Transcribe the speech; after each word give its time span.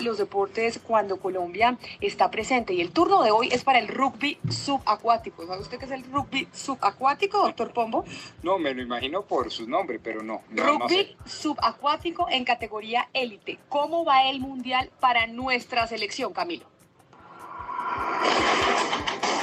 los 0.00 0.18
deportes 0.18 0.80
cuando 0.82 1.18
Colombia 1.18 1.78
está 2.00 2.30
presente. 2.30 2.74
Y 2.74 2.80
el 2.80 2.90
turno 2.90 3.22
de 3.22 3.30
hoy 3.30 3.48
es 3.50 3.64
para 3.64 3.78
el 3.78 3.88
rugby 3.88 4.38
subacuático. 4.48 5.46
¿Sabe 5.46 5.62
usted 5.62 5.78
qué 5.78 5.86
es 5.86 5.90
el 5.90 6.04
rugby 6.04 6.48
subacuático, 6.52 7.38
doctor 7.38 7.72
Pombo? 7.72 8.04
No, 8.42 8.58
me 8.58 8.74
lo 8.74 8.82
imagino 8.82 9.22
por 9.22 9.50
su 9.50 9.68
nombre, 9.68 9.98
pero 9.98 10.22
no. 10.22 10.42
no 10.50 10.64
rugby 10.64 11.16
subacuático 11.24 12.26
en 12.28 12.44
categoría 12.44 13.08
élite. 13.12 13.58
¿Cómo 13.68 14.04
va 14.04 14.28
el 14.28 14.40
mundial 14.40 14.90
para 15.00 15.26
nuestra 15.26 15.86
selección, 15.86 16.32
Camilo? 16.32 16.66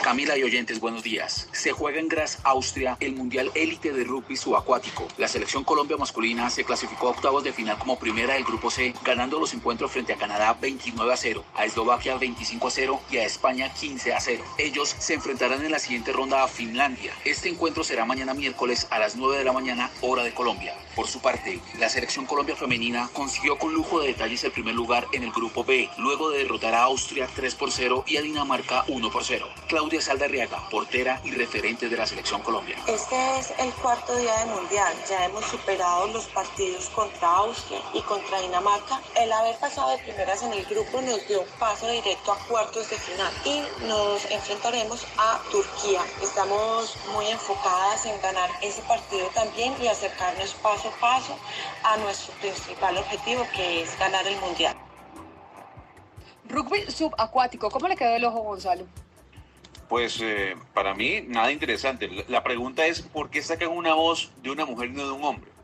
Camila 0.05 0.37
y 0.37 0.43
oyentes, 0.43 0.79
buenos 0.79 1.01
días. 1.01 1.49
Se 1.51 1.71
juega 1.71 1.99
en 1.99 2.07
Graz, 2.07 2.37
Austria, 2.43 2.95
el 2.99 3.13
Mundial 3.13 3.49
Élite 3.55 3.91
de 3.91 4.03
Rugby 4.03 4.37
Subacuático. 4.37 5.07
La 5.17 5.27
selección 5.27 5.63
Colombia 5.63 5.97
masculina 5.97 6.51
se 6.51 6.63
clasificó 6.63 7.07
a 7.07 7.09
octavos 7.09 7.43
de 7.43 7.51
final 7.51 7.79
como 7.79 7.97
primera 7.97 8.35
del 8.35 8.43
Grupo 8.43 8.69
C, 8.69 8.93
ganando 9.03 9.39
los 9.39 9.55
encuentros 9.55 9.91
frente 9.91 10.13
a 10.13 10.17
Canadá 10.17 10.55
29 10.61 11.11
a 11.11 11.17
0, 11.17 11.43
a 11.55 11.65
Eslovaquia 11.65 12.17
25 12.17 12.67
a 12.67 12.69
0 12.69 13.01
y 13.09 13.17
a 13.17 13.25
España 13.25 13.73
15 13.73 14.13
a 14.13 14.19
0. 14.19 14.43
Ellos 14.59 14.95
se 14.95 15.15
enfrentarán 15.15 15.65
en 15.65 15.71
la 15.71 15.79
siguiente 15.79 16.13
ronda 16.13 16.43
a 16.43 16.47
Finlandia. 16.47 17.11
Este 17.25 17.49
encuentro 17.49 17.83
será 17.83 18.05
mañana 18.05 18.35
miércoles 18.35 18.85
a 18.91 18.99
las 18.99 19.15
9 19.15 19.39
de 19.39 19.43
la 19.43 19.53
mañana, 19.53 19.89
hora 20.01 20.23
de 20.23 20.35
Colombia. 20.35 20.75
Por 20.95 21.07
su 21.07 21.19
parte, 21.19 21.59
la 21.79 21.89
selección 21.89 22.27
Colombia 22.27 22.55
femenina 22.55 23.09
consiguió 23.11 23.57
con 23.57 23.73
lujo 23.73 23.99
de 23.99 24.09
detalles 24.09 24.43
el 24.43 24.51
primer 24.51 24.75
lugar 24.75 25.07
en 25.13 25.23
el 25.23 25.31
Grupo 25.31 25.63
B, 25.63 25.89
luego 25.97 26.29
de 26.29 26.37
derrotar 26.37 26.75
a 26.75 26.83
Austria 26.83 27.27
3 27.35 27.55
por 27.55 27.71
0 27.71 28.05
y 28.07 28.17
a 28.17 28.21
Dinamarca 28.21 28.85
1 28.87 29.09
por 29.09 29.23
0. 29.23 29.49
Claudia 29.67 29.94
Saldarriaga, 30.01 30.69
portera 30.69 31.21
y 31.23 31.31
referente 31.31 31.89
de 31.89 31.97
la 31.97 32.05
selección 32.05 32.41
Colombia. 32.41 32.77
Este 32.87 33.39
es 33.39 33.53
el 33.59 33.71
cuarto 33.73 34.15
día 34.15 34.37
de 34.39 34.45
Mundial. 34.45 34.93
Ya 35.09 35.25
hemos 35.25 35.45
superado 35.45 36.07
los 36.07 36.25
partidos 36.27 36.89
contra 36.89 37.29
Austria 37.29 37.79
y 37.93 38.01
contra 38.01 38.41
Dinamarca. 38.41 39.01
El 39.15 39.31
haber 39.31 39.57
pasado 39.57 39.91
de 39.91 39.97
primeras 39.99 40.43
en 40.43 40.53
el 40.53 40.65
grupo 40.65 41.01
nos 41.01 41.27
dio 41.27 41.41
un 41.41 41.49
paso 41.59 41.87
directo 41.89 42.31
a 42.31 42.37
cuartos 42.47 42.89
de 42.89 42.97
final 42.97 43.33
y 43.45 43.61
nos 43.85 44.25
enfrentaremos 44.31 45.05
a 45.17 45.39
Turquía. 45.51 46.01
Estamos 46.21 46.97
muy 47.13 47.27
enfocadas 47.27 48.05
en 48.05 48.19
ganar 48.21 48.49
ese 48.61 48.81
partido 48.83 49.27
también 49.33 49.73
y 49.81 49.87
acercarnos 49.87 50.53
paso 50.55 50.89
a 50.89 50.99
paso 50.99 51.37
a 51.83 51.97
nuestro 51.97 52.33
principal 52.35 52.97
objetivo 52.97 53.45
que 53.55 53.83
es 53.83 53.97
ganar 53.99 54.27
el 54.27 54.37
Mundial. 54.37 54.75
Rugby 56.47 56.89
subacuático, 56.91 57.69
¿cómo 57.69 57.87
le 57.87 57.95
quedó 57.95 58.15
el 58.15 58.25
ojo 58.25 58.39
Gonzalo? 58.41 58.85
Pues 59.89 60.19
eh, 60.21 60.55
para 60.73 60.93
mí 60.93 61.21
nada 61.27 61.51
interesante. 61.51 62.09
La 62.27 62.43
pregunta 62.43 62.85
es 62.85 63.01
¿por 63.01 63.29
qué 63.29 63.41
sacan 63.41 63.69
una 63.69 63.93
voz 63.93 64.31
de 64.41 64.51
una 64.51 64.65
mujer 64.65 64.89
y 64.89 64.93
no 64.93 65.05
de 65.05 65.11
un 65.11 65.23
hombre? 65.23 65.55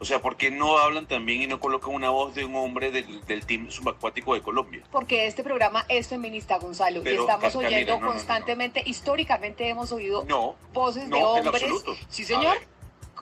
O 0.00 0.06
sea, 0.06 0.22
¿por 0.22 0.36
qué 0.36 0.50
no 0.50 0.78
hablan 0.78 1.06
también 1.06 1.42
y 1.42 1.46
no 1.46 1.60
colocan 1.60 1.94
una 1.94 2.08
voz 2.08 2.34
de 2.34 2.46
un 2.46 2.56
hombre 2.56 2.90
del, 2.90 3.44
team 3.44 3.70
subacuático 3.70 4.32
de 4.32 4.40
Colombia? 4.40 4.82
Porque 4.90 5.26
este 5.26 5.44
programa 5.44 5.84
es 5.88 6.08
feminista, 6.08 6.56
Gonzalo. 6.58 7.02
y 7.04 7.08
estamos 7.14 7.54
oyendo 7.54 8.00
constantemente, 8.00 8.82
históricamente 8.86 9.68
hemos 9.68 9.92
oído 9.92 10.24
voces 10.72 11.10
de 11.10 11.22
hombres. 11.22 11.62
Sí, 12.08 12.24
señor. 12.24 12.56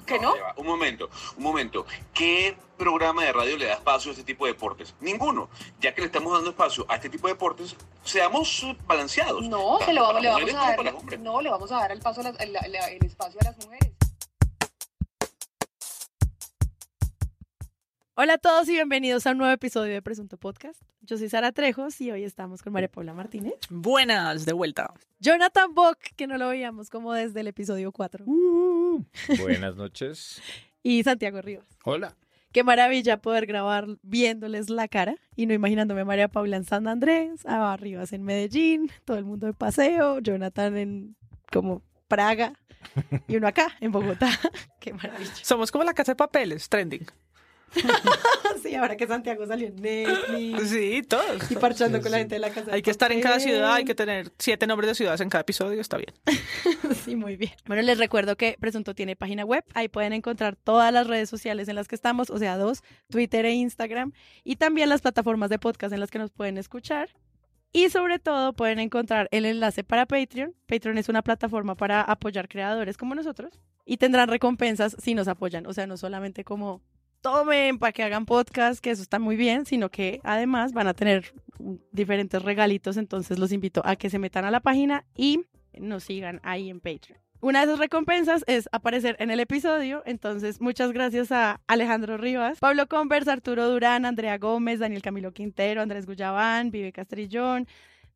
¿Que 0.06 0.20
no? 0.20 0.32
Un 0.56 0.66
momento, 0.66 1.10
un 1.36 1.42
momento. 1.42 1.84
¿Qué 2.14 2.56
programa 2.78 3.24
de 3.24 3.32
radio 3.32 3.58
le 3.58 3.66
da 3.66 3.74
espacio 3.74 4.10
a 4.10 4.12
este 4.12 4.24
tipo 4.24 4.46
de 4.46 4.52
deportes? 4.52 4.94
Ninguno. 5.00 5.50
Ya 5.80 5.94
que 5.94 6.00
le 6.00 6.06
estamos 6.06 6.32
dando 6.32 6.50
espacio 6.50 6.86
a 6.88 6.94
este 6.94 7.10
tipo 7.10 7.26
de 7.26 7.34
deportes, 7.34 7.76
seamos 8.02 8.64
balanceados. 8.86 9.46
No, 9.46 9.78
se 9.84 9.92
lo 9.92 10.02
vamos, 10.02 10.22
le 10.22 10.28
vamos 10.28 10.54
a 10.54 10.76
dar. 10.76 11.18
No, 11.18 11.42
le 11.42 11.50
vamos 11.50 11.70
a 11.72 11.76
dar 11.76 11.92
el, 11.92 12.00
paso 12.00 12.22
el, 12.22 12.56
espacio 13.04 13.40
a 13.40 13.44
las 13.44 13.56
mujeres. 13.58 13.92
Hola 18.14 18.34
a 18.34 18.38
todos 18.38 18.68
y 18.68 18.72
bienvenidos 18.72 19.26
a 19.26 19.32
un 19.32 19.38
nuevo 19.38 19.52
episodio 19.52 19.92
de 19.92 20.02
Presunto 20.02 20.38
Podcast. 20.38 20.82
Yo 21.02 21.18
soy 21.18 21.28
Sara 21.28 21.52
Trejos 21.52 22.00
y 22.00 22.10
hoy 22.10 22.24
estamos 22.24 22.62
con 22.62 22.72
María 22.72 22.88
Paula 22.88 23.14
Martínez. 23.14 23.54
Buenas, 23.70 24.44
de 24.44 24.52
vuelta. 24.52 24.92
Jonathan 25.20 25.72
Bock, 25.72 25.98
que 26.16 26.26
no 26.26 26.36
lo 26.36 26.48
veíamos 26.48 26.90
como 26.90 27.12
desde 27.12 27.40
el 27.40 27.46
episodio 27.46 27.92
4. 27.92 28.24
Uh, 28.26 29.04
buenas 29.40 29.76
noches. 29.76 30.42
y 30.82 31.04
Santiago 31.04 31.40
Rivas. 31.40 31.66
Hola. 31.84 32.16
Qué 32.52 32.64
maravilla 32.64 33.20
poder 33.20 33.46
grabar 33.46 33.86
viéndoles 34.02 34.70
la 34.70 34.88
cara 34.88 35.16
y 35.36 35.46
no 35.46 35.54
imaginándome 35.54 36.00
a 36.00 36.04
María 36.04 36.28
Paula 36.28 36.56
en 36.56 36.64
San 36.64 36.88
Andrés, 36.88 37.44
a 37.46 37.76
en 38.10 38.22
Medellín, 38.24 38.90
todo 39.04 39.18
el 39.18 39.24
mundo 39.24 39.46
de 39.46 39.52
paseo, 39.52 40.18
Jonathan 40.20 40.76
en 40.76 41.16
como 41.52 41.82
Praga 42.08 42.54
y 43.26 43.36
uno 43.36 43.48
acá 43.48 43.76
en 43.80 43.92
Bogotá. 43.92 44.30
Qué 44.80 44.92
maravilla. 44.92 45.30
Somos 45.42 45.70
como 45.70 45.84
la 45.84 45.94
casa 45.94 46.12
de 46.12 46.16
papeles, 46.16 46.68
trending. 46.68 47.06
sí, 48.62 48.74
ahora 48.74 48.96
que 48.96 49.06
Santiago 49.06 49.46
salió 49.46 49.68
en 49.68 49.76
Netflix. 49.76 50.70
Sí, 50.70 51.02
todos. 51.02 51.50
Y 51.50 51.56
parchando 51.56 52.00
con 52.00 52.10
la 52.10 52.18
gente 52.18 52.36
de 52.36 52.38
la 52.40 52.50
casa. 52.50 52.72
Hay 52.72 52.82
que 52.82 52.90
estar 52.90 53.12
en 53.12 53.20
cada 53.20 53.40
ciudad, 53.40 53.74
hay 53.74 53.84
que 53.84 53.94
tener 53.94 54.30
siete 54.38 54.66
nombres 54.66 54.88
de 54.88 54.94
ciudades 54.94 55.20
en 55.20 55.28
cada 55.28 55.42
episodio, 55.42 55.80
está 55.80 55.96
bien. 55.96 56.12
sí, 57.04 57.16
muy 57.16 57.36
bien. 57.36 57.52
Bueno, 57.66 57.82
les 57.82 57.98
recuerdo 57.98 58.36
que 58.36 58.56
Presunto 58.60 58.94
tiene 58.94 59.16
página 59.16 59.44
web. 59.44 59.64
Ahí 59.74 59.88
pueden 59.88 60.12
encontrar 60.12 60.56
todas 60.56 60.92
las 60.92 61.06
redes 61.06 61.28
sociales 61.28 61.68
en 61.68 61.76
las 61.76 61.88
que 61.88 61.94
estamos, 61.94 62.30
o 62.30 62.38
sea, 62.38 62.56
dos, 62.56 62.82
Twitter 63.10 63.44
e 63.44 63.52
Instagram, 63.52 64.12
y 64.44 64.56
también 64.56 64.88
las 64.88 65.00
plataformas 65.00 65.50
de 65.50 65.58
podcast 65.58 65.92
en 65.92 66.00
las 66.00 66.10
que 66.10 66.18
nos 66.18 66.30
pueden 66.30 66.58
escuchar. 66.58 67.10
Y 67.70 67.90
sobre 67.90 68.18
todo 68.18 68.54
pueden 68.54 68.78
encontrar 68.78 69.28
el 69.30 69.44
enlace 69.44 69.84
para 69.84 70.06
Patreon. 70.06 70.54
Patreon 70.66 70.96
es 70.96 71.10
una 71.10 71.22
plataforma 71.22 71.74
para 71.74 72.00
apoyar 72.00 72.48
creadores 72.48 72.96
como 72.96 73.14
nosotros 73.14 73.60
y 73.84 73.98
tendrán 73.98 74.28
recompensas 74.28 74.96
si 74.98 75.14
nos 75.14 75.28
apoyan. 75.28 75.66
O 75.66 75.74
sea, 75.74 75.86
no 75.86 75.98
solamente 75.98 76.44
como 76.44 76.82
tomen 77.20 77.78
para 77.78 77.92
que 77.92 78.02
hagan 78.02 78.26
podcast, 78.26 78.80
que 78.80 78.90
eso 78.90 79.02
está 79.02 79.18
muy 79.18 79.36
bien, 79.36 79.66
sino 79.66 79.90
que 79.90 80.20
además 80.24 80.72
van 80.72 80.86
a 80.88 80.94
tener 80.94 81.34
diferentes 81.92 82.42
regalitos, 82.42 82.96
entonces 82.96 83.38
los 83.38 83.52
invito 83.52 83.82
a 83.84 83.96
que 83.96 84.10
se 84.10 84.18
metan 84.18 84.44
a 84.44 84.50
la 84.50 84.60
página 84.60 85.04
y 85.14 85.40
nos 85.78 86.04
sigan 86.04 86.40
ahí 86.42 86.70
en 86.70 86.80
Patreon. 86.80 87.18
Una 87.40 87.60
de 87.60 87.66
esas 87.66 87.78
recompensas 87.78 88.42
es 88.48 88.68
aparecer 88.72 89.14
en 89.20 89.30
el 89.30 89.38
episodio, 89.38 90.02
entonces 90.06 90.60
muchas 90.60 90.90
gracias 90.90 91.30
a 91.30 91.60
Alejandro 91.68 92.16
Rivas, 92.16 92.58
Pablo 92.58 92.88
Converse, 92.88 93.30
Arturo 93.30 93.68
Durán, 93.68 94.06
Andrea 94.06 94.38
Gómez, 94.38 94.80
Daniel 94.80 95.02
Camilo 95.02 95.32
Quintero, 95.32 95.80
Andrés 95.80 96.04
Guyabán, 96.04 96.72
Vive 96.72 96.92
Castrillón, 96.92 97.68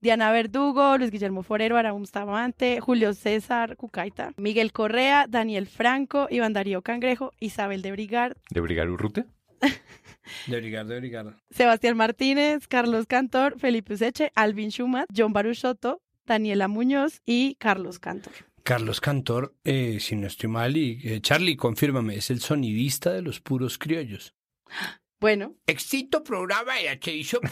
Diana 0.02 0.32
Verdugo, 0.32 0.98
Luis 0.98 1.12
Guillermo 1.12 1.44
Forero, 1.44 1.76
Araúm 1.76 2.04
Stamante, 2.06 2.80
Julio 2.80 3.14
César 3.14 3.76
Cucaita, 3.76 4.32
Miguel 4.36 4.72
Correa, 4.72 5.26
Daniel 5.28 5.68
Franco, 5.68 6.26
Iván 6.28 6.52
Darío 6.52 6.82
Cangrejo, 6.82 7.32
Isabel 7.38 7.82
de 7.82 7.92
Brigar. 7.92 8.36
¿De 8.50 8.60
Brigar 8.60 8.90
Urrute? 8.90 9.26
de 10.48 10.60
Brigar, 10.60 10.86
de 10.86 10.98
Brigar. 10.98 11.36
Sebastián 11.50 11.96
Martínez, 11.96 12.66
Carlos 12.66 13.06
Cantor, 13.06 13.60
Felipe 13.60 13.94
Useche, 13.94 14.32
Alvin 14.34 14.72
Schumat, 14.72 15.08
John 15.16 15.32
Baruchotto, 15.32 16.02
Daniela 16.26 16.66
Muñoz 16.66 17.22
y 17.24 17.54
Carlos 17.60 18.00
Cantor. 18.00 18.32
Carlos 18.64 19.00
Cantor, 19.00 19.54
eh, 19.62 19.98
si 20.00 20.16
no 20.16 20.26
estoy 20.26 20.48
mal, 20.48 20.76
y 20.76 20.98
eh, 21.04 21.20
Charlie, 21.20 21.54
confírmame, 21.54 22.16
es 22.16 22.28
el 22.30 22.40
sonidista 22.40 23.12
de 23.12 23.22
los 23.22 23.38
puros 23.38 23.78
criollos. 23.78 24.34
Bueno. 25.22 25.54
Extinto 25.68 26.24
programa 26.24 26.72
de 26.74 27.12
hizo 27.12 27.38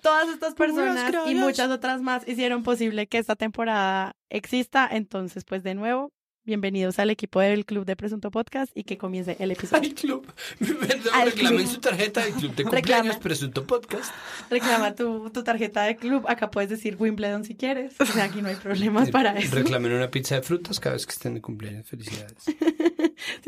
Todas 0.00 0.28
estas 0.28 0.54
personas 0.54 1.12
y 1.26 1.34
muchas 1.34 1.68
otras 1.68 2.00
más 2.00 2.22
hicieron 2.28 2.62
posible 2.62 3.08
que 3.08 3.18
esta 3.18 3.34
temporada 3.34 4.14
exista. 4.30 4.88
Entonces, 4.88 5.44
pues 5.44 5.64
de 5.64 5.74
nuevo, 5.74 6.12
bienvenidos 6.44 7.00
al 7.00 7.10
equipo 7.10 7.40
del 7.40 7.66
Club 7.66 7.84
de 7.84 7.96
Presunto 7.96 8.30
Podcast 8.30 8.70
y 8.76 8.84
que 8.84 8.96
comience 8.96 9.36
el 9.40 9.50
episodio. 9.50 9.90
Al 9.90 9.94
club. 9.96 10.32
Perdón, 10.88 11.66
su 11.66 11.80
tarjeta 11.80 12.24
del 12.26 12.34
Club 12.34 12.54
de 12.54 12.62
Cumpleaños 12.62 13.16
Presunto 13.16 13.66
Podcast. 13.66 14.14
Reclama 14.50 14.94
tu, 14.94 15.30
tu, 15.30 15.42
tarjeta 15.42 15.82
de 15.82 15.96
club. 15.96 16.24
Acá 16.28 16.48
puedes 16.48 16.70
decir 16.70 16.94
Wimbledon 16.96 17.44
si 17.44 17.56
quieres. 17.56 17.96
O 18.00 18.06
sea, 18.06 18.22
aquí 18.22 18.40
no 18.40 18.50
hay 18.50 18.56
problemas 18.62 19.10
para 19.10 19.36
eso. 19.36 19.56
Reclamen 19.56 19.94
una 19.94 20.12
pizza 20.12 20.36
de 20.36 20.42
frutas 20.42 20.78
cada 20.78 20.94
vez 20.94 21.04
que 21.06 21.12
estén 21.12 21.34
de 21.34 21.40
cumpleaños. 21.40 21.88
Felicidades. 21.88 22.44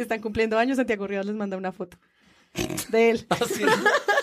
Están 0.03 0.21
cumpliendo 0.21 0.59
años, 0.59 0.77
Santiago 0.77 1.07
Rivas 1.07 1.27
les 1.27 1.35
manda 1.35 1.57
una 1.57 1.73
foto 1.73 1.99
de 2.89 3.11
él. 3.11 3.27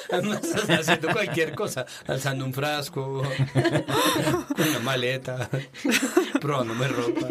haciendo 0.69 1.09
cualquier 1.11 1.53
cosa, 1.53 1.85
alzando 2.05 2.45
un 2.45 2.53
frasco, 2.53 3.21
una 4.57 4.79
maleta, 4.83 5.49
probándome 6.39 6.87
ropa. 6.87 7.27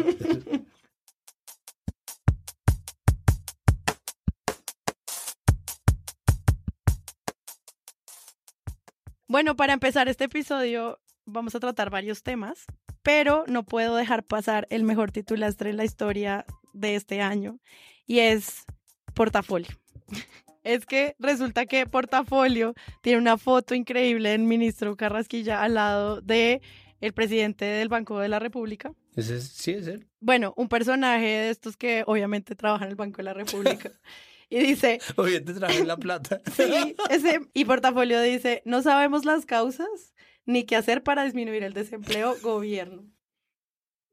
Bueno, 9.29 9.55
para 9.55 9.73
empezar 9.73 10.07
este 10.07 10.25
episodio 10.25 10.99
vamos 11.25 11.53
a 11.53 11.59
tratar 11.59 11.89
varios 11.89 12.23
temas, 12.23 12.65
pero 13.03 13.43
no 13.47 13.63
puedo 13.63 13.95
dejar 13.95 14.23
pasar 14.23 14.67
el 14.69 14.83
mejor 14.83 15.11
titulastre 15.11 15.71
en 15.71 15.77
la 15.77 15.83
historia 15.83 16.45
de 16.73 16.95
este 16.95 17.21
año 17.21 17.59
y 18.07 18.19
es 18.19 18.65
portafolio. 19.13 19.69
Es 20.63 20.85
que 20.85 21.15
resulta 21.17 21.65
que 21.65 21.85
portafolio 21.85 22.73
tiene 23.01 23.19
una 23.19 23.37
foto 23.37 23.73
increíble 23.73 24.31
del 24.31 24.41
ministro 24.41 24.97
Carrasquilla 24.97 25.61
al 25.63 25.75
lado 25.75 26.19
de 26.19 26.61
el 26.99 27.13
presidente 27.13 27.63
del 27.63 27.87
Banco 27.87 28.19
de 28.19 28.27
la 28.27 28.39
República. 28.39 28.91
¿Ese 29.15 29.39
sí, 29.39 29.71
es 29.71 29.87
él. 29.87 30.09
Bueno, 30.19 30.53
un 30.57 30.67
personaje 30.67 31.25
de 31.25 31.49
estos 31.51 31.77
que 31.77 32.03
obviamente 32.05 32.53
trabaja 32.53 32.83
en 32.83 32.91
el 32.91 32.97
Banco 32.97 33.17
de 33.17 33.23
la 33.23 33.33
República. 33.33 33.91
Y 34.49 34.59
dice... 34.59 34.99
Oye, 35.17 35.41
te 35.41 35.53
traje 35.53 35.83
la 35.83 35.97
plata. 35.97 36.41
Sí, 36.55 36.95
ese, 37.09 37.41
y 37.53 37.65
portafolio 37.65 38.21
dice, 38.21 38.61
no 38.63 38.81
sabemos 38.81 39.25
las 39.25 39.45
causas 39.45 40.13
ni 40.45 40.63
qué 40.63 40.77
hacer 40.77 41.03
para 41.03 41.25
disminuir 41.25 41.63
el 41.63 41.73
desempleo, 41.73 42.35
gobierno. 42.41 43.03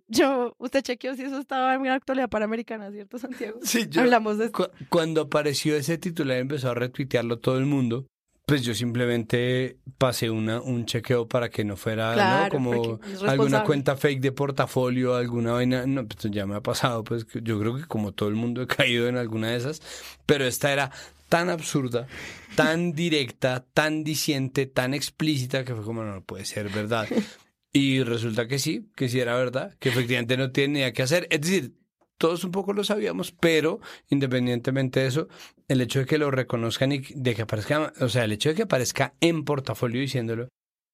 Yo, 0.08 0.54
usted 0.58 0.82
chequeó 0.82 1.14
si 1.14 1.22
eso 1.22 1.38
estaba 1.38 1.74
en 1.74 1.84
la 1.84 1.94
actualidad 1.94 2.28
panamericana, 2.28 2.90
¿cierto, 2.90 3.18
Santiago? 3.18 3.58
Sí, 3.62 3.86
yo, 3.90 4.02
Hablamos 4.02 4.38
de 4.38 4.50
cuando 4.88 5.22
apareció 5.22 5.76
ese 5.76 5.98
titular 5.98 6.38
empezó 6.38 6.70
a 6.70 6.74
retuitearlo 6.74 7.38
todo 7.38 7.58
el 7.58 7.66
mundo. 7.66 8.06
Pues 8.46 8.62
yo 8.62 8.74
simplemente 8.74 9.78
pasé 9.96 10.28
una, 10.28 10.60
un 10.60 10.84
chequeo 10.84 11.26
para 11.26 11.48
que 11.48 11.64
no 11.64 11.78
fuera 11.78 12.46
como 12.50 13.00
alguna 13.26 13.64
cuenta 13.64 13.96
fake 13.96 14.20
de 14.20 14.32
portafolio, 14.32 15.14
alguna 15.14 15.52
vaina. 15.52 15.86
No, 15.86 16.06
pues 16.06 16.30
ya 16.30 16.44
me 16.44 16.54
ha 16.54 16.60
pasado, 16.60 17.04
pues 17.04 17.26
yo 17.42 17.58
creo 17.58 17.76
que 17.76 17.86
como 17.86 18.12
todo 18.12 18.28
el 18.28 18.34
mundo 18.34 18.60
he 18.60 18.66
caído 18.66 19.08
en 19.08 19.16
alguna 19.16 19.48
de 19.48 19.56
esas. 19.56 19.80
Pero 20.26 20.44
esta 20.44 20.70
era 20.70 20.90
tan 21.30 21.48
absurda, 21.48 22.06
tan 22.54 22.92
directa, 22.92 23.64
tan 23.72 24.04
diciente, 24.04 24.66
tan 24.66 24.92
explícita 24.92 25.64
que 25.64 25.74
fue 25.74 25.82
como 25.82 26.04
no 26.04 26.20
puede 26.20 26.44
ser 26.44 26.68
verdad. 26.68 27.08
Y 27.74 28.04
resulta 28.04 28.46
que 28.46 28.60
sí, 28.60 28.88
que 28.94 29.08
sí 29.08 29.18
era 29.18 29.34
verdad, 29.34 29.74
que 29.80 29.88
efectivamente 29.88 30.36
no 30.36 30.52
tiene 30.52 30.78
nada 30.78 30.92
que 30.92 31.02
hacer. 31.02 31.26
Es 31.28 31.40
decir, 31.40 31.74
todos 32.18 32.44
un 32.44 32.52
poco 32.52 32.72
lo 32.72 32.84
sabíamos, 32.84 33.32
pero 33.32 33.80
independientemente 34.08 35.00
de 35.00 35.08
eso, 35.08 35.28
el 35.66 35.80
hecho 35.80 35.98
de 35.98 36.06
que 36.06 36.16
lo 36.16 36.30
reconozcan 36.30 36.92
y 36.92 36.98
de 37.00 37.34
que 37.34 37.42
aparezca, 37.42 37.92
o 38.00 38.08
sea, 38.08 38.24
el 38.24 38.32
hecho 38.32 38.50
de 38.50 38.54
que 38.54 38.62
aparezca 38.62 39.14
en 39.20 39.44
portafolio 39.44 40.00
diciéndolo, 40.00 40.48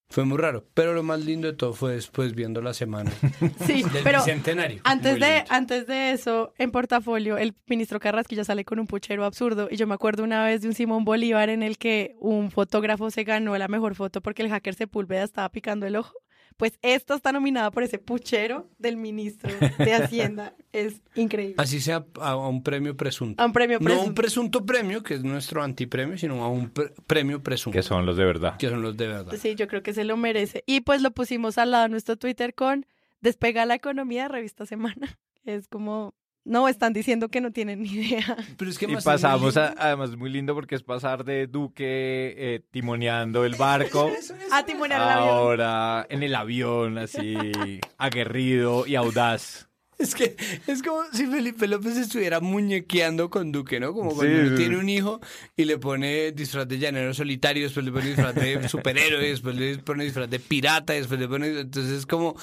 fue 0.09 0.25
muy 0.25 0.39
raro, 0.39 0.67
pero 0.73 0.95
lo 0.95 1.03
más 1.03 1.25
lindo 1.25 1.49
de 1.49 1.53
todo 1.53 1.75
fue 1.75 1.93
después 1.93 2.35
viendo 2.35 2.63
la 2.63 2.73
semana 2.73 3.13
sí, 3.67 3.85
del 3.85 4.03
pero 4.03 4.19
bicentenario. 4.21 4.81
Antes 4.83 5.21
de, 5.21 5.45
antes 5.51 5.87
de 5.87 6.13
eso, 6.13 6.55
en 6.57 6.73
portafolio, 6.73 7.37
el 7.37 7.55
ministro 7.67 8.01
Carrasquilla 8.01 8.43
sale 8.43 8.65
con 8.65 8.81
un 8.81 8.87
puchero 8.89 9.27
absurdo. 9.27 9.69
Y 9.71 9.77
yo 9.77 9.87
me 9.87 9.95
acuerdo 9.95 10.25
una 10.25 10.45
vez 10.45 10.63
de 10.63 10.69
un 10.69 10.75
Simón 10.75 11.05
Bolívar 11.05 11.49
en 11.51 11.63
el 11.63 11.79
que 11.79 12.17
un 12.19 12.51
fotógrafo 12.51 13.11
se 13.11 13.23
ganó 13.23 13.57
la 13.57 13.69
mejor 13.69 13.95
foto 13.95 14.21
porque 14.21 14.43
el 14.43 14.49
hacker 14.49 14.75
Sepúlveda 14.75 15.23
estaba 15.23 15.49
picando 15.51 15.87
el 15.87 15.95
ojo. 15.95 16.15
Pues 16.61 16.79
esto 16.83 17.15
está 17.15 17.33
nominada 17.33 17.71
por 17.71 17.85
ese 17.85 17.99
puchero 17.99 18.69
del 18.77 18.99
ministro 18.99 19.51
de 19.79 19.95
Hacienda. 19.95 20.55
es 20.73 21.01
increíble. 21.15 21.55
Así 21.57 21.81
sea 21.81 22.05
a 22.21 22.37
un 22.37 22.63
premio 22.63 22.95
presunto. 22.99 23.43
A 23.43 23.47
un 23.47 23.55
premio 23.55 23.79
presunto. 23.79 24.03
No 24.03 24.09
un 24.11 24.15
presunto 24.15 24.67
premio, 24.67 25.03
que 25.03 25.15
es 25.15 25.25
nuestro 25.25 25.63
antipremio, 25.63 26.19
sino 26.19 26.45
a 26.45 26.49
un 26.49 26.71
premio 27.07 27.43
presunto. 27.43 27.75
Que 27.75 27.83
son 27.83 28.05
los 28.05 28.19
de 28.19 28.27
verdad. 28.27 28.59
Que 28.59 28.69
son 28.69 28.83
los 28.83 28.95
de 28.95 29.09
verdad. 29.09 29.35
Sí, 29.41 29.55
yo 29.55 29.69
creo 29.69 29.83
que 29.83 29.95
se 29.95 30.05
lo 30.05 30.19
merece. 30.19 30.63
Y 30.67 30.83
pues 30.83 31.01
lo 31.01 31.13
pusimos 31.13 31.57
al 31.57 31.71
lado 31.71 31.85
de 31.85 31.89
nuestro 31.89 32.19
Twitter 32.19 32.55
con 32.55 32.85
Despega 33.23 33.65
la 33.65 33.75
economía, 33.75 34.29
revista 34.29 34.67
Semana. 34.67 35.19
Es 35.47 35.67
como 35.67 36.13
no, 36.45 36.69
están 36.69 36.93
diciendo 36.93 37.29
que 37.29 37.41
no 37.41 37.53
tienen 37.53 37.83
ni 37.83 37.89
idea. 37.93 38.37
Pero 38.57 38.71
es 38.71 38.79
que 38.79 38.87
y 38.87 38.97
pasamos, 38.97 39.57
a, 39.57 39.75
además, 39.77 40.17
muy 40.17 40.31
lindo 40.31 40.55
porque 40.55 40.75
es 40.75 40.83
pasar 40.83 41.25
de 41.25 41.47
Duque 41.47 42.35
eh, 42.37 42.63
timoneando 42.71 43.45
el 43.45 43.57
barco 43.57 44.11
a 44.51 44.65
timonear 44.65 45.03
el 45.03 45.09
avión. 45.09 45.29
Ahora 45.29 46.07
en 46.09 46.23
el 46.23 46.35
avión, 46.35 46.99
así, 46.99 47.37
aguerrido 47.99 48.87
y 48.87 48.97
audaz. 48.97 49.71
Es 50.01 50.15
que 50.15 50.35
es 50.67 50.83
como 50.83 51.03
si 51.13 51.27
Felipe 51.27 51.69
López 51.69 51.99
estuviera 51.99 52.41
muñequeando 52.41 53.29
con 53.29 53.53
Duque, 53.53 53.79
¿no? 53.79 53.93
Como 53.93 54.15
cuando 54.15 54.57
tiene 54.57 54.79
un 54.79 54.89
hijo 54.89 55.21
y 55.57 55.67
le 55.67 55.77
pone 55.77 56.33
disfraz 56.33 56.67
de 56.67 56.79
llanero 56.79 57.13
solitario, 57.13 57.65
después 57.65 57.85
le 57.85 57.93
pone 57.93 58.07
disfraz 58.07 58.35
de 58.35 58.67
superhéroe, 58.67 59.29
después 59.29 59.57
le 59.57 59.77
pone 59.77 60.05
disfraz 60.05 60.31
de 60.31 60.41
pirata, 60.41 60.95
después 60.95 61.21
le 61.21 61.29
pone... 61.29 61.61
Entonces 61.61 61.99
es 61.99 62.07
como 62.07 62.35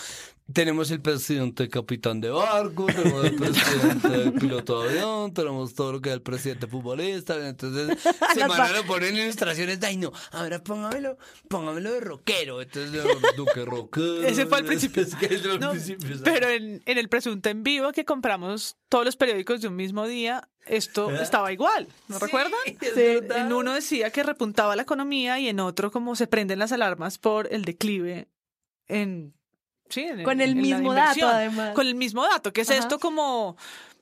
tenemos 0.53 0.89
el 0.91 1.01
presidente 1.01 1.67
capitán 1.67 2.21
de 2.21 2.29
barco, 2.29 2.85
tenemos 2.85 3.25
el 3.25 3.35
presidente 3.35 4.31
piloto 4.39 4.83
de 4.83 4.89
avión, 4.89 5.33
tenemos 5.33 5.73
todo 5.73 5.93
lo 5.93 6.01
que 6.01 6.09
es 6.09 6.15
el 6.15 6.21
presidente 6.21 6.67
futbolista. 6.67 7.47
Entonces, 7.47 7.97
semana 8.33 8.71
lo 8.71 8.85
ponen 8.85 9.15
ilustraciones 9.15 9.79
ay 9.83 9.97
no, 9.97 10.11
ahora 10.31 10.63
póngamelo, 10.63 11.17
póngamelo 11.49 11.91
de 11.91 11.99
rockero. 11.99 12.61
Entonces, 12.61 13.03
Duque 13.35 13.65
rockero. 13.65 14.23
Ese 14.23 14.45
fue 14.45 14.59
el 14.59 14.65
principio. 14.65 15.05
pero 16.23 16.49
en, 16.49 16.81
en 16.85 16.97
el 16.97 17.09
presunto 17.09 17.49
en 17.49 17.63
vivo 17.63 17.91
que 17.91 18.05
compramos 18.05 18.77
todos 18.89 19.03
los 19.03 19.17
periódicos 19.17 19.61
de 19.61 19.67
un 19.67 19.75
mismo 19.75 20.07
día, 20.07 20.47
esto 20.65 21.11
¿Eh? 21.11 21.19
estaba 21.21 21.51
igual, 21.51 21.87
¿no 22.07 22.19
recuerdan? 22.19 22.59
en 22.79 23.53
uno 23.53 23.73
decía 23.73 24.11
que 24.11 24.23
repuntaba 24.23 24.75
la 24.75 24.83
economía 24.83 25.39
y 25.39 25.49
en 25.49 25.59
otro 25.59 25.91
como 25.91 26.15
se 26.15 26.27
prenden 26.27 26.59
las 26.59 26.71
alarmas 26.71 27.17
por 27.17 27.51
el 27.53 27.65
declive 27.65 28.27
en 28.87 29.36
con 30.23 30.41
el 30.41 30.55
mismo 30.55 30.93
dato, 30.93 31.27
además. 31.27 31.73
Con 31.73 31.87
el 31.87 31.95
mismo 31.95 32.23
dato, 32.23 32.53
que 32.53 32.61
es 32.61 32.69
esto 32.69 32.99
como, 32.99 33.57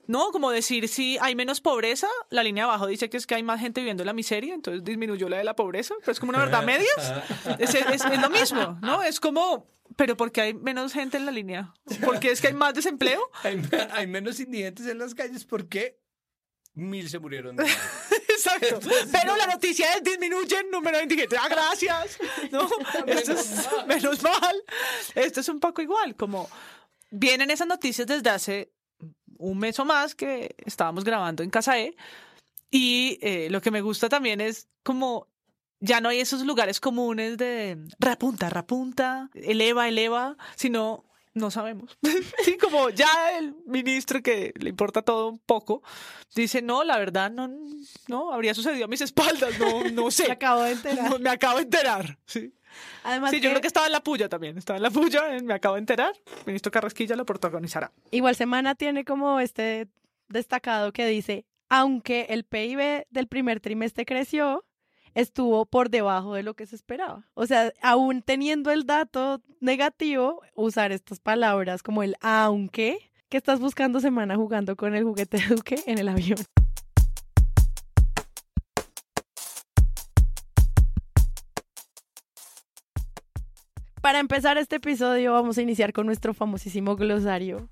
¿no? 0.06 0.30
Como 0.30 0.50
decir, 0.50 0.88
si 0.88 1.18
hay 1.20 1.34
menos 1.34 1.60
pobreza, 1.60 2.08
la 2.30 2.42
línea 2.42 2.64
abajo 2.64 2.86
dice 2.86 3.10
que 3.10 3.16
es 3.16 3.26
que 3.26 3.34
hay 3.34 3.42
más 3.42 3.60
gente 3.60 3.80
viviendo 3.80 4.02
en 4.02 4.06
la 4.06 4.12
miseria, 4.12 4.54
entonces 4.54 4.84
disminuyó 4.84 5.28
la 5.28 5.38
de 5.38 5.44
la 5.44 5.56
pobreza, 5.56 5.94
pero 6.00 6.12
es 6.12 6.20
como 6.20 6.30
una 6.30 6.38
verdad 6.38 6.64
medias. 6.64 7.14
es, 7.58 7.74
es, 7.74 8.20
lo 8.20 8.30
mismo, 8.30 8.78
¿no? 8.82 9.02
Es 9.02 9.20
como, 9.20 9.68
pero 9.96 10.16
¿por 10.16 10.32
qué 10.32 10.40
hay 10.42 10.54
menos 10.54 10.92
gente 10.92 11.16
en 11.16 11.26
la 11.26 11.32
línea? 11.32 11.74
¿Por 12.04 12.20
qué 12.20 12.30
es 12.30 12.40
que 12.40 12.48
hay 12.48 12.54
más 12.54 12.74
desempleo? 12.74 13.20
hay, 13.42 13.60
hay 13.92 14.06
menos 14.06 14.40
indigentes 14.40 14.86
en 14.86 14.98
las 14.98 15.14
calles, 15.14 15.44
¿por 15.44 15.68
qué? 15.68 15.98
Mil 16.74 17.08
se 17.08 17.18
murieron. 17.18 17.56
Exacto. 18.46 18.88
Pero 19.12 19.36
la 19.36 19.46
noticia 19.46 19.86
es 19.94 20.02
disminuyen 20.02 20.70
número 20.70 20.96
de 20.96 21.04
indigentes. 21.04 21.38
Ah, 21.40 21.48
gracias. 21.48 22.18
No, 22.50 22.68
esto 23.06 23.32
es 23.32 23.68
menos 23.86 24.22
mal. 24.22 24.62
Esto 25.14 25.40
es 25.40 25.48
un 25.48 25.60
poco 25.60 25.82
igual, 25.82 26.14
como 26.16 26.48
vienen 27.10 27.50
esas 27.50 27.66
noticias 27.66 28.06
desde 28.06 28.30
hace 28.30 28.72
un 29.38 29.58
mes 29.58 29.78
o 29.78 29.84
más 29.84 30.14
que 30.14 30.54
estábamos 30.64 31.04
grabando 31.04 31.42
en 31.42 31.50
Casa 31.50 31.78
E. 31.78 31.96
Y 32.70 33.18
eh, 33.20 33.48
lo 33.50 33.60
que 33.60 33.70
me 33.70 33.80
gusta 33.80 34.08
también 34.08 34.40
es 34.40 34.68
como 34.82 35.28
ya 35.80 36.00
no 36.00 36.08
hay 36.08 36.20
esos 36.20 36.44
lugares 36.44 36.80
comunes 36.80 37.36
de 37.36 37.78
rapunta, 37.98 38.48
rapunta, 38.48 39.30
eleva, 39.34 39.88
eleva, 39.88 40.36
sino 40.56 41.04
no 41.36 41.50
sabemos. 41.50 41.98
sí, 42.44 42.56
como 42.56 42.88
ya 42.90 43.36
el 43.38 43.54
ministro 43.66 44.22
que 44.22 44.52
le 44.58 44.70
importa 44.70 45.02
todo 45.02 45.28
un 45.28 45.38
poco, 45.38 45.82
dice, 46.34 46.62
no, 46.62 46.82
la 46.82 46.98
verdad, 46.98 47.30
no, 47.30 47.48
no, 48.08 48.32
habría 48.32 48.54
sucedido 48.54 48.86
a 48.86 48.88
mis 48.88 49.02
espaldas, 49.02 49.58
no, 49.58 49.84
no 49.90 50.10
sé. 50.10 50.26
me 50.26 50.32
acabo 50.32 50.62
de 50.62 50.72
enterar. 50.72 51.20
me 51.20 51.30
acabo 51.30 51.56
de 51.58 51.64
enterar, 51.64 52.18
sí. 52.26 52.52
Además 53.04 53.30
sí, 53.30 53.40
yo 53.40 53.50
creo 53.50 53.60
que 53.60 53.68
estaba 53.68 53.86
en 53.86 53.92
la 53.92 54.02
puya 54.02 54.28
también, 54.28 54.58
estaba 54.58 54.78
en 54.78 54.82
la 54.82 54.90
puya, 54.90 55.24
me 55.42 55.54
acabo 55.54 55.76
de 55.76 55.80
enterar, 55.80 56.14
el 56.40 56.46
ministro 56.46 56.72
Carrasquilla 56.72 57.16
lo 57.16 57.24
protagonizará. 57.24 57.92
Igual 58.10 58.34
Semana 58.34 58.74
tiene 58.74 59.04
como 59.04 59.38
este 59.40 59.88
destacado 60.28 60.92
que 60.92 61.06
dice, 61.06 61.44
aunque 61.68 62.26
el 62.30 62.44
PIB 62.44 63.06
del 63.10 63.28
primer 63.28 63.60
trimestre 63.60 64.04
creció, 64.06 64.64
estuvo 65.16 65.64
por 65.64 65.88
debajo 65.88 66.34
de 66.34 66.42
lo 66.42 66.54
que 66.54 66.66
se 66.66 66.76
esperaba. 66.76 67.24
O 67.34 67.46
sea, 67.46 67.72
aún 67.82 68.22
teniendo 68.22 68.70
el 68.70 68.86
dato 68.86 69.40
negativo, 69.60 70.42
usar 70.54 70.92
estas 70.92 71.20
palabras 71.20 71.82
como 71.82 72.02
el 72.02 72.16
aunque, 72.20 73.10
que 73.30 73.38
estás 73.38 73.58
buscando 73.58 74.00
semana 74.00 74.36
jugando 74.36 74.76
con 74.76 74.94
el 74.94 75.04
juguete 75.04 75.38
Duque 75.48 75.82
en 75.86 75.98
el 75.98 76.08
avión. 76.08 76.38
Para 84.02 84.20
empezar 84.20 84.58
este 84.58 84.76
episodio 84.76 85.32
vamos 85.32 85.56
a 85.56 85.62
iniciar 85.62 85.94
con 85.94 86.06
nuestro 86.06 86.34
famosísimo 86.34 86.94
glosario 86.94 87.68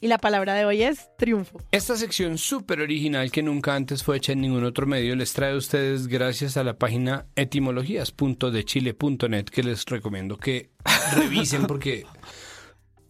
y 0.00 0.08
la 0.08 0.18
palabra 0.18 0.54
de 0.54 0.64
hoy 0.64 0.82
es 0.82 1.08
triunfo. 1.16 1.60
Esta 1.70 1.96
sección 1.96 2.38
súper 2.38 2.80
original 2.80 3.30
que 3.30 3.42
nunca 3.42 3.74
antes 3.74 4.02
fue 4.02 4.16
hecha 4.16 4.32
en 4.32 4.40
ningún 4.40 4.64
otro 4.64 4.86
medio 4.86 5.14
les 5.16 5.32
trae 5.32 5.52
a 5.52 5.56
ustedes 5.56 6.06
gracias 6.06 6.56
a 6.56 6.64
la 6.64 6.78
página 6.78 7.26
etimologías.dechile.net 7.36 9.44
que 9.46 9.62
les 9.62 9.84
recomiendo 9.84 10.36
que 10.36 10.70
revisen 11.16 11.66
porque... 11.66 12.06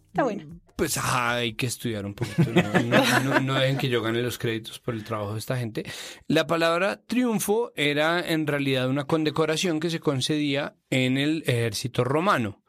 Está 0.09 0.25
bueno. 0.25 0.61
Pues 0.77 0.97
hay 0.97 1.55
que 1.55 1.67
estudiar 1.67 2.07
un 2.07 2.15
poquito. 2.15 2.45
No, 3.43 3.55
dejen 3.55 3.79
que 3.79 3.89
yo 3.89 4.01
gane 4.01 4.23
los 4.23 4.39
créditos 4.39 4.79
por 4.79 4.95
el 4.95 5.03
trabajo 5.03 5.33
de 5.33 5.41
esta 5.41 5.57
gente. 5.57 5.85
La 6.29 6.47
palabra 6.47 7.03
triunfo 7.05 7.73
era 7.75 8.21
en 8.21 8.47
realidad 8.47 8.89
una 8.89 9.05
condecoración 9.05 9.81
que 9.81 9.91
se 9.91 9.99
concedía 9.99 10.77
en 10.89 11.19
el 11.19 11.43
ejército 11.49 12.05
romano 12.05 12.63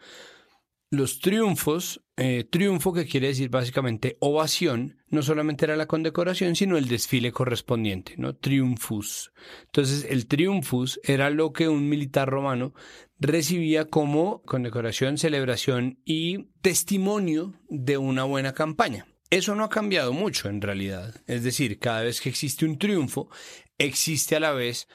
los 0.91 1.19
triunfos, 1.19 2.01
eh, 2.17 2.45
triunfo 2.49 2.93
que 2.93 3.05
quiere 3.05 3.27
decir 3.27 3.49
básicamente 3.49 4.17
ovación, 4.19 4.97
no 5.07 5.21
solamente 5.21 5.65
era 5.65 5.75
la 5.75 5.87
condecoración, 5.87 6.55
sino 6.55 6.77
el 6.77 6.87
desfile 6.87 7.31
correspondiente, 7.31 8.15
¿no? 8.17 8.35
Triunfus. 8.35 9.31
Entonces, 9.65 10.07
el 10.09 10.27
triunfus 10.27 10.99
era 11.03 11.29
lo 11.29 11.53
que 11.53 11.69
un 11.69 11.89
militar 11.89 12.29
romano 12.29 12.73
recibía 13.19 13.85
como 13.85 14.41
condecoración, 14.43 15.17
celebración 15.17 15.99
y 16.05 16.49
testimonio 16.61 17.53
de 17.69 17.97
una 17.97 18.23
buena 18.23 18.53
campaña. 18.53 19.05
Eso 19.29 19.53
no 19.53 19.63
ha 19.63 19.69
cambiado 19.69 20.11
mucho 20.11 20.49
en 20.49 20.59
realidad. 20.59 21.21
Es 21.27 21.43
decir, 21.43 21.77
cada 21.77 22.01
vez 22.01 22.19
que 22.19 22.29
existe 22.29 22.65
un 22.65 22.79
triunfo, 22.79 23.29
existe 23.77 24.35
a 24.35 24.39
la 24.39 24.53
vez 24.53 24.87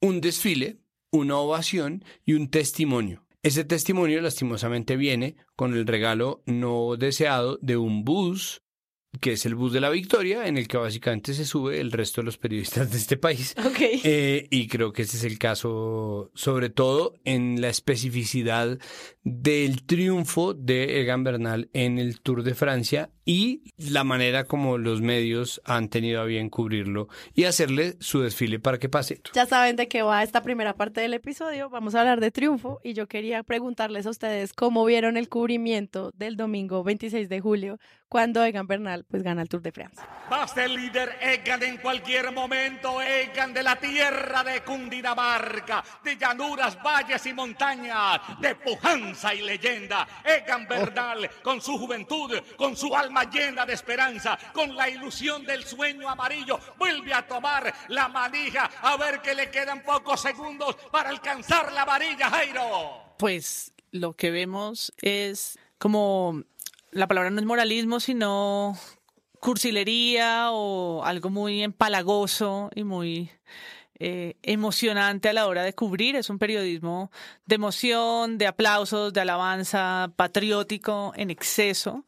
un 0.00 0.22
desfile, 0.22 0.78
una 1.10 1.36
ovación 1.36 2.02
y 2.24 2.32
un 2.32 2.48
testimonio. 2.48 3.22
Ese 3.44 3.64
testimonio 3.64 4.20
lastimosamente 4.20 4.96
viene 4.96 5.34
con 5.56 5.74
el 5.74 5.84
regalo 5.84 6.44
no 6.46 6.96
deseado 6.96 7.58
de 7.60 7.76
un 7.76 8.04
bus 8.04 8.62
que 9.20 9.32
es 9.32 9.44
el 9.44 9.54
bus 9.54 9.72
de 9.72 9.80
la 9.80 9.90
victoria, 9.90 10.46
en 10.46 10.56
el 10.56 10.68
que 10.68 10.78
básicamente 10.78 11.34
se 11.34 11.44
sube 11.44 11.80
el 11.80 11.92
resto 11.92 12.20
de 12.20 12.26
los 12.26 12.38
periodistas 12.38 12.90
de 12.90 12.98
este 12.98 13.16
país. 13.16 13.54
Eh, 14.04 14.46
y 14.50 14.68
creo 14.68 14.92
que 14.92 15.02
ese 15.02 15.16
es 15.16 15.24
el 15.24 15.38
caso, 15.38 16.30
sobre 16.34 16.70
todo 16.70 17.14
en 17.24 17.60
la 17.60 17.68
especificidad 17.68 18.78
del 19.22 19.84
triunfo 19.84 20.54
de 20.54 21.00
Egan 21.00 21.24
Bernal 21.24 21.68
en 21.72 21.98
el 21.98 22.20
Tour 22.20 22.42
de 22.42 22.54
Francia 22.54 23.10
y 23.24 23.62
la 23.76 24.04
manera 24.04 24.44
como 24.44 24.78
los 24.78 25.00
medios 25.00 25.60
han 25.64 25.88
tenido 25.88 26.20
a 26.20 26.24
bien 26.24 26.50
cubrirlo 26.50 27.08
y 27.34 27.44
hacerle 27.44 27.96
su 28.00 28.20
desfile 28.20 28.58
para 28.58 28.78
que 28.78 28.88
pase. 28.88 29.20
Ya 29.34 29.46
saben 29.46 29.76
de 29.76 29.88
qué 29.88 30.02
va 30.02 30.22
esta 30.22 30.42
primera 30.42 30.74
parte 30.74 31.00
del 31.00 31.14
episodio, 31.14 31.70
vamos 31.70 31.94
a 31.94 32.00
hablar 32.00 32.20
de 32.20 32.30
triunfo 32.30 32.80
y 32.82 32.94
yo 32.94 33.06
quería 33.06 33.42
preguntarles 33.42 34.06
a 34.06 34.10
ustedes 34.10 34.52
cómo 34.52 34.84
vieron 34.84 35.16
el 35.16 35.28
cubrimiento 35.28 36.12
del 36.16 36.36
domingo 36.36 36.82
26 36.82 37.28
de 37.28 37.40
julio 37.40 37.78
cuando 38.12 38.44
Egan 38.44 38.66
Bernal 38.66 39.06
pues 39.08 39.22
gana 39.22 39.40
el 39.40 39.48
Tour 39.48 39.62
de 39.62 39.72
Francia. 39.72 40.06
Va 40.30 40.42
a 40.42 40.46
ser 40.48 40.68
líder 40.68 41.16
Egan 41.22 41.62
en 41.62 41.78
cualquier 41.78 42.30
momento, 42.30 43.00
Egan 43.00 43.54
de 43.54 43.62
la 43.62 43.76
tierra 43.76 44.44
de 44.44 44.60
Cundinamarca, 44.62 45.82
de 46.04 46.18
llanuras, 46.18 46.76
valles 46.82 47.24
y 47.24 47.32
montañas, 47.32 48.20
de 48.38 48.54
pujanza 48.54 49.34
y 49.34 49.40
leyenda. 49.40 50.06
Egan 50.24 50.68
Bernal 50.68 51.30
con 51.42 51.62
su 51.62 51.78
juventud, 51.78 52.38
con 52.56 52.76
su 52.76 52.94
llena 53.24 53.66
de 53.66 53.74
esperanza, 53.74 54.38
con 54.52 54.74
la 54.74 54.88
ilusión 54.88 55.44
del 55.44 55.64
sueño 55.64 56.08
amarillo, 56.08 56.58
vuelve 56.78 57.14
a 57.14 57.26
tomar 57.26 57.72
la 57.88 58.08
manija 58.08 58.70
a 58.82 58.96
ver 58.96 59.20
que 59.20 59.34
le 59.34 59.50
quedan 59.50 59.82
pocos 59.82 60.20
segundos 60.20 60.76
para 60.90 61.10
alcanzar 61.10 61.72
la 61.72 61.84
varilla, 61.84 62.30
Jairo. 62.30 63.14
Pues 63.18 63.72
lo 63.90 64.14
que 64.14 64.30
vemos 64.30 64.92
es 65.00 65.58
como 65.78 66.42
la 66.90 67.06
palabra 67.06 67.30
no 67.30 67.40
es 67.40 67.46
moralismo, 67.46 68.00
sino 68.00 68.76
cursilería 69.40 70.50
o 70.52 71.04
algo 71.04 71.30
muy 71.30 71.62
empalagoso 71.62 72.70
y 72.74 72.84
muy 72.84 73.30
eh, 73.98 74.36
emocionante 74.42 75.28
a 75.28 75.32
la 75.32 75.46
hora 75.46 75.62
de 75.62 75.74
cubrir. 75.74 76.16
Es 76.16 76.30
un 76.30 76.38
periodismo 76.38 77.10
de 77.46 77.54
emoción, 77.54 78.38
de 78.38 78.46
aplausos, 78.46 79.12
de 79.12 79.20
alabanza, 79.20 80.12
patriótico 80.16 81.12
en 81.16 81.30
exceso. 81.30 82.04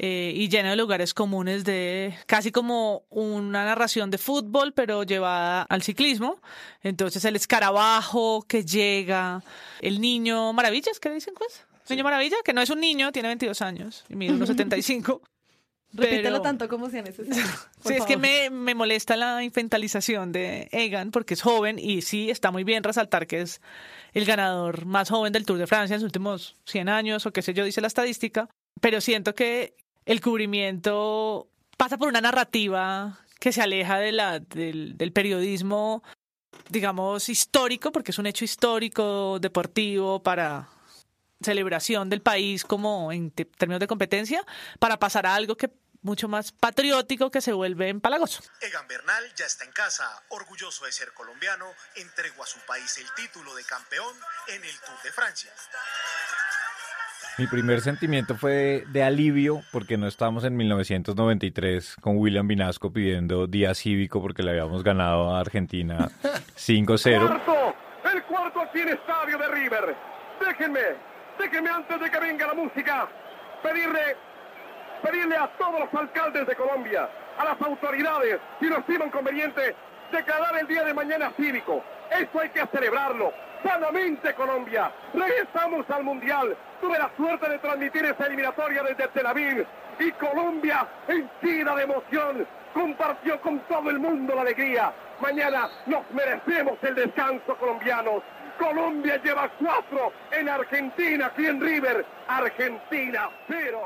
Eh, 0.00 0.32
y 0.32 0.48
lleno 0.48 0.70
de 0.70 0.76
lugares 0.76 1.12
comunes 1.12 1.64
de 1.64 2.16
casi 2.26 2.52
como 2.52 3.02
una 3.10 3.64
narración 3.64 4.10
de 4.10 4.18
fútbol, 4.18 4.72
pero 4.72 5.02
llevada 5.02 5.62
al 5.62 5.82
ciclismo. 5.82 6.40
Entonces 6.82 7.24
el 7.24 7.34
escarabajo 7.34 8.44
que 8.46 8.64
llega, 8.64 9.42
el 9.80 10.00
niño 10.00 10.52
maravillas, 10.52 11.00
¿qué 11.00 11.10
dicen 11.10 11.34
pues? 11.36 11.64
Niño 11.90 12.04
Maravilla, 12.04 12.36
que 12.44 12.52
no 12.52 12.60
es 12.60 12.70
un 12.70 12.80
niño, 12.80 13.10
tiene 13.12 13.28
22 13.28 13.60
años 13.62 14.04
y 14.08 14.14
mide 14.14 14.34
unos 14.34 14.48
75. 14.50 15.20
Repítelo 15.92 16.42
tanto 16.42 16.68
como 16.68 16.90
sea 16.90 17.02
necesario. 17.02 17.42
Sí, 17.84 17.94
es 17.94 18.04
que 18.04 18.16
me, 18.16 18.50
me, 18.50 18.74
molesta 18.74 19.16
la 19.16 19.42
infantilización 19.42 20.32
de 20.32 20.68
Egan 20.72 21.10
porque 21.10 21.34
es 21.34 21.42
joven 21.42 21.78
y 21.78 22.02
sí 22.02 22.28
está 22.28 22.50
muy 22.50 22.62
bien 22.62 22.82
resaltar 22.82 23.26
que 23.26 23.40
es 23.40 23.62
el 24.12 24.26
ganador 24.26 24.84
más 24.84 25.08
joven 25.08 25.32
del 25.32 25.46
Tour 25.46 25.58
de 25.58 25.66
Francia 25.66 25.94
en 25.94 26.00
los 26.02 26.06
últimos 26.06 26.56
100 26.66 26.88
años 26.88 27.24
o 27.24 27.32
qué 27.32 27.40
sé 27.40 27.54
yo, 27.54 27.64
dice 27.64 27.80
la 27.80 27.86
estadística. 27.86 28.48
Pero 28.80 29.00
siento 29.00 29.34
que 29.34 29.74
el 30.08 30.22
cubrimiento 30.22 31.50
pasa 31.76 31.98
por 31.98 32.08
una 32.08 32.22
narrativa 32.22 33.20
que 33.38 33.52
se 33.52 33.60
aleja 33.60 33.98
de 33.98 34.10
la, 34.10 34.40
del, 34.40 34.96
del 34.96 35.12
periodismo, 35.12 36.02
digamos, 36.70 37.28
histórico, 37.28 37.92
porque 37.92 38.12
es 38.12 38.18
un 38.18 38.26
hecho 38.26 38.42
histórico, 38.42 39.38
deportivo, 39.38 40.22
para 40.22 40.70
celebración 41.42 42.08
del 42.08 42.22
país 42.22 42.64
como 42.64 43.12
en 43.12 43.30
términos 43.30 43.80
de 43.80 43.86
competencia 43.86 44.44
para 44.80 44.98
pasar 44.98 45.26
a 45.26 45.34
algo 45.34 45.56
que 45.56 45.70
mucho 46.00 46.26
más 46.26 46.52
patriótico 46.52 47.30
que 47.30 47.42
se 47.42 47.52
vuelve 47.52 47.88
empalagoso. 47.88 48.42
Egan 48.60 48.88
Bernal 48.88 49.34
ya 49.34 49.44
está 49.44 49.64
en 49.64 49.72
casa, 49.72 50.22
orgulloso 50.28 50.86
de 50.86 50.92
ser 50.92 51.12
colombiano, 51.12 51.66
entregó 51.96 52.42
a 52.42 52.46
su 52.46 52.58
país 52.60 52.96
el 52.98 53.12
título 53.14 53.54
de 53.54 53.64
campeón 53.64 54.16
en 54.46 54.64
el 54.64 54.80
Tour 54.80 55.02
de 55.02 55.12
Francia. 55.12 55.52
Mi 57.38 57.46
primer 57.46 57.80
sentimiento 57.80 58.34
fue 58.34 58.84
de, 58.88 59.02
alivio 59.04 59.62
porque 59.70 59.96
no 59.96 60.06
estábamos 60.08 60.44
en 60.44 60.56
1993 60.56 61.96
con 62.00 62.16
William 62.16 62.48
Vinasco 62.48 62.92
pidiendo 62.92 63.46
día 63.46 63.74
cívico 63.74 64.20
porque 64.20 64.42
le 64.42 64.50
habíamos 64.50 64.82
ganado 64.82 65.34
a 65.34 65.40
Argentina 65.40 66.08
5-0. 66.56 67.74
El 68.12 68.22
cuarto 68.24 68.60
aquí 68.60 68.80
en 68.80 68.88
Estadio 68.88 69.38
de 69.38 69.48
River. 69.48 69.96
Déjenme 70.40 71.08
Déjenme 71.38 71.70
antes 71.70 72.00
de 72.00 72.10
que 72.10 72.18
venga 72.18 72.48
la 72.48 72.54
música 72.54 73.08
pedirle, 73.62 74.16
pedirle 75.02 75.36
a 75.36 75.46
todos 75.56 75.80
los 75.80 75.94
alcaldes 75.94 76.46
de 76.48 76.56
Colombia, 76.56 77.08
a 77.38 77.44
las 77.44 77.60
autoridades, 77.62 78.40
si 78.58 78.66
lo 78.66 78.78
estiman 78.78 79.10
conveniente, 79.10 79.76
declarar 80.10 80.58
el 80.58 80.66
día 80.66 80.84
de 80.84 80.92
mañana 80.92 81.32
cívico. 81.36 81.84
Esto 82.10 82.40
hay 82.40 82.48
que 82.48 82.66
celebrarlo. 82.66 83.32
Sanamente 83.62 84.34
Colombia. 84.34 84.92
Regresamos 85.14 85.88
al 85.90 86.04
Mundial. 86.04 86.56
Tuve 86.80 86.98
la 86.98 87.10
suerte 87.16 87.48
de 87.48 87.58
transmitir 87.58 88.04
esa 88.04 88.26
eliminatoria 88.26 88.82
desde 88.82 89.08
Tel 89.08 89.26
Aviv. 89.26 89.66
Y 89.98 90.12
Colombia, 90.12 90.86
henchida 91.08 91.74
de 91.74 91.82
emoción, 91.82 92.46
compartió 92.72 93.40
con 93.40 93.58
todo 93.60 93.90
el 93.90 93.98
mundo 93.98 94.34
la 94.34 94.42
alegría. 94.42 94.92
Mañana 95.20 95.68
nos 95.86 96.08
merecemos 96.12 96.78
el 96.82 96.94
descanso 96.94 97.56
colombianos. 97.56 98.22
Colombia 98.58 99.20
lleva 99.22 99.48
cuatro 99.58 100.12
en 100.30 100.48
Argentina, 100.48 101.26
aquí 101.26 101.46
en 101.46 101.60
River. 101.60 102.04
Argentina, 102.28 103.28
cero. 103.48 103.80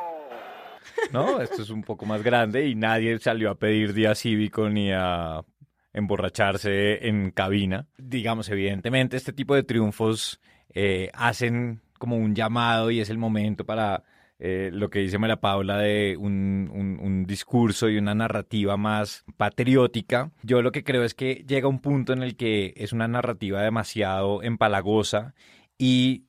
No, 1.12 1.40
esto 1.40 1.62
es 1.62 1.70
un 1.70 1.82
poco 1.82 2.06
más 2.06 2.22
grande 2.22 2.66
y 2.66 2.74
nadie 2.74 3.18
salió 3.18 3.50
a 3.50 3.54
pedir 3.54 3.92
día 3.92 4.14
cívico 4.14 4.68
ni 4.68 4.92
a 4.92 5.42
emborracharse 5.92 7.06
en 7.08 7.30
cabina. 7.30 7.86
Digamos, 7.98 8.48
evidentemente, 8.48 9.16
este 9.16 9.32
tipo 9.32 9.54
de 9.54 9.62
triunfos 9.62 10.40
eh, 10.74 11.10
hacen 11.14 11.80
como 11.98 12.16
un 12.16 12.34
llamado 12.34 12.90
y 12.90 13.00
es 13.00 13.10
el 13.10 13.18
momento 13.18 13.64
para 13.64 14.02
eh, 14.44 14.70
lo 14.72 14.90
que 14.90 14.98
dice 14.98 15.18
María 15.18 15.36
Paula 15.36 15.78
de 15.78 16.16
un, 16.18 16.68
un, 17.00 17.24
discurso 17.26 17.88
y 17.88 17.96
una 17.96 18.12
narrativa 18.12 18.76
más 18.76 19.24
patriótica. 19.36 20.32
Yo 20.42 20.62
lo 20.62 20.72
que 20.72 20.82
creo 20.82 21.04
es 21.04 21.14
que 21.14 21.44
llega 21.46 21.68
un 21.68 21.80
punto 21.80 22.12
en 22.12 22.24
el 22.24 22.36
que 22.36 22.74
es 22.76 22.92
una 22.92 23.06
narrativa 23.06 23.62
demasiado 23.62 24.42
empalagosa 24.42 25.34
y 25.78 26.24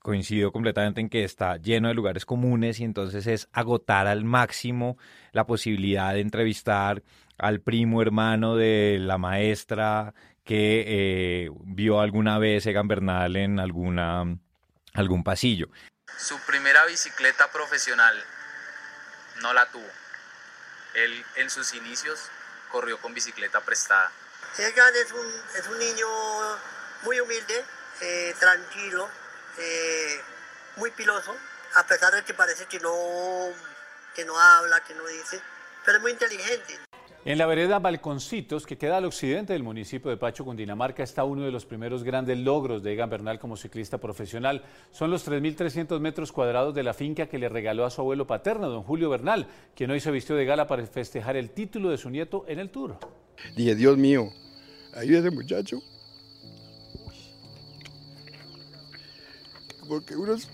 coincido 0.00 0.50
completamente 0.50 1.00
en 1.00 1.08
que 1.08 1.22
está 1.24 1.56
lleno 1.56 1.88
de 1.88 1.94
lugares 1.94 2.26
comunes 2.26 2.80
y 2.80 2.84
entonces 2.84 3.26
es 3.26 3.48
agotar 3.52 4.06
al 4.06 4.24
máximo 4.24 4.98
la 5.32 5.46
posibilidad 5.46 6.12
de 6.12 6.20
entrevistar 6.20 7.04
al 7.38 7.60
primo 7.60 8.02
hermano 8.02 8.56
de 8.56 8.98
la 9.00 9.18
maestra 9.18 10.14
que 10.44 10.84
eh, 10.86 11.50
vio 11.64 12.00
alguna 12.00 12.38
vez 12.38 12.66
Egan 12.66 12.88
Bernal 12.88 13.36
en 13.36 13.58
alguna 13.58 14.24
algún 14.92 15.24
pasillo. 15.24 15.68
Su 16.16 16.38
primera 16.40 16.84
bicicleta 16.86 17.50
profesional 17.50 18.14
no 19.42 19.52
la 19.52 19.66
tuvo. 19.70 19.88
Él 20.94 21.24
en 21.36 21.50
sus 21.50 21.74
inicios 21.74 22.30
corrió 22.70 22.98
con 22.98 23.14
bicicleta 23.14 23.60
prestada. 23.60 24.12
Egan 24.58 24.94
es 24.94 25.12
un, 25.12 25.26
es 25.58 25.66
un 25.68 25.78
niño 25.78 26.06
muy 27.02 27.18
humilde, 27.18 27.64
eh, 28.00 28.34
tranquilo, 28.38 29.08
eh, 29.58 30.20
muy 30.76 30.90
piloso, 30.92 31.36
a 31.74 31.86
pesar 31.86 32.14
de 32.14 32.22
que 32.22 32.34
parece 32.34 32.66
que 32.66 32.78
no, 32.78 32.94
que 34.14 34.24
no 34.24 34.38
habla, 34.38 34.80
que 34.80 34.94
no 34.94 35.04
dice, 35.06 35.40
pero 35.84 35.98
es 35.98 36.02
muy 36.02 36.12
inteligente. 36.12 36.78
En 37.26 37.38
la 37.38 37.46
vereda 37.46 37.78
Balconcitos, 37.78 38.66
que 38.66 38.76
queda 38.76 38.98
al 38.98 39.06
occidente 39.06 39.54
del 39.54 39.62
municipio 39.62 40.10
de 40.10 40.18
Pacho, 40.18 40.44
Cundinamarca, 40.44 41.02
está 41.02 41.24
uno 41.24 41.42
de 41.42 41.50
los 41.50 41.64
primeros 41.64 42.04
grandes 42.04 42.36
logros 42.36 42.82
de 42.82 42.92
Egan 42.92 43.08
Bernal 43.08 43.38
como 43.38 43.56
ciclista 43.56 43.96
profesional. 43.96 44.62
Son 44.90 45.10
los 45.10 45.26
3.300 45.26 45.98
metros 46.00 46.32
cuadrados 46.32 46.74
de 46.74 46.82
la 46.82 46.92
finca 46.92 47.26
que 47.26 47.38
le 47.38 47.48
regaló 47.48 47.86
a 47.86 47.90
su 47.90 48.02
abuelo 48.02 48.26
paterno, 48.26 48.68
don 48.68 48.82
Julio 48.82 49.08
Bernal, 49.08 49.46
quien 49.74 49.90
hoy 49.90 50.00
se 50.00 50.10
vistió 50.10 50.36
de 50.36 50.44
gala 50.44 50.66
para 50.66 50.86
festejar 50.86 51.36
el 51.36 51.48
título 51.48 51.88
de 51.88 51.96
su 51.96 52.10
nieto 52.10 52.44
en 52.46 52.58
el 52.58 52.68
Tour. 52.68 52.98
Dije, 53.56 53.74
Dios 53.74 53.96
mío, 53.96 54.28
ahí 54.94 55.14
ese 55.14 55.30
muchacho. 55.30 55.80
Porque 59.88 60.14
unos... 60.14 60.50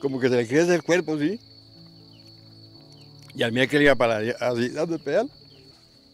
Como 0.00 0.18
que 0.18 0.30
se 0.30 0.36
le 0.36 0.48
crece 0.48 0.74
el 0.74 0.82
cuerpo, 0.82 1.18
¿sí? 1.18 1.38
Y 3.36 3.42
al 3.42 3.52
le 3.52 3.82
iba 3.82 3.94
para 3.94 4.16
así, 4.16 4.70
dando 4.70 4.94
el 4.94 5.00
pedal. 5.02 5.30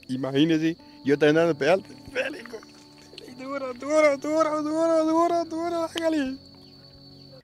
Imagínese, 0.08 0.76
yo 1.04 1.16
también 1.16 1.36
dando 1.36 1.50
el 1.52 1.56
pedal. 1.56 1.84
Duro, 3.38 3.72
duro, 3.74 4.16
duro, 4.18 4.62
duro, 4.62 5.04
duro, 5.04 5.44
duro, 5.44 5.88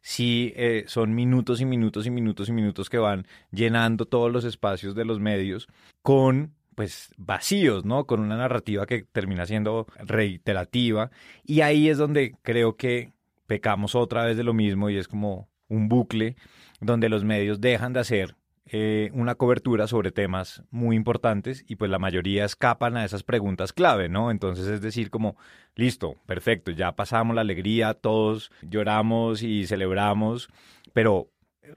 Sí, 0.01 0.53
eh, 0.57 0.85
son 0.89 1.15
minutos 1.15 1.61
y 1.61 1.65
minutos 1.65 2.07
y 2.07 2.11
minutos 2.11 2.49
y 2.49 2.53
minutos 2.53 2.91
que 2.91 2.99
van 2.99 3.27
llenando 3.53 4.07
todos 4.07 4.33
los 4.33 4.45
espacios 4.45 4.95
de 4.95 5.05
los 5.05 5.21
medios 5.21 5.69
con 6.03 6.55
pues 6.75 7.13
vacíos, 7.17 7.85
¿no? 7.85 8.07
Con 8.07 8.21
una 8.21 8.37
narrativa 8.37 8.87
que 8.87 9.03
termina 9.03 9.47
siendo 9.47 9.87
reiterativa 9.99 11.11
y 11.45 11.61
ahí 11.61 11.89
es 11.89 11.99
donde 11.99 12.35
creo 12.43 12.77
que 12.77 13.13
pecamos 13.47 13.95
otra 13.95 14.25
vez 14.25 14.37
de 14.37 14.45
lo 14.45 14.55
mismo 14.55 14.89
y 14.91 14.97
es 14.97 15.09
como 15.09 15.49
un 15.69 15.89
bucle 15.89 16.37
donde 16.81 17.09
los 17.09 17.25
medios 17.25 17.61
dejan 17.61 17.93
de 17.93 18.01
hacer 18.01 18.38
eh, 18.71 19.11
una 19.15 19.35
cobertura 19.35 19.87
sobre 19.87 20.13
temas 20.13 20.63
muy 20.71 20.97
importantes 20.97 21.65
y 21.67 21.77
pues 21.77 21.91
la 21.91 21.99
mayoría 21.99 22.45
escapan 22.45 22.97
a 22.97 23.05
esas 23.05 23.23
preguntas 23.23 23.73
clave, 23.73 24.09
¿no? 24.09 24.31
Entonces 24.31 24.67
es 24.67 24.81
decir, 24.81 25.11
como, 25.11 25.37
listo, 25.75 26.17
perfecto, 26.27 26.71
ya 26.71 26.93
pasamos 26.93 27.35
la 27.35 27.43
alegría, 27.43 27.95
todos 27.95 28.51
lloramos 28.63 29.43
y 29.43 29.67
celebramos, 29.67 30.49
pero 30.93 31.31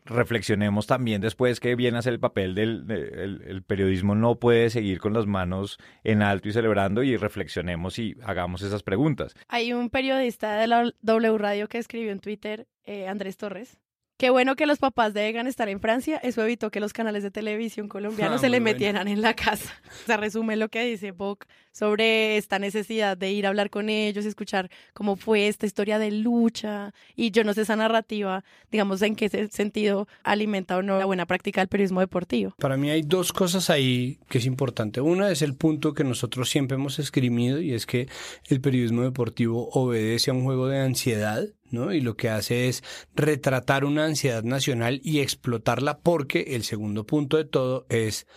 reflexionemos 0.05 0.87
también 0.87 1.21
después 1.21 1.59
que 1.59 1.75
viene 1.75 1.97
a 1.97 2.01
ser 2.01 2.13
el 2.13 2.19
papel 2.19 2.55
del 2.55 2.85
el, 2.89 3.63
periodismo 3.63 4.15
no 4.15 4.35
puede 4.35 4.69
seguir 4.69 4.99
con 4.99 5.13
las 5.13 5.25
manos 5.25 5.77
en 6.03 6.21
alto 6.21 6.49
y 6.49 6.53
celebrando 6.53 7.03
y 7.03 7.17
reflexionemos 7.17 7.99
y 7.99 8.15
hagamos 8.23 8.61
esas 8.61 8.83
preguntas. 8.83 9.35
Hay 9.47 9.73
un 9.73 9.89
periodista 9.89 10.55
de 10.55 10.67
la 10.67 10.91
W 11.01 11.37
Radio 11.37 11.67
que 11.67 11.77
escribió 11.77 12.11
en 12.11 12.19
Twitter, 12.19 12.67
eh, 12.83 13.07
Andrés 13.07 13.37
Torres, 13.37 13.79
Qué 14.21 14.29
bueno 14.29 14.55
que 14.55 14.67
los 14.67 14.77
papás 14.77 15.15
de 15.15 15.27
Egan 15.27 15.47
están 15.47 15.67
en 15.67 15.79
Francia. 15.79 16.17
Eso 16.17 16.43
evitó 16.43 16.69
que 16.69 16.79
los 16.79 16.93
canales 16.93 17.23
de 17.23 17.31
televisión 17.31 17.87
colombianos 17.87 18.35
ah, 18.35 18.41
se 18.41 18.49
le 18.49 18.59
metieran 18.59 19.07
en 19.07 19.19
la 19.19 19.33
casa. 19.33 19.73
O 20.03 20.05
sea, 20.05 20.17
resume 20.17 20.55
lo 20.57 20.69
que 20.69 20.85
dice 20.85 21.09
Boc 21.09 21.45
sobre 21.71 22.37
esta 22.37 22.59
necesidad 22.59 23.17
de 23.17 23.31
ir 23.31 23.45
a 23.45 23.49
hablar 23.49 23.69
con 23.69 23.89
ellos, 23.89 24.25
escuchar 24.25 24.69
cómo 24.93 25.15
fue 25.15 25.47
esta 25.47 25.65
historia 25.65 25.99
de 25.99 26.11
lucha. 26.11 26.93
Y 27.15 27.31
yo 27.31 27.43
no 27.43 27.53
sé 27.53 27.61
esa 27.61 27.75
narrativa, 27.75 28.43
digamos, 28.71 29.01
en 29.01 29.15
qué 29.15 29.29
sentido 29.49 30.07
alimenta 30.23 30.77
o 30.77 30.81
no 30.81 30.97
la 30.97 31.05
buena 31.05 31.25
práctica 31.25 31.61
del 31.61 31.67
periodismo 31.67 31.99
deportivo. 31.99 32.53
Para 32.59 32.77
mí 32.77 32.89
hay 32.89 33.01
dos 33.01 33.33
cosas 33.33 33.69
ahí 33.69 34.19
que 34.29 34.39
es 34.39 34.45
importante. 34.45 35.01
Una 35.01 35.31
es 35.31 35.41
el 35.41 35.55
punto 35.55 35.93
que 35.93 36.03
nosotros 36.03 36.49
siempre 36.49 36.75
hemos 36.75 36.99
escribido 36.99 37.61
y 37.61 37.73
es 37.73 37.85
que 37.85 38.07
el 38.47 38.61
periodismo 38.61 39.03
deportivo 39.03 39.69
obedece 39.71 40.31
a 40.31 40.33
un 40.33 40.43
juego 40.43 40.67
de 40.67 40.79
ansiedad 40.79 41.47
¿no? 41.71 41.93
Y 41.93 42.01
lo 42.01 42.17
que 42.17 42.29
hace 42.29 42.67
es 42.67 42.83
retratar 43.15 43.85
una 43.85 44.05
ansiedad 44.05 44.43
nacional 44.43 44.99
y 45.03 45.19
explotarla 45.19 45.99
porque 45.99 46.55
el 46.55 46.63
segundo 46.63 47.05
punto 47.05 47.37
de 47.37 47.45
todo 47.45 47.85
es 47.89 48.27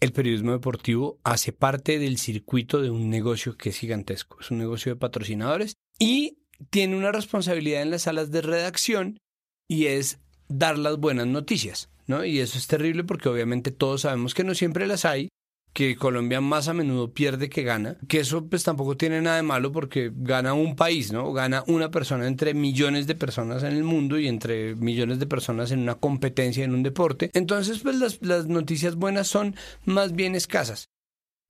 el 0.00 0.12
periodismo 0.12 0.52
deportivo 0.52 1.18
hace 1.24 1.52
parte 1.52 1.98
del 1.98 2.18
circuito 2.18 2.80
de 2.82 2.90
un 2.90 3.10
negocio 3.10 3.56
que 3.56 3.70
es 3.70 3.78
gigantesco, 3.78 4.38
es 4.40 4.50
un 4.50 4.58
negocio 4.58 4.92
de 4.92 4.98
patrocinadores 4.98 5.74
y 5.98 6.38
tiene 6.70 6.96
una 6.96 7.12
responsabilidad 7.12 7.82
en 7.82 7.90
las 7.90 8.02
salas 8.02 8.30
de 8.30 8.42
redacción 8.42 9.18
y 9.68 9.86
es 9.86 10.20
dar 10.48 10.78
las 10.78 10.98
buenas 10.98 11.26
noticias, 11.26 11.90
¿no? 12.06 12.24
Y 12.24 12.40
eso 12.40 12.58
es 12.58 12.66
terrible 12.66 13.04
porque 13.04 13.28
obviamente 13.28 13.70
todos 13.70 14.02
sabemos 14.02 14.34
que 14.34 14.44
no 14.44 14.54
siempre 14.54 14.86
las 14.86 15.04
hay 15.04 15.28
que 15.76 15.94
Colombia 15.94 16.40
más 16.40 16.68
a 16.68 16.72
menudo 16.72 17.12
pierde 17.12 17.50
que 17.50 17.62
gana, 17.62 17.98
que 18.08 18.20
eso 18.20 18.46
pues 18.46 18.64
tampoco 18.64 18.96
tiene 18.96 19.20
nada 19.20 19.36
de 19.36 19.42
malo 19.42 19.72
porque 19.72 20.10
gana 20.10 20.54
un 20.54 20.74
país, 20.74 21.12
¿no? 21.12 21.34
Gana 21.34 21.64
una 21.66 21.90
persona 21.90 22.26
entre 22.26 22.54
millones 22.54 23.06
de 23.06 23.14
personas 23.14 23.62
en 23.62 23.74
el 23.74 23.84
mundo 23.84 24.18
y 24.18 24.26
entre 24.26 24.74
millones 24.74 25.18
de 25.18 25.26
personas 25.26 25.72
en 25.72 25.80
una 25.80 25.96
competencia 25.96 26.64
en 26.64 26.72
un 26.72 26.82
deporte. 26.82 27.30
Entonces 27.34 27.80
pues 27.80 27.96
las, 27.96 28.22
las 28.22 28.46
noticias 28.46 28.96
buenas 28.96 29.28
son 29.28 29.54
más 29.84 30.14
bien 30.14 30.34
escasas. 30.34 30.88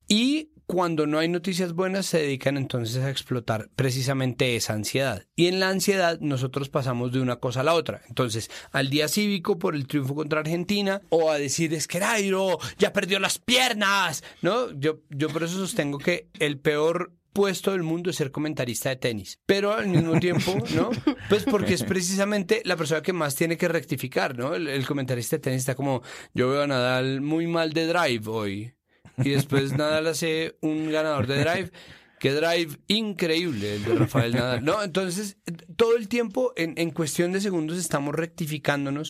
Y 0.09 0.51
cuando 0.67 1.07
no 1.07 1.17
hay 1.17 1.29
noticias 1.29 1.73
buenas 1.73 2.05
se 2.05 2.19
dedican 2.19 2.57
entonces 2.57 3.01
a 3.01 3.09
explotar 3.09 3.69
precisamente 3.75 4.57
esa 4.57 4.73
ansiedad. 4.73 5.25
Y 5.35 5.47
en 5.47 5.61
la 5.61 5.69
ansiedad 5.69 6.19
nosotros 6.19 6.67
pasamos 6.67 7.13
de 7.13 7.21
una 7.21 7.37
cosa 7.37 7.61
a 7.61 7.63
la 7.63 7.73
otra. 7.73 8.01
Entonces, 8.09 8.51
al 8.71 8.89
día 8.89 9.07
cívico 9.07 9.57
por 9.57 9.75
el 9.75 9.87
triunfo 9.87 10.13
contra 10.13 10.41
Argentina 10.41 11.01
o 11.09 11.31
a 11.31 11.39
decir 11.39 11.73
es 11.73 11.87
que 11.87 12.01
Nairo 12.01 12.59
ya 12.77 12.91
perdió 12.91 13.17
las 13.19 13.39
piernas, 13.39 14.23
¿no? 14.41 14.71
Yo, 14.77 14.99
yo 15.09 15.29
por 15.29 15.43
eso 15.43 15.55
sostengo 15.55 15.99
que 15.99 16.27
el 16.37 16.59
peor 16.59 17.13
puesto 17.31 17.71
del 17.71 17.83
mundo 17.83 18.09
es 18.09 18.17
ser 18.17 18.31
comentarista 18.31 18.89
de 18.89 18.97
tenis. 18.97 19.39
Pero 19.45 19.73
al 19.73 19.87
mismo 19.87 20.19
tiempo, 20.19 20.53
¿no? 20.75 20.89
Pues 21.29 21.45
porque 21.45 21.75
es 21.75 21.83
precisamente 21.83 22.61
la 22.65 22.75
persona 22.75 23.01
que 23.01 23.13
más 23.13 23.35
tiene 23.35 23.55
que 23.55 23.69
rectificar, 23.69 24.37
¿no? 24.37 24.53
El, 24.53 24.67
el 24.67 24.85
comentarista 24.85 25.37
de 25.37 25.43
tenis 25.43 25.59
está 25.59 25.75
como, 25.75 26.01
yo 26.33 26.49
veo 26.49 26.63
a 26.63 26.67
Nadal 26.67 27.21
muy 27.21 27.47
mal 27.47 27.71
de 27.71 27.87
drive 27.87 28.27
hoy 28.27 28.76
y 29.17 29.29
después 29.31 29.75
Nadal 29.77 30.07
hace 30.07 30.57
un 30.61 30.91
ganador 30.91 31.27
de 31.27 31.39
drive. 31.39 31.71
Qué 32.19 32.33
drive 32.33 32.77
increíble 32.87 33.75
el 33.75 33.83
de 33.83 33.95
Rafael 33.95 34.33
Nadal. 34.33 34.65
No, 34.65 34.81
entonces, 34.81 35.37
todo 35.75 35.95
el 35.95 36.07
tiempo, 36.07 36.53
en, 36.55 36.73
en 36.77 36.91
cuestión 36.91 37.31
de 37.31 37.41
segundos, 37.41 37.77
estamos 37.77 38.15
rectificándonos. 38.15 39.09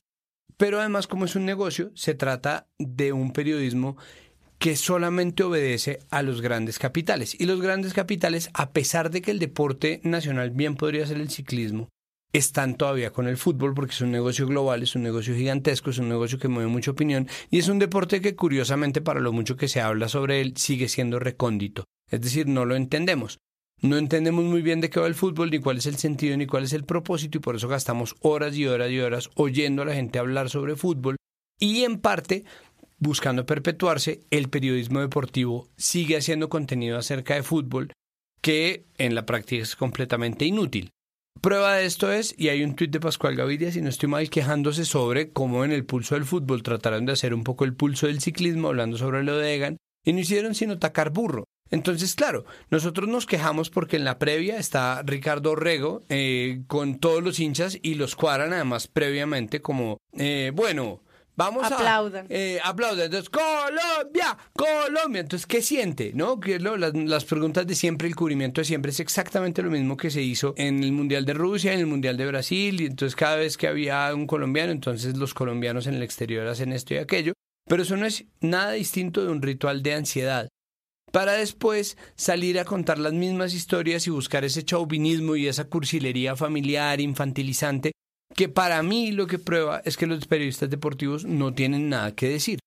Pero 0.57 0.79
además, 0.79 1.07
como 1.07 1.25
es 1.25 1.35
un 1.35 1.45
negocio, 1.45 1.91
se 1.95 2.15
trata 2.15 2.67
de 2.79 3.13
un 3.13 3.31
periodismo 3.31 3.95
que 4.57 4.75
solamente 4.75 5.43
obedece 5.43 5.99
a 6.09 6.23
los 6.23 6.41
grandes 6.41 6.79
capitales. 6.79 7.39
Y 7.39 7.45
los 7.45 7.61
grandes 7.61 7.93
capitales, 7.93 8.49
a 8.53 8.71
pesar 8.71 9.11
de 9.11 9.21
que 9.21 9.31
el 9.31 9.39
deporte 9.39 10.01
nacional 10.03 10.49
bien 10.49 10.75
podría 10.75 11.05
ser 11.05 11.17
el 11.17 11.29
ciclismo, 11.29 11.89
están 12.33 12.75
todavía 12.75 13.11
con 13.11 13.27
el 13.27 13.37
fútbol 13.37 13.73
porque 13.73 13.93
es 13.93 14.01
un 14.01 14.11
negocio 14.11 14.47
global, 14.47 14.83
es 14.83 14.95
un 14.95 15.03
negocio 15.03 15.35
gigantesco, 15.35 15.89
es 15.89 15.97
un 15.97 16.09
negocio 16.09 16.39
que 16.39 16.47
mueve 16.47 16.69
mucha 16.69 16.91
opinión 16.91 17.27
y 17.49 17.59
es 17.59 17.67
un 17.67 17.79
deporte 17.79 18.21
que 18.21 18.35
curiosamente 18.35 19.01
para 19.01 19.19
lo 19.19 19.31
mucho 19.31 19.55
que 19.55 19.67
se 19.67 19.81
habla 19.81 20.09
sobre 20.09 20.41
él 20.41 20.55
sigue 20.57 20.89
siendo 20.89 21.19
recóndito. 21.19 21.85
Es 22.09 22.21
decir, 22.21 22.47
no 22.47 22.65
lo 22.65 22.75
entendemos. 22.75 23.39
No 23.79 23.97
entendemos 23.97 24.43
muy 24.43 24.63
bien 24.63 24.81
de 24.81 24.89
qué 24.89 24.99
va 24.99 25.05
el 25.05 25.13
fútbol, 25.13 25.51
ni 25.51 25.59
cuál 25.59 25.77
es 25.77 25.85
el 25.85 25.97
sentido, 25.97 26.35
ni 26.35 26.47
cuál 26.47 26.63
es 26.63 26.73
el 26.73 26.83
propósito, 26.83 27.37
y 27.37 27.41
por 27.41 27.55
eso 27.55 27.67
gastamos 27.67 28.15
horas 28.21 28.55
y 28.55 28.65
horas 28.65 28.89
y 28.89 28.99
horas 28.99 29.29
oyendo 29.35 29.83
a 29.83 29.85
la 29.85 29.93
gente 29.93 30.17
hablar 30.17 30.49
sobre 30.49 30.75
fútbol. 30.75 31.15
Y 31.59 31.83
en 31.83 31.99
parte, 31.99 32.43
buscando 32.97 33.45
perpetuarse, 33.45 34.23
el 34.31 34.49
periodismo 34.49 34.99
deportivo 34.99 35.69
sigue 35.77 36.17
haciendo 36.17 36.49
contenido 36.49 36.97
acerca 36.97 37.35
de 37.35 37.43
fútbol 37.43 37.91
que 38.41 38.87
en 38.97 39.13
la 39.13 39.27
práctica 39.27 39.61
es 39.61 39.75
completamente 39.75 40.45
inútil. 40.45 40.89
Prueba 41.41 41.75
de 41.75 41.85
esto 41.85 42.11
es, 42.11 42.33
y 42.37 42.49
hay 42.49 42.63
un 42.63 42.75
tuit 42.75 42.91
de 42.91 42.99
Pascual 42.99 43.35
Gaviria, 43.35 43.71
si 43.71 43.81
no 43.81 43.89
estoy 43.89 44.09
mal, 44.09 44.29
quejándose 44.29 44.85
sobre 44.85 45.31
cómo 45.31 45.65
en 45.65 45.71
el 45.71 45.85
pulso 45.85 46.15
del 46.15 46.25
fútbol 46.25 46.63
trataron 46.63 47.05
de 47.05 47.11
hacer 47.11 47.33
un 47.33 47.43
poco 47.43 47.65
el 47.65 47.73
pulso 47.73 48.07
del 48.07 48.21
ciclismo, 48.21 48.69
hablando 48.69 48.97
sobre 48.97 49.23
lo 49.23 49.37
de 49.37 49.55
Egan, 49.55 49.77
y 50.03 50.13
no 50.13 50.19
hicieron 50.19 50.55
sino 50.55 50.79
tacar 50.79 51.11
burro. 51.11 51.43
Entonces, 51.69 52.15
claro, 52.15 52.45
nosotros 52.69 53.09
nos 53.09 53.25
quejamos 53.25 53.69
porque 53.69 53.97
en 53.97 54.05
la 54.05 54.19
previa 54.19 54.57
está 54.57 55.03
Ricardo 55.03 55.55
Rego 55.55 56.03
eh, 56.09 56.61
con 56.67 56.99
todos 56.99 57.21
los 57.21 57.39
hinchas 57.39 57.77
y 57.81 57.95
los 57.95 58.15
cuadran 58.15 58.53
además 58.53 58.87
previamente 58.87 59.61
como, 59.61 59.97
eh, 60.17 60.51
bueno, 60.55 61.01
Vamos 61.37 61.71
aplaudan. 61.71 62.25
a... 62.25 62.27
Eh, 62.29 62.59
aplaudan. 62.63 63.05
Entonces, 63.05 63.29
Colombia, 63.29 64.37
Colombia. 64.53 65.21
Entonces, 65.21 65.45
¿qué 65.45 65.61
siente? 65.61 66.11
¿No? 66.15 66.39
Que 66.39 66.59
lo, 66.59 66.77
las, 66.77 66.95
las, 66.95 67.25
preguntas 67.25 67.67
de 67.67 67.75
siempre, 67.75 68.07
el 68.07 68.15
cubrimiento 68.15 68.59
de 68.59 68.65
siempre 68.65 68.89
es 68.89 68.99
exactamente 68.99 69.61
lo 69.61 69.69
mismo 69.69 69.95
que 69.95 70.09
se 70.09 70.23
hizo 70.23 70.55
en 70.57 70.83
el 70.83 70.91
Mundial 70.91 71.25
de 71.25 71.35
Rusia, 71.35 71.73
en 71.73 71.79
el 71.79 71.85
Mundial 71.85 72.17
de 72.17 72.25
Brasil. 72.25 72.81
Y 72.81 72.87
entonces, 72.87 73.15
cada 73.15 73.35
vez 73.35 73.55
que 73.55 73.67
había 73.67 74.11
un 74.15 74.25
colombiano, 74.25 74.71
entonces 74.71 75.15
los 75.15 75.35
colombianos 75.35 75.85
en 75.85 75.93
el 75.93 76.03
exterior 76.03 76.47
hacen 76.47 76.73
esto 76.73 76.95
y 76.95 76.97
aquello. 76.97 77.33
Pero 77.69 77.83
eso 77.83 77.97
no 77.97 78.07
es 78.07 78.25
nada 78.41 78.71
distinto 78.71 79.23
de 79.23 79.31
un 79.31 79.41
ritual 79.43 79.83
de 79.83 79.93
ansiedad 79.93 80.47
para 81.11 81.33
después 81.33 81.97
salir 82.15 82.59
a 82.59 82.65
contar 82.65 82.99
las 82.99 83.13
mismas 83.13 83.53
historias 83.53 84.07
y 84.07 84.09
buscar 84.09 84.43
ese 84.43 84.63
chauvinismo 84.63 85.35
y 85.35 85.47
esa 85.47 85.65
cursilería 85.65 86.35
familiar 86.35 86.99
infantilizante 86.99 87.91
que 88.37 88.47
para 88.49 88.83
mí 88.83 89.11
lo 89.11 89.25
que 89.25 89.39
prueba 89.39 89.81
es 89.83 89.97
que 89.97 90.05
los 90.05 90.27
periodistas 90.27 90.69
deportivos 90.69 91.25
no 91.25 91.55
tienen 91.55 91.89
nada 91.89 92.13
que 92.13 92.29
decir. 92.29 92.59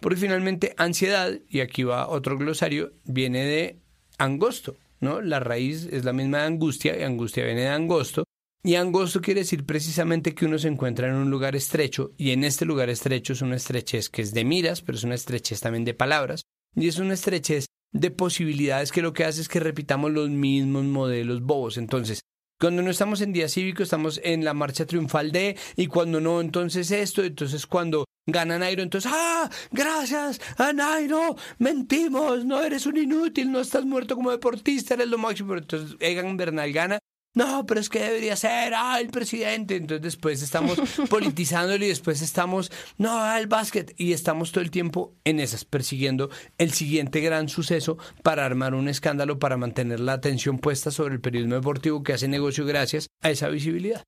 Porque 0.00 0.16
finalmente 0.16 0.74
ansiedad, 0.78 1.32
y 1.48 1.58
aquí 1.58 1.82
va 1.82 2.06
otro 2.06 2.38
glosario, 2.38 2.92
viene 3.02 3.44
de 3.44 3.80
angosto, 4.16 4.76
¿no? 5.00 5.20
La 5.20 5.40
raíz 5.40 5.88
es 5.90 6.04
la 6.04 6.12
misma 6.12 6.38
de 6.38 6.44
angustia, 6.44 6.96
y 6.96 7.02
angustia 7.02 7.44
viene 7.44 7.62
de 7.62 7.70
angosto, 7.70 8.22
y 8.62 8.76
angosto 8.76 9.20
quiere 9.20 9.40
decir 9.40 9.66
precisamente 9.66 10.36
que 10.36 10.46
uno 10.46 10.58
se 10.58 10.68
encuentra 10.68 11.08
en 11.08 11.14
un 11.14 11.30
lugar 11.30 11.56
estrecho, 11.56 12.12
y 12.16 12.30
en 12.30 12.44
este 12.44 12.64
lugar 12.64 12.90
estrecho 12.90 13.32
es 13.32 13.42
una 13.42 13.56
estrechez 13.56 14.08
que 14.08 14.22
es 14.22 14.32
de 14.32 14.44
miras, 14.44 14.82
pero 14.82 14.96
es 14.96 15.02
una 15.02 15.16
estrechez 15.16 15.60
también 15.60 15.84
de 15.84 15.94
palabras, 15.94 16.42
y 16.76 16.88
es 16.88 16.98
una 16.98 17.14
estrechez 17.14 17.66
de 17.92 18.10
posibilidades 18.10 18.92
que 18.92 19.02
lo 19.02 19.12
que 19.12 19.24
hace 19.24 19.40
es 19.40 19.48
que 19.48 19.60
repitamos 19.60 20.12
los 20.12 20.28
mismos 20.28 20.84
modelos 20.84 21.42
bobos. 21.42 21.78
Entonces, 21.78 22.20
cuando 22.60 22.82
no 22.82 22.90
estamos 22.90 23.20
en 23.20 23.32
día 23.32 23.48
cívico, 23.48 23.82
estamos 23.82 24.20
en 24.22 24.44
la 24.44 24.54
marcha 24.54 24.86
triunfal 24.86 25.32
de, 25.32 25.56
y 25.76 25.86
cuando 25.88 26.20
no, 26.20 26.40
entonces 26.40 26.90
esto, 26.90 27.22
entonces 27.22 27.66
cuando 27.66 28.04
gana 28.26 28.58
Nairo, 28.58 28.82
entonces, 28.82 29.10
ah, 29.14 29.50
gracias 29.72 30.40
a 30.58 30.72
Nairo, 30.72 31.36
mentimos, 31.58 32.44
no 32.44 32.62
eres 32.62 32.86
un 32.86 32.96
inútil, 32.96 33.52
no 33.52 33.60
estás 33.60 33.84
muerto 33.84 34.16
como 34.16 34.30
deportista, 34.30 34.94
eres 34.94 35.08
lo 35.08 35.18
máximo. 35.18 35.56
Entonces 35.56 35.96
Egan 36.00 36.36
Bernal 36.36 36.72
gana 36.72 36.98
no, 37.36 37.66
pero 37.66 37.80
es 37.80 37.90
que 37.90 38.00
debería 38.00 38.34
ser, 38.34 38.72
ah, 38.74 38.98
el 38.98 39.08
presidente. 39.08 39.76
Entonces 39.76 40.02
después 40.02 40.42
estamos 40.42 40.78
politizándolo 41.10 41.84
y 41.84 41.88
después 41.88 42.22
estamos, 42.22 42.72
no, 42.96 43.36
el 43.36 43.46
básquet. 43.46 43.94
Y 43.98 44.14
estamos 44.14 44.52
todo 44.52 44.64
el 44.64 44.70
tiempo 44.70 45.12
en 45.22 45.38
esas, 45.38 45.66
persiguiendo 45.66 46.30
el 46.56 46.72
siguiente 46.72 47.20
gran 47.20 47.50
suceso 47.50 47.98
para 48.22 48.46
armar 48.46 48.74
un 48.74 48.88
escándalo, 48.88 49.38
para 49.38 49.58
mantener 49.58 50.00
la 50.00 50.14
atención 50.14 50.58
puesta 50.58 50.90
sobre 50.90 51.12
el 51.12 51.20
periodismo 51.20 51.56
deportivo 51.56 52.02
que 52.02 52.14
hace 52.14 52.26
negocio 52.26 52.64
gracias 52.64 53.08
a 53.20 53.28
esa 53.28 53.48
visibilidad. 53.50 54.02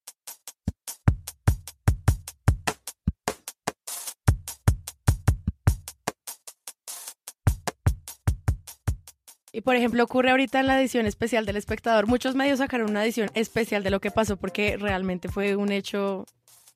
Y 9.53 9.63
por 9.63 9.77
ejemplo, 9.77 10.05
ocurre 10.05 10.31
ahorita 10.31 10.61
en 10.61 10.67
la 10.67 10.81
edición 10.81 11.07
especial 11.07 11.47
del 11.47 11.57
espectador. 11.57 12.07
Muchos 12.07 12.35
medios 12.35 12.59
sacaron 12.59 12.91
una 12.91 13.05
edición 13.05 13.31
especial 13.35 13.83
de 13.83 13.91
lo 13.91 14.01
que 14.01 14.11
pasó 14.11 14.37
porque 14.37 14.77
realmente 14.77 15.29
fue 15.29 15.57
un 15.57 15.73
hecho 15.73 16.27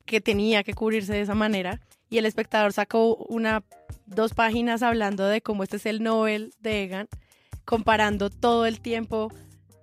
que 0.07 0.21
tenía 0.21 0.63
que 0.65 0.75
cubrirse 0.75 1.13
de 1.13 1.21
esa 1.21 1.35
manera. 1.35 1.81
Y 2.09 2.19
el 2.19 2.27
espectador 2.27 2.73
sacó 2.73 3.17
una, 3.29 3.63
dos 4.07 4.35
páginas 4.35 4.83
hablando 4.83 5.27
de 5.27 5.43
cómo 5.43 5.63
este 5.63 5.77
es 5.77 5.87
el 5.87 6.03
Nobel 6.03 6.55
de 6.61 6.83
Egan, 6.83 7.09
comparando 7.65 8.31
todo 8.31 8.67
el 8.67 8.81
tiempo 8.81 9.33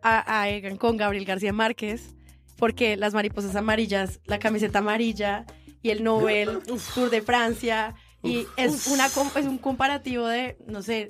a, 0.02 0.42
a 0.42 0.50
Egan 0.50 0.78
con 0.78 0.98
Gabriel 0.98 1.26
García 1.26 1.54
Márquez, 1.54 2.16
porque 2.58 2.98
las 2.98 3.14
mariposas 3.14 3.56
amarillas, 3.56 4.20
la 4.26 4.40
camiseta 4.40 4.80
amarilla 4.80 5.46
y 5.82 5.92
el 5.92 6.04
Nobel 6.04 6.60
Tour 6.94 7.10
de 7.10 7.22
Francia. 7.22 7.96
Y 8.22 8.46
es, 8.58 8.88
una, 8.88 9.06
es 9.06 9.46
un 9.46 9.58
comparativo 9.58 10.28
de, 10.28 10.58
no 10.68 10.82
sé, 10.82 11.08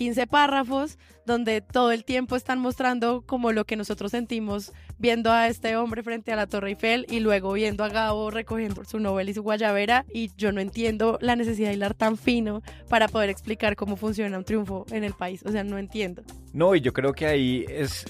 15 0.00 0.26
párrafos 0.28 0.98
donde 1.26 1.60
todo 1.60 1.92
el 1.92 2.06
tiempo 2.06 2.34
están 2.34 2.58
mostrando 2.58 3.20
como 3.20 3.52
lo 3.52 3.66
que 3.66 3.76
nosotros 3.76 4.12
sentimos 4.12 4.72
viendo 4.96 5.30
a 5.30 5.46
este 5.46 5.76
hombre 5.76 6.02
frente 6.02 6.32
a 6.32 6.36
la 6.36 6.46
Torre 6.46 6.70
Eiffel 6.70 7.04
y 7.10 7.20
luego 7.20 7.52
viendo 7.52 7.84
a 7.84 7.90
Gabo 7.90 8.30
recogiendo 8.30 8.82
su 8.86 8.98
Nobel 8.98 9.28
y 9.28 9.34
su 9.34 9.42
guayabera 9.42 10.06
y 10.10 10.30
yo 10.38 10.52
no 10.52 10.62
entiendo 10.62 11.18
la 11.20 11.36
necesidad 11.36 11.68
de 11.68 11.74
hilar 11.74 11.92
tan 11.92 12.16
fino 12.16 12.62
para 12.88 13.08
poder 13.08 13.28
explicar 13.28 13.76
cómo 13.76 13.96
funciona 13.96 14.38
un 14.38 14.44
triunfo 14.44 14.86
en 14.90 15.04
el 15.04 15.12
país, 15.12 15.42
o 15.44 15.52
sea, 15.52 15.64
no 15.64 15.76
entiendo. 15.76 16.22
No, 16.54 16.74
y 16.74 16.80
yo 16.80 16.94
creo 16.94 17.12
que 17.12 17.26
ahí 17.26 17.66
es 17.68 18.06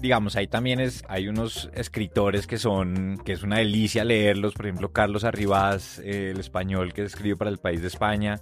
digamos, 0.00 0.34
ahí 0.34 0.46
también 0.46 0.80
es, 0.80 1.04
hay 1.08 1.28
unos 1.28 1.68
escritores 1.74 2.46
que 2.46 2.56
son, 2.56 3.20
que 3.22 3.32
es 3.32 3.42
una 3.42 3.58
delicia 3.58 4.02
leerlos, 4.02 4.54
por 4.54 4.64
ejemplo, 4.64 4.92
Carlos 4.92 5.24
Arribas, 5.24 5.98
eh, 5.98 6.30
el 6.30 6.40
español 6.40 6.94
que 6.94 7.02
escribió 7.02 7.36
para 7.36 7.50
el 7.50 7.58
país 7.58 7.82
de 7.82 7.88
España, 7.88 8.40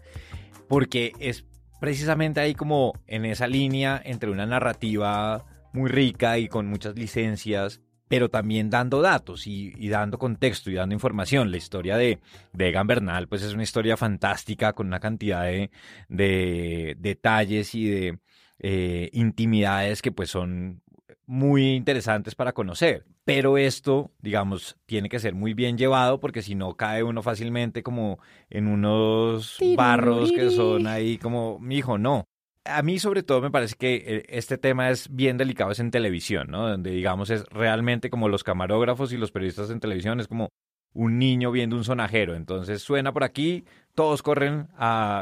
porque 0.69 1.13
es 1.19 1.47
precisamente 1.81 2.41
ahí 2.41 2.55
como 2.55 2.93
en 3.07 3.25
esa 3.25 3.47
línea 3.47 4.01
entre 4.05 4.31
una 4.31 4.47
narrativa 4.47 5.45
muy 5.73 5.91
rica 5.91 6.39
y 6.39 6.49
con 6.49 6.67
muchas 6.67 6.97
licencias, 6.97 7.81
pero 8.09 8.31
también 8.31 8.71
dando 8.71 9.03
datos 9.03 9.47
y, 9.47 9.89
dando 9.89 10.19
contexto 10.19 10.71
y 10.71 10.75
dando 10.75 10.95
información. 10.95 11.51
La 11.51 11.57
historia 11.57 11.97
de, 11.97 12.21
de, 12.53 12.69
Egan 12.69 12.87
Bernal, 12.87 13.29
pues 13.29 13.43
es 13.43 13.53
una 13.53 13.63
historia 13.63 13.97
fantástica 13.97 14.73
con 14.73 14.87
una 14.87 15.01
cantidad 15.01 15.45
de, 15.45 15.71
de 16.09 16.97
detalles 16.99 17.75
y 17.75 17.89
de 17.89 18.19
eh, 18.59 19.11
intimidades 19.13 20.01
que 20.01 20.13
pues 20.13 20.31
son 20.31 20.83
muy 21.27 21.75
interesantes 21.75 22.35
para 22.35 22.53
conocer. 22.53 23.05
Pero 23.25 23.59
esto, 23.59 24.13
digamos, 24.21 24.77
tiene 24.87 25.09
que 25.09 25.19
ser 25.19 25.35
muy 25.35 25.53
bien 25.53 25.77
llevado 25.77 26.21
porque 26.21 26.43
si 26.43 26.55
no 26.55 26.77
cae 26.77 27.03
uno 27.03 27.23
fácilmente 27.23 27.83
como 27.83 28.21
en 28.49 28.69
unos 28.69 29.59
barros 29.77 30.31
que 30.33 30.51
son 30.51 30.87
ahí 30.87 31.19
como, 31.19 31.59
mi 31.59 31.79
hijo, 31.79 31.99
no. 31.99 32.25
A 32.65 32.83
mí 32.83 32.99
sobre 32.99 33.23
todo 33.23 33.41
me 33.41 33.51
parece 33.51 33.77
que 33.77 33.95
eh, 33.95 34.27
este 34.29 34.59
tema 34.59 34.91
es 34.91 35.15
bien 35.15 35.37
delicado, 35.37 35.71
es 35.71 35.79
en 35.79 35.91
televisión, 35.91 36.49
¿no? 36.51 36.69
Donde 36.69 36.91
digamos 36.91 37.31
es 37.31 37.45
realmente 37.47 38.11
como 38.11 38.29
los 38.29 38.43
camarógrafos 38.43 39.13
y 39.13 39.17
los 39.17 39.31
periodistas 39.31 39.71
en 39.71 39.81
televisión, 39.81 40.19
es 40.19 40.27
como 40.27 40.49
un 40.93 41.19
niño 41.19 41.53
viendo 41.53 41.77
un 41.77 41.85
sonajero. 41.85 42.35
Entonces 42.35 42.83
suena 42.83 43.13
por 43.13 43.23
aquí, 43.23 43.65
todos 43.97 44.23
corren 44.23 44.69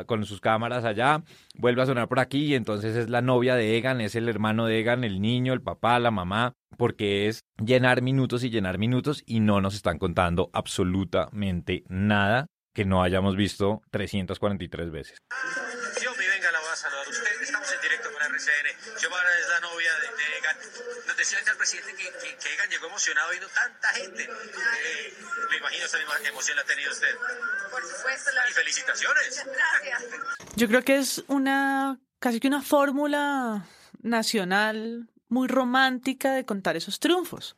con 0.06 0.26
sus 0.26 0.40
cámaras 0.40 0.84
allá, 0.84 1.22
vuelve 1.54 1.80
a 1.80 1.86
sonar 1.86 2.08
por 2.08 2.18
aquí 2.18 2.46
y 2.46 2.54
entonces 2.54 2.96
es 2.96 3.08
la 3.08 3.22
novia 3.22 3.54
de 3.54 3.78
Egan, 3.78 4.00
es 4.00 4.16
el 4.16 4.28
hermano 4.28 4.66
de 4.66 4.80
Egan, 4.80 5.04
el 5.04 5.22
niño, 5.22 5.54
el 5.54 5.62
papá, 5.62 5.98
la 6.00 6.10
mamá, 6.10 6.52
porque 6.76 7.28
es 7.28 7.40
llenar 7.64 8.02
minutos 8.02 8.42
y 8.42 8.50
llenar 8.50 8.78
minutos 8.78 9.22
y 9.24 9.40
no 9.40 9.60
nos 9.60 9.74
están 9.76 9.98
contando 9.98 10.50
absolutamente 10.52 11.84
nada 11.88 12.46
que 12.74 12.84
no 12.84 13.02
hayamos 13.02 13.36
visto 13.36 13.80
343 13.92 14.90
veces. 14.90 15.18
Yo, 16.02 16.10
mi 16.18 16.26
venga, 16.26 16.50
la 16.50 16.58
a. 16.58 17.08
Usted, 17.08 17.42
estamos 17.42 17.72
en 17.72 17.80
directo 17.80 18.10
con 18.12 18.20
RCN. 18.20 18.74
La 19.50 19.60
novia 19.60 19.90
decía 21.24 21.52
el 21.52 21.56
presidente 21.56 21.94
que, 21.94 22.04
que, 22.36 22.54
Egan 22.54 22.68
llegó 22.68 22.86
emocionado 22.86 23.30
viendo 23.30 23.48
tanta 23.48 23.88
gente. 23.88 24.24
Eh, 24.24 25.14
me 25.50 25.56
imagino 25.56 25.86
esa 25.86 25.98
misma 25.98 26.14
emoción 26.28 26.56
la 26.56 26.62
ha 26.62 26.66
tenido 26.66 26.92
usted. 26.92 27.16
Por 27.70 27.82
supuesto. 27.82 28.30
La... 28.32 28.50
Y 28.50 28.52
felicitaciones. 28.52 29.44
Gracias. 29.46 30.04
Yo 30.56 30.68
creo 30.68 30.82
que 30.82 30.96
es 30.96 31.24
una, 31.28 31.98
casi 32.18 32.40
que 32.40 32.48
una 32.48 32.62
fórmula 32.62 33.66
nacional 34.02 35.08
muy 35.28 35.48
romántica 35.48 36.34
de 36.34 36.44
contar 36.44 36.76
esos 36.76 37.00
triunfos. 37.00 37.56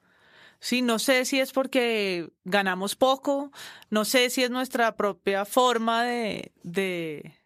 Sí, 0.61 0.81
no 0.81 0.99
sé 0.99 1.25
si 1.25 1.41
es 1.41 1.53
porque 1.53 2.31
ganamos 2.45 2.95
poco, 2.95 3.51
no 3.91 4.05
sé 4.05 4.31
si 4.31 4.45
es 4.45 4.51
nuestra 4.51 4.97
propia 4.97 5.45
forma 5.45 6.05
de, 6.05 6.53
de 6.63 7.39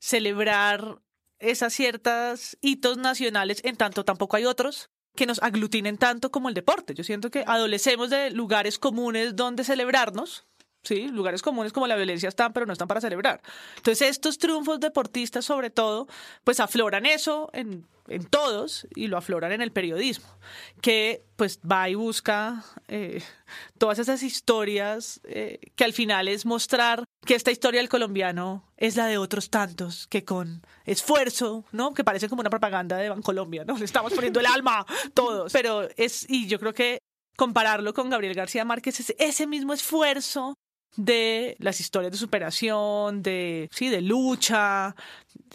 celebrar 0.00 1.00
esas 1.38 1.72
ciertas 1.72 2.58
hitos 2.60 2.98
nacionales, 2.98 3.60
en 3.64 3.76
tanto 3.76 4.04
tampoco 4.04 4.36
hay 4.36 4.44
otros 4.44 4.90
que 5.18 5.26
nos 5.26 5.42
aglutinen 5.42 5.98
tanto 5.98 6.30
como 6.30 6.48
el 6.48 6.54
deporte. 6.54 6.94
Yo 6.94 7.02
siento 7.02 7.28
que 7.30 7.42
adolecemos 7.44 8.08
de 8.08 8.30
lugares 8.30 8.78
comunes 8.78 9.34
donde 9.34 9.64
celebrarnos, 9.64 10.46
¿sí? 10.88 11.08
Lugares 11.08 11.42
comunes 11.42 11.72
como 11.72 11.86
la 11.86 11.96
violencia 11.96 12.30
están, 12.30 12.54
pero 12.54 12.64
no 12.64 12.72
están 12.72 12.88
para 12.88 13.02
celebrar. 13.02 13.42
Entonces, 13.76 14.08
estos 14.08 14.38
triunfos 14.38 14.80
deportistas, 14.80 15.44
sobre 15.44 15.68
todo, 15.68 16.08
pues 16.44 16.60
afloran 16.60 17.04
eso 17.04 17.50
en, 17.52 17.86
en 18.08 18.24
todos 18.24 18.88
y 18.94 19.08
lo 19.08 19.18
afloran 19.18 19.52
en 19.52 19.60
el 19.60 19.70
periodismo, 19.70 20.26
que 20.80 21.26
pues 21.36 21.60
va 21.60 21.90
y 21.90 21.94
busca 21.94 22.64
eh, 22.88 23.22
todas 23.76 23.98
esas 23.98 24.22
historias 24.22 25.20
eh, 25.24 25.60
que 25.76 25.84
al 25.84 25.92
final 25.92 26.26
es 26.26 26.46
mostrar 26.46 27.04
que 27.26 27.34
esta 27.34 27.50
historia 27.50 27.80
del 27.80 27.90
colombiano 27.90 28.64
es 28.78 28.96
la 28.96 29.06
de 29.06 29.18
otros 29.18 29.50
tantos 29.50 30.06
que 30.06 30.24
con 30.24 30.62
esfuerzo, 30.86 31.66
¿no? 31.70 31.92
Que 31.92 32.02
parece 32.02 32.30
como 32.30 32.40
una 32.40 32.50
propaganda 32.50 32.96
de 32.96 33.10
Bancolombia, 33.10 33.64
¿no? 33.66 33.76
Le 33.76 33.84
estamos 33.84 34.14
poniendo 34.14 34.40
el 34.40 34.46
alma 34.56 34.86
todos, 35.12 35.52
pero 35.52 35.86
es, 35.98 36.24
y 36.30 36.46
yo 36.46 36.58
creo 36.58 36.72
que 36.72 36.98
compararlo 37.36 37.92
con 37.92 38.08
Gabriel 38.08 38.34
García 38.34 38.64
Márquez 38.64 39.00
es 39.00 39.14
ese 39.18 39.46
mismo 39.46 39.74
esfuerzo 39.74 40.54
de 40.96 41.56
las 41.60 41.80
historias 41.80 42.12
de 42.12 42.18
superación, 42.18 43.22
de, 43.22 43.68
sí, 43.72 43.88
de 43.88 44.00
lucha. 44.00 44.94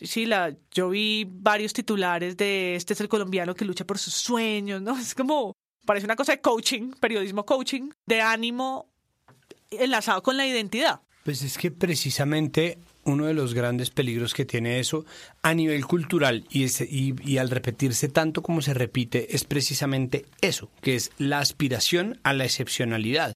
Sí, 0.01 0.25
la, 0.25 0.55
yo 0.71 0.89
vi 0.89 1.25
varios 1.29 1.73
titulares 1.73 2.37
de 2.37 2.75
este 2.75 2.93
es 2.93 3.01
el 3.01 3.09
colombiano 3.09 3.55
que 3.55 3.65
lucha 3.65 3.85
por 3.85 3.97
sus 3.97 4.13
sueños, 4.13 4.81
¿no? 4.81 4.97
Es 4.99 5.15
como, 5.15 5.55
parece 5.85 6.05
una 6.05 6.15
cosa 6.15 6.33
de 6.33 6.41
coaching, 6.41 6.91
periodismo 6.99 7.45
coaching, 7.45 7.89
de 8.05 8.21
ánimo 8.21 8.89
enlazado 9.71 10.21
con 10.23 10.37
la 10.37 10.45
identidad. 10.45 11.01
Pues 11.23 11.41
es 11.41 11.57
que 11.57 11.71
precisamente 11.71 12.77
uno 13.05 13.25
de 13.25 13.33
los 13.33 13.53
grandes 13.53 13.89
peligros 13.89 14.33
que 14.33 14.45
tiene 14.45 14.79
eso 14.79 15.05
a 15.41 15.53
nivel 15.53 15.85
cultural 15.85 16.45
y, 16.49 16.65
y, 16.65 17.15
y, 17.23 17.37
al 17.37 17.49
repetirse 17.49 18.09
tanto 18.09 18.41
como 18.41 18.61
se 18.61 18.73
repite 18.73 19.35
es 19.35 19.43
precisamente 19.43 20.25
eso, 20.41 20.69
que 20.81 20.95
es 20.95 21.11
la 21.17 21.39
aspiración 21.39 22.19
a 22.23 22.33
la 22.33 22.45
excepcionalidad. 22.45 23.33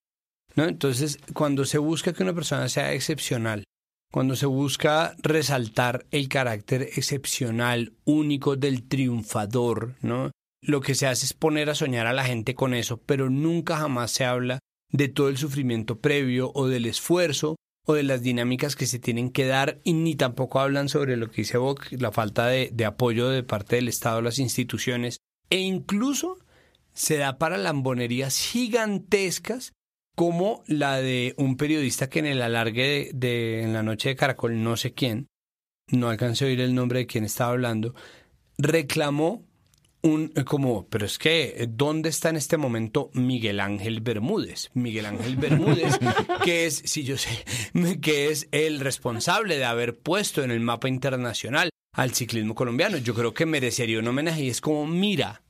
Entonces, 0.66 1.20
cuando 1.34 1.66
se 1.66 1.78
busca 1.78 2.14
que 2.14 2.24
una 2.24 2.34
persona 2.34 2.68
sea 2.70 2.94
excepcional, 2.94 3.64
cuando 4.12 4.36
se 4.36 4.46
busca 4.46 5.16
resaltar 5.22 6.06
el 6.12 6.30
carácter 6.30 6.84
excepcional, 6.84 7.94
único 8.06 8.56
del 8.56 8.88
triunfador, 8.88 9.96
¿no? 10.02 10.32
Lo 10.62 10.82
que 10.82 10.96
se 10.96 11.08
hace 11.08 11.26
es 11.26 11.34
poner 11.34 11.70
a 11.70 11.76
soñar 11.76 12.08
a 12.08 12.14
la 12.14 12.24
gente 12.24 12.56
con 12.56 12.74
eso, 12.74 12.98
pero 12.98 13.30
nunca 13.30 13.78
jamás 13.78 14.12
se 14.12 14.26
habla 14.26 14.60
de 14.92 15.08
todo 15.10 15.30
el 15.30 15.38
sufrimiento 15.38 16.00
previo 16.00 16.52
o 16.56 16.68
del 16.68 16.86
esfuerzo 16.86 17.58
o 17.86 17.94
de 17.94 18.04
las 18.04 18.22
dinámicas 18.22 18.76
que 18.76 18.86
se 18.86 19.00
tienen 19.00 19.30
que 19.30 19.46
dar 19.46 19.80
y 19.84 19.94
ni 19.94 20.16
tampoco 20.16 20.60
hablan 20.60 20.90
sobre 20.90 21.16
lo 21.16 21.30
que 21.30 21.42
dice 21.42 21.58
Bock, 21.58 21.88
la 21.92 22.12
falta 22.12 22.48
de, 22.48 22.70
de 22.74 22.86
apoyo 22.86 23.30
de 23.30 23.44
parte 23.44 23.76
del 23.78 23.88
Estado, 23.88 24.22
las 24.22 24.40
instituciones 24.40 25.20
e 25.50 25.60
incluso 25.60 26.38
se 26.94 27.18
da 27.18 27.38
para 27.38 27.58
lambonerías 27.58 28.38
gigantescas 28.40 29.74
como 30.18 30.64
la 30.66 31.00
de 31.00 31.36
un 31.38 31.58
periodista 31.58 32.10
que 32.10 32.18
en 32.18 32.26
el 32.26 32.42
alargue 32.42 33.12
de, 33.14 33.62
en 33.62 33.72
la 33.72 33.84
noche 33.84 34.10
de 34.10 34.16
Caracol, 34.16 34.64
no 34.64 34.76
sé 34.76 34.96
quién, 34.96 35.28
no 35.92 36.10
alcancé 36.10 36.44
a 36.44 36.48
oír 36.48 36.60
el 36.60 36.74
nombre 36.74 36.98
de 36.98 37.06
quien 37.06 37.24
estaba 37.24 37.52
hablando, 37.52 37.94
reclamó 38.58 39.46
un 40.02 40.30
como, 40.44 40.88
pero 40.88 41.06
es 41.06 41.20
que, 41.20 41.68
¿dónde 41.70 42.10
está 42.10 42.30
en 42.30 42.38
este 42.38 42.58
momento 42.58 43.12
Miguel 43.14 43.60
Ángel 43.60 44.02
Bermúdez? 44.02 44.72
Miguel 44.74 45.06
Ángel 45.06 45.36
Bermúdez, 45.36 46.00
que 46.44 46.66
es, 46.66 46.82
si 46.84 47.04
yo 47.04 47.16
sé, 47.16 47.46
que 48.02 48.32
es 48.32 48.48
el 48.52 48.80
responsable 48.80 49.60
de 49.60 49.66
haber 49.66 50.00
puesto 50.00 50.44
en 50.44 50.50
el 50.50 50.62
mapa 50.62 50.90
internacional 50.90 51.70
al 51.94 52.16
ciclismo 52.16 52.56
colombiano. 52.56 52.98
Yo 52.98 53.14
creo 53.14 53.36
que 53.36 53.46
merecería 53.46 54.00
un 54.00 54.08
homenaje 54.08 54.46
y 54.46 54.50
es 54.50 54.62
como, 54.62 54.88
mira, 54.88 55.44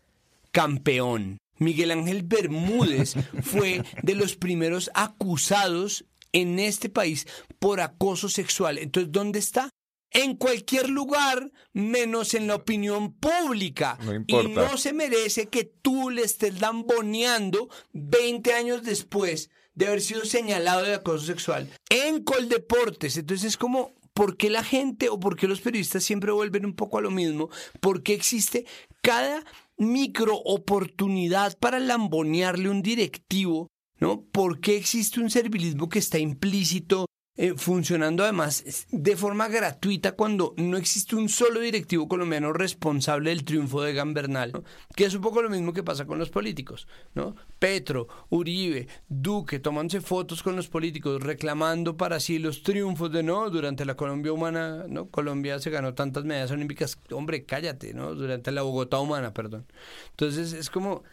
campeón, 0.52 1.38
Miguel 1.60 1.91
Ángel 1.91 2.24
Bermúdez 2.24 3.15
fue 3.41 3.84
de 4.04 4.15
los 4.15 4.36
primeros 4.36 4.91
acusados 4.93 6.06
en 6.34 6.60
este 6.60 6.89
país 6.89 7.28
por 7.60 7.82
acoso 7.82 8.30
sexual. 8.30 8.78
Entonces, 8.78 9.12
¿dónde 9.12 9.39
está? 9.39 9.70
En 10.12 10.36
cualquier 10.36 10.89
lugar, 10.89 11.52
menos 11.74 12.34
en 12.34 12.48
la 12.48 12.56
opinión 12.56 13.13
pública. 13.13 13.98
y 14.26 14.48
no 14.48 14.78
se 14.78 14.93
merece 14.93 15.48
que 15.48 15.65
tú 15.65 16.10
le 16.10 16.24
estés 16.24 16.62
lamboneando 16.62 17.70
20 17.93 18.54
años 18.54 18.84
después 18.84 19.50
de 19.76 19.88
haber 19.88 20.02
sido 20.02 20.26
señalado 20.26 20.84
de 20.84 20.96
acoso 20.96 21.26
sexual 21.26 21.70
en 21.89 22.24
Coldeportes. 22.24 23.17
Entonces 23.17 23.50
es 23.50 23.58
como, 23.58 23.93
¿por 24.13 24.38
qué 24.38 24.50
la 24.50 24.63
gente 24.63 25.10
o 25.10 25.20
por 25.20 25.36
qué 25.36 25.48
los 25.48 25.62
periodistas 25.62 26.04
siempre 26.04 26.32
vuelven 26.32 26.65
un 26.65 26.74
poco 26.74 26.98
a 26.98 27.02
lo 27.02 27.12
mismo? 27.12 27.50
¿Por 27.80 28.02
qué 28.02 28.13
existe 28.13 28.65
cada 29.02 29.43
micro 29.78 30.38
oportunidad 30.38 31.58
para 31.60 31.80
lambonearle 31.80 32.70
un 32.70 32.82
directivo? 32.82 33.68
¿No? 34.00 34.26
¿Por 34.26 34.60
qué 34.60 34.78
existe 34.78 35.20
un 35.20 35.30
servilismo 35.30 35.90
que 35.90 36.00
está 36.00 36.20
implícito 36.20 37.08
eh, 37.39 37.54
funcionando 37.56 38.23
además 38.23 38.88
de 38.91 39.15
forma 39.15 39.47
gratuita 39.47 40.13
cuando 40.13 40.56
no 40.58 40.76
existe 40.76 41.15
un 41.15 41.30
solo 41.30 41.60
directivo 41.60 42.08
colombiano 42.08 42.52
responsable 42.52 43.30
del 43.30 43.43
triunfo 43.43 43.84
de 43.84 43.93
Gambernal, 43.93 44.54
¿no? 44.54 44.63
que 44.95 45.06
es 45.06 45.13
un 45.13 45.21
poco 45.21 45.43
lo 45.43 45.50
mismo 45.50 45.71
que 45.71 45.84
pasa 45.84 46.06
con 46.06 46.17
los 46.17 46.32
políticos, 46.32 46.88
¿no? 47.13 47.36
Petro, 47.60 48.08
Uribe, 48.30 48.88
Duque, 49.08 49.60
tomándose 49.60 50.02
fotos 50.02 50.41
con 50.41 50.56
los 50.56 50.67
políticos, 50.67 51.21
reclamando 51.21 51.95
para 51.95 52.19
sí 52.19 52.39
los 52.39 52.63
triunfos 52.63 53.12
de 53.12 53.21
no, 53.21 53.52
durante 53.52 53.86
la 53.86 53.95
Colombia 53.95 54.34
humana, 54.34 54.86
¿no? 54.88 55.10
Colombia 55.10 55.60
se 55.60 55.69
ganó 55.69 55.93
tantas 55.93 56.26
medallas 56.26 56.50
olímpicas, 56.50 56.97
hombre, 57.12 57.45
cállate, 57.45 57.93
¿no? 57.93 58.15
Durante 58.15 58.52
la 58.52 58.63
Bogotá 58.63 59.00
humana, 59.00 59.34
perdón. 59.34 59.67
Entonces 60.10 60.54
es 60.54 60.71
como 60.71 61.04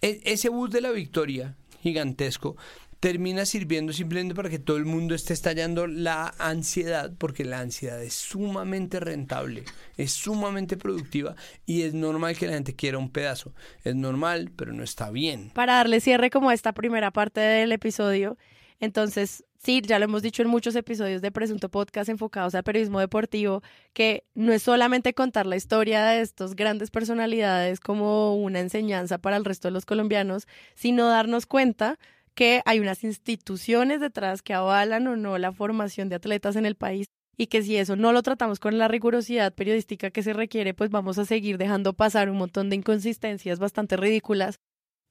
e, 0.00 0.20
ese 0.24 0.48
bus 0.48 0.70
de 0.70 0.80
la 0.80 0.92
victoria 0.92 1.56
gigantesco 1.82 2.56
termina 3.02 3.44
sirviendo 3.46 3.92
simplemente 3.92 4.32
para 4.32 4.48
que 4.48 4.60
todo 4.60 4.76
el 4.76 4.84
mundo 4.84 5.16
esté 5.16 5.32
estallando 5.32 5.88
la 5.88 6.32
ansiedad, 6.38 7.10
porque 7.18 7.44
la 7.44 7.58
ansiedad 7.58 8.00
es 8.00 8.14
sumamente 8.14 9.00
rentable, 9.00 9.64
es 9.96 10.12
sumamente 10.12 10.76
productiva 10.76 11.34
y 11.66 11.82
es 11.82 11.94
normal 11.94 12.38
que 12.38 12.46
la 12.46 12.52
gente 12.52 12.76
quiera 12.76 12.98
un 12.98 13.10
pedazo. 13.10 13.54
Es 13.82 13.96
normal, 13.96 14.52
pero 14.54 14.72
no 14.72 14.84
está 14.84 15.10
bien. 15.10 15.50
Para 15.52 15.78
darle 15.78 16.00
cierre 16.00 16.30
como 16.30 16.50
a 16.50 16.54
esta 16.54 16.74
primera 16.74 17.10
parte 17.10 17.40
del 17.40 17.72
episodio, 17.72 18.38
entonces 18.78 19.44
sí, 19.58 19.82
ya 19.84 19.98
lo 19.98 20.04
hemos 20.04 20.22
dicho 20.22 20.42
en 20.42 20.48
muchos 20.48 20.76
episodios 20.76 21.22
de 21.22 21.32
Presunto 21.32 21.70
Podcast 21.70 22.08
enfocados 22.08 22.54
al 22.54 22.62
periodismo 22.62 23.00
deportivo, 23.00 23.64
que 23.94 24.22
no 24.36 24.52
es 24.52 24.62
solamente 24.62 25.12
contar 25.12 25.46
la 25.46 25.56
historia 25.56 26.04
de 26.04 26.20
estas 26.20 26.54
grandes 26.54 26.92
personalidades 26.92 27.80
como 27.80 28.36
una 28.36 28.60
enseñanza 28.60 29.18
para 29.18 29.36
el 29.36 29.44
resto 29.44 29.66
de 29.66 29.72
los 29.72 29.86
colombianos, 29.86 30.46
sino 30.76 31.08
darnos 31.08 31.46
cuenta 31.46 31.98
que 32.34 32.62
hay 32.64 32.80
unas 32.80 33.04
instituciones 33.04 34.00
detrás 34.00 34.42
que 34.42 34.54
avalan 34.54 35.06
o 35.06 35.16
no 35.16 35.38
la 35.38 35.52
formación 35.52 36.08
de 36.08 36.16
atletas 36.16 36.56
en 36.56 36.66
el 36.66 36.76
país 36.76 37.06
y 37.36 37.46
que 37.46 37.62
si 37.62 37.76
eso 37.76 37.96
no 37.96 38.12
lo 38.12 38.22
tratamos 38.22 38.60
con 38.60 38.78
la 38.78 38.88
rigurosidad 38.88 39.54
periodística 39.54 40.10
que 40.10 40.22
se 40.22 40.32
requiere, 40.32 40.74
pues 40.74 40.90
vamos 40.90 41.18
a 41.18 41.24
seguir 41.24 41.58
dejando 41.58 41.94
pasar 41.94 42.30
un 42.30 42.36
montón 42.36 42.70
de 42.70 42.76
inconsistencias 42.76 43.58
bastante 43.58 43.96
ridículas 43.96 44.60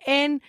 en 0.05 0.41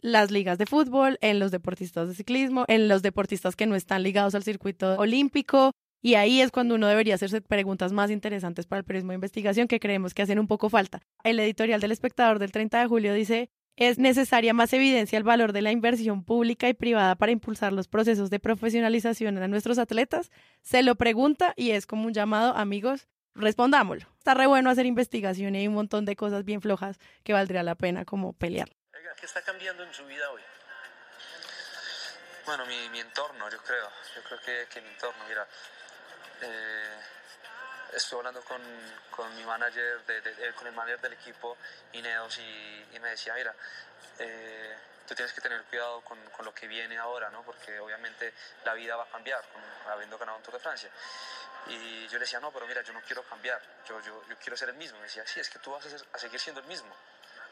las 0.00 0.30
ligas 0.30 0.58
de 0.58 0.66
fútbol, 0.66 1.18
en 1.20 1.38
los 1.38 1.50
deportistas 1.50 2.08
de 2.08 2.14
ciclismo, 2.14 2.64
en 2.68 2.88
los 2.88 3.02
deportistas 3.02 3.56
que 3.56 3.66
no 3.66 3.74
están 3.74 4.02
ligados 4.02 4.34
al 4.34 4.44
circuito 4.44 4.96
olímpico. 4.96 5.72
Y 6.00 6.14
ahí 6.14 6.40
es 6.40 6.52
cuando 6.52 6.76
uno 6.76 6.86
debería 6.86 7.16
hacerse 7.16 7.40
preguntas 7.40 7.92
más 7.92 8.10
interesantes 8.10 8.66
para 8.66 8.78
el 8.78 8.84
periodismo 8.84 9.10
de 9.10 9.16
investigación 9.16 9.66
que 9.66 9.80
creemos 9.80 10.14
que 10.14 10.22
hacen 10.22 10.38
un 10.38 10.46
poco 10.46 10.70
falta. 10.70 11.00
El 11.24 11.40
editorial 11.40 11.80
del 11.80 11.90
espectador 11.90 12.38
del 12.38 12.52
30 12.52 12.80
de 12.80 12.86
julio 12.86 13.12
dice, 13.12 13.50
es 13.78 13.98
necesaria 13.98 14.52
más 14.52 14.72
evidencia 14.72 15.16
al 15.16 15.22
valor 15.22 15.52
de 15.52 15.62
la 15.62 15.70
inversión 15.70 16.24
pública 16.24 16.68
y 16.68 16.74
privada 16.74 17.14
para 17.14 17.30
impulsar 17.30 17.72
los 17.72 17.86
procesos 17.86 18.28
de 18.28 18.40
profesionalización 18.40 19.38
a 19.38 19.46
nuestros 19.46 19.78
atletas? 19.78 20.32
Se 20.62 20.82
lo 20.82 20.96
pregunta 20.96 21.54
y 21.56 21.70
es 21.70 21.86
como 21.86 22.06
un 22.06 22.12
llamado, 22.12 22.56
amigos, 22.56 23.06
respondámoslo. 23.36 24.08
Está 24.18 24.34
re 24.34 24.46
bueno 24.46 24.68
hacer 24.68 24.84
investigación 24.84 25.54
y 25.54 25.58
hay 25.58 25.68
un 25.68 25.74
montón 25.74 26.04
de 26.04 26.16
cosas 26.16 26.44
bien 26.44 26.60
flojas 26.60 26.98
que 27.22 27.32
valdría 27.32 27.62
la 27.62 27.76
pena 27.76 28.04
como 28.04 28.32
pelear. 28.32 28.68
¿Qué 29.18 29.26
está 29.26 29.42
cambiando 29.42 29.84
en 29.84 29.94
su 29.94 30.04
vida 30.06 30.28
hoy? 30.30 30.42
Bueno, 32.46 32.64
mi, 32.66 32.98
entorno, 32.98 33.48
yo 33.50 33.58
creo. 33.58 33.88
Yo 34.16 34.22
creo 34.22 34.40
que, 34.40 34.74
que 34.74 34.80
mi 34.80 34.88
entorno, 34.88 35.22
mira. 35.28 35.46
Eh, 36.42 37.17
estuve 37.94 38.20
hablando 38.20 38.42
con, 38.42 38.60
con 39.10 39.34
mi 39.36 39.44
manager, 39.44 40.04
de, 40.06 40.18
eh, 40.18 40.52
con 40.54 40.66
el 40.66 40.72
manager 40.72 41.00
del 41.00 41.12
equipo, 41.14 41.56
Ineos, 41.92 42.38
y, 42.38 42.86
y 42.92 43.00
me 43.00 43.10
decía, 43.10 43.34
mira, 43.34 43.54
eh, 44.18 44.76
tú 45.06 45.14
tienes 45.14 45.32
que 45.32 45.40
tener 45.40 45.62
cuidado 45.64 46.00
con, 46.02 46.18
con, 46.30 46.44
lo 46.44 46.54
que 46.54 46.66
viene 46.66 46.98
ahora, 46.98 47.30
¿no? 47.30 47.42
Porque 47.42 47.78
obviamente 47.80 48.32
la 48.64 48.74
vida 48.74 48.96
va 48.96 49.04
a 49.04 49.08
cambiar, 49.08 49.42
habiendo 49.90 50.18
ganado 50.18 50.38
un 50.38 50.44
Tour 50.44 50.54
de 50.54 50.60
Francia. 50.60 50.90
Y 51.68 52.06
yo 52.08 52.14
le 52.14 52.20
decía, 52.20 52.40
no, 52.40 52.50
pero 52.52 52.66
mira, 52.66 52.82
yo 52.82 52.92
no 52.92 53.00
quiero 53.02 53.22
cambiar, 53.24 53.60
yo, 53.88 54.00
yo, 54.00 54.24
yo 54.28 54.36
quiero 54.38 54.56
ser 54.56 54.70
el 54.70 54.76
mismo. 54.76 54.98
Me 54.98 55.04
decía, 55.04 55.26
sí, 55.26 55.40
es 55.40 55.50
que 55.50 55.58
tú 55.58 55.70
vas 55.72 55.84
a, 55.86 56.16
a 56.16 56.18
seguir 56.18 56.40
siendo 56.40 56.60
el 56.60 56.66
mismo 56.66 56.94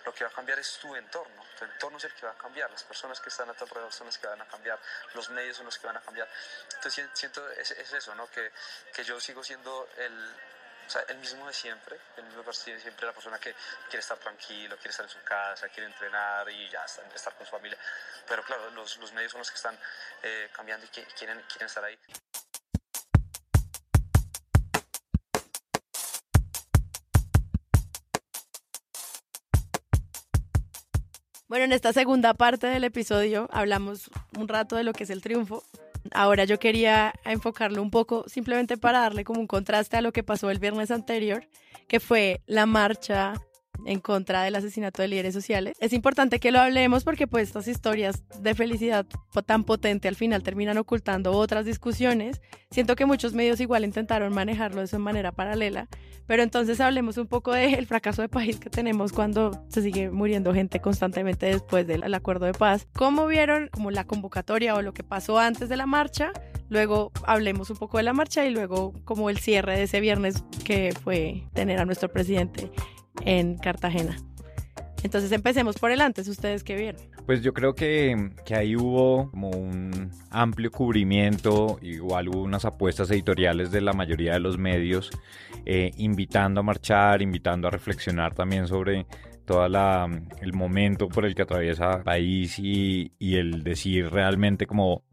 lo 0.07 0.15
que 0.15 0.23
va 0.25 0.31
a 0.31 0.33
cambiar 0.33 0.59
es 0.61 0.79
tu 0.79 0.95
entorno. 0.95 1.45
Tu 1.59 1.65
entorno 1.65 1.99
es 1.99 2.05
el 2.05 2.15
que 2.15 2.27
va 2.27 2.33
a 2.33 2.39
cambiar. 2.39 2.71
Las 2.71 2.85
personas 2.85 3.21
que 3.21 3.29
están 3.29 3.51
a 3.51 3.55
tu 3.55 3.65
alrededor 3.65 3.93
son 3.93 4.07
las 4.07 4.17
que 4.17 4.29
van 4.29 4.41
a 4.41 4.47
cambiar. 4.47 4.79
Los 5.15 5.29
medios 5.31 5.57
son 5.57 5.67
los 5.67 5.77
que 5.79 5.87
van 5.87 5.97
a 5.97 6.01
cambiar. 6.01 6.29
Entonces 6.75 7.11
siento 7.13 7.51
es, 7.51 7.73
es 7.73 7.93
eso, 7.93 8.15
¿no? 8.15 8.31
Que, 8.31 8.53
que, 8.95 9.03
yo 9.03 9.21
sigo 9.21 9.43
siendo 9.43 9.89
el, 9.97 10.35
o 10.87 10.91
sea, 10.91 11.03
el 11.09 11.19
mismo 11.19 11.49
de 11.49 11.53
siempre, 11.53 11.99
el 12.17 12.25
mismo 12.25 12.45
de 12.45 12.55
siempre, 12.55 13.05
la 13.05 13.13
persona 13.13 13.39
que 13.41 13.53
quiere 13.89 13.99
estar 13.99 14.17
tranquilo, 14.19 14.77
quiere 14.77 14.91
estar 14.91 15.05
en 15.05 15.11
su 15.11 15.21
casa, 15.25 15.69
quiere 15.71 15.89
entrenar 15.89 16.49
y 16.51 16.71
ya 16.71 16.85
estar 16.85 17.35
con 17.35 17.45
su 17.45 17.51
familia. 17.51 17.79
Pero 18.29 18.45
claro, 18.45 18.71
los, 18.71 18.97
los 18.99 19.13
medios 19.13 19.33
son 19.33 19.41
los 19.41 19.51
que 19.51 19.57
están 19.57 19.77
eh, 20.23 20.51
cambiando 20.53 20.87
y 20.87 20.89
quieren, 20.89 21.43
quieren 21.49 21.67
estar 21.67 21.83
ahí. 21.83 21.99
Bueno, 31.49 31.65
en 31.65 31.73
esta 31.73 31.93
segunda 31.93 32.35
parte 32.35 32.67
del 32.67 32.83
episodio 32.83 33.49
hablamos 33.53 34.11
un 34.37 34.49
rato 34.49 34.75
de 34.75 34.83
lo 34.83 34.93
que 34.93 35.05
es 35.05 35.11
el 35.11 35.23
triunfo. 35.23 35.63
Ahora 36.13 36.45
yo 36.45 36.59
quería 36.59 37.15
enfocarlo 37.25 37.83
un 37.83 37.93
poco 37.93 38.29
simplemente 38.29 38.77
para 38.77 38.99
darle 38.99 39.23
como 39.23 39.41
un 39.41 39.47
contraste 39.47 39.97
a 39.97 40.01
lo 40.01 40.13
que 40.13 40.25
pasó 40.25 40.51
el 40.51 40.59
viernes 40.59 40.91
anterior, 40.91 41.47
que 41.87 42.01
fue 42.01 42.43
la 42.47 42.67
marcha 42.67 43.35
en 43.85 44.01
contra 44.01 44.43
del 44.43 44.55
asesinato 44.55 45.03
de 45.03 45.09
líderes 45.09 45.35
sociales. 45.35 45.77
Es 45.81 45.93
importante 45.93 46.41
que 46.41 46.53
lo 46.53 46.61
hablemos 46.61 47.05
porque 47.05 47.27
pues 47.27 47.49
estas 47.49 47.69
historias 47.69 48.23
de 48.41 48.55
felicidad 48.55 49.07
tan 49.45 49.65
potente 49.65 50.09
al 50.09 50.17
final 50.17 50.43
terminan 50.43 50.79
ocultando 50.79 51.33
otras 51.33 51.65
discusiones. 51.65 52.41
Siento 52.71 52.97
que 52.97 53.07
muchos 53.07 53.35
medios 53.35 53.61
igual 53.61 53.85
intentaron 53.85 54.33
manejarlo 54.33 54.81
de 54.81 54.87
esa 54.87 54.99
manera 54.99 55.33
paralela, 55.33 55.89
pero 56.27 56.43
entonces 56.43 56.81
hablemos 56.81 57.17
un 57.19 57.27
poco 57.27 57.53
del 57.53 57.87
fracaso 57.87 58.23
de 58.23 58.29
país 58.29 58.59
que 58.59 58.71
tenemos 58.71 59.13
cuando 59.13 59.65
se 59.69 59.83
sigue 59.83 60.11
muriendo 60.11 60.55
gente 60.55 60.81
constantemente 60.81 61.47
después 61.47 61.87
del 61.87 62.13
acuerdo 62.15 62.47
de 62.47 62.55
paz. 62.55 62.87
¿Cómo 62.95 63.27
vieron 63.27 63.69
como 63.73 63.91
la 63.91 64.05
convocatoria 64.05 64.75
o 64.75 64.83
lo 64.83 64.93
que 64.93 65.05
pasó 65.05 65.39
antes 65.39 65.69
de 65.69 65.77
la 65.77 65.87
marcha? 65.87 66.33
Luego 66.69 67.13
hablemos 67.25 67.71
un 67.71 67.77
poco 67.77 67.99
de 67.99 68.03
la 68.03 68.13
marcha 68.13 68.45
y 68.45 68.51
luego 68.51 68.93
como 69.05 69.31
el 69.31 69.39
cierre 69.39 69.77
de 69.77 69.85
ese 69.85 70.01
viernes 70.01 70.43
que 70.65 70.93
fue 71.05 71.45
tener 71.55 71.79
a 71.79 71.85
nuestro 71.85 72.09
presidente 72.11 72.71
en 73.25 73.57
Cartagena. 73.57 74.17
Entonces 75.03 75.31
empecemos 75.33 75.77
por 75.77 75.91
el 75.91 76.01
antes, 76.01 76.27
¿ustedes 76.27 76.65
qué 76.65 76.77
vieron? 76.77 77.01
Pues 77.27 77.43
yo 77.43 77.53
creo 77.53 77.75
que, 77.75 78.31
que, 78.45 78.55
ahí 78.55 78.77
hubo 78.77 79.31
como 79.31 79.51
un 79.51 80.11
amplio 80.31 80.71
cubrimiento, 80.71 81.79
igual 81.83 82.29
hubo 82.29 82.43
unas 82.43 82.65
apuestas 82.65 83.11
editoriales 83.11 83.71
de 83.71 83.81
la 83.81 83.93
mayoría 83.93 84.35
de 84.35 84.41
los 84.41 84.59
medios, 84.59 85.11
eh, 85.65 85.93
invitando 85.97 86.61
a 86.61 86.63
marchar, 86.63 87.23
invitando 87.23 87.69
a 87.69 87.71
reflexionar 87.71 88.35
también 88.35 88.69
sobre 88.69 89.07
todo 89.45 89.65
el 89.65 90.53
momento 90.53 91.09
por 91.09 91.25
el 91.25 91.35
que 91.35 91.43
atraviesa 91.43 91.99
el 91.99 92.03
país 92.03 92.59
y, 92.59 93.13
el 93.21 93.63
decir 93.63 94.11
realmente 94.11 94.67
como 94.67 95.05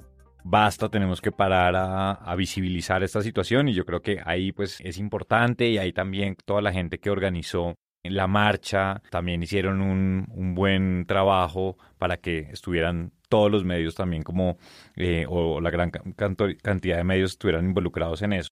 basta, 0.44 0.89
tenemos 0.89 1.22
que 1.22 1.32
parar 1.32 1.76
a, 1.76 2.12
a, 2.13 2.36
visibilizar 2.36 3.04
esta 3.04 3.22
situación 3.22 3.70
y 3.70 3.74
yo 3.74 3.86
creo 3.86 4.02
que 4.02 4.20
ahí 4.26 4.52
pues 4.52 4.82
es 4.82 4.98
importante 4.98 5.70
y 5.70 5.78
ahí 5.78 5.94
también 5.94 6.36
toda 6.46 6.62
la 6.62 6.74
gente 6.74 7.00
que 7.00 7.10
organizó 7.10 7.76
la 8.04 8.28
marcha 8.28 9.02
también 9.10 9.42
hicieron 9.44 9.82
un, 9.82 10.28
un 10.32 10.56
buen 10.56 11.06
trabajo 11.08 11.78
para 11.98 12.18
que 12.18 12.50
estuvieran 12.52 13.13
todos 13.30 13.50
los 13.50 13.63
medios 13.63 13.96
también 13.96 14.24
como, 14.24 14.58
eh, 14.96 15.26
o 15.28 15.60
la 15.60 15.72
gran 15.72 15.89
cantidad 15.89 16.98
de 16.98 17.04
medios 17.04 17.32
estuvieran 17.32 17.66
involucrados 17.66 18.22
en 18.22 18.34
eso. 18.34 18.50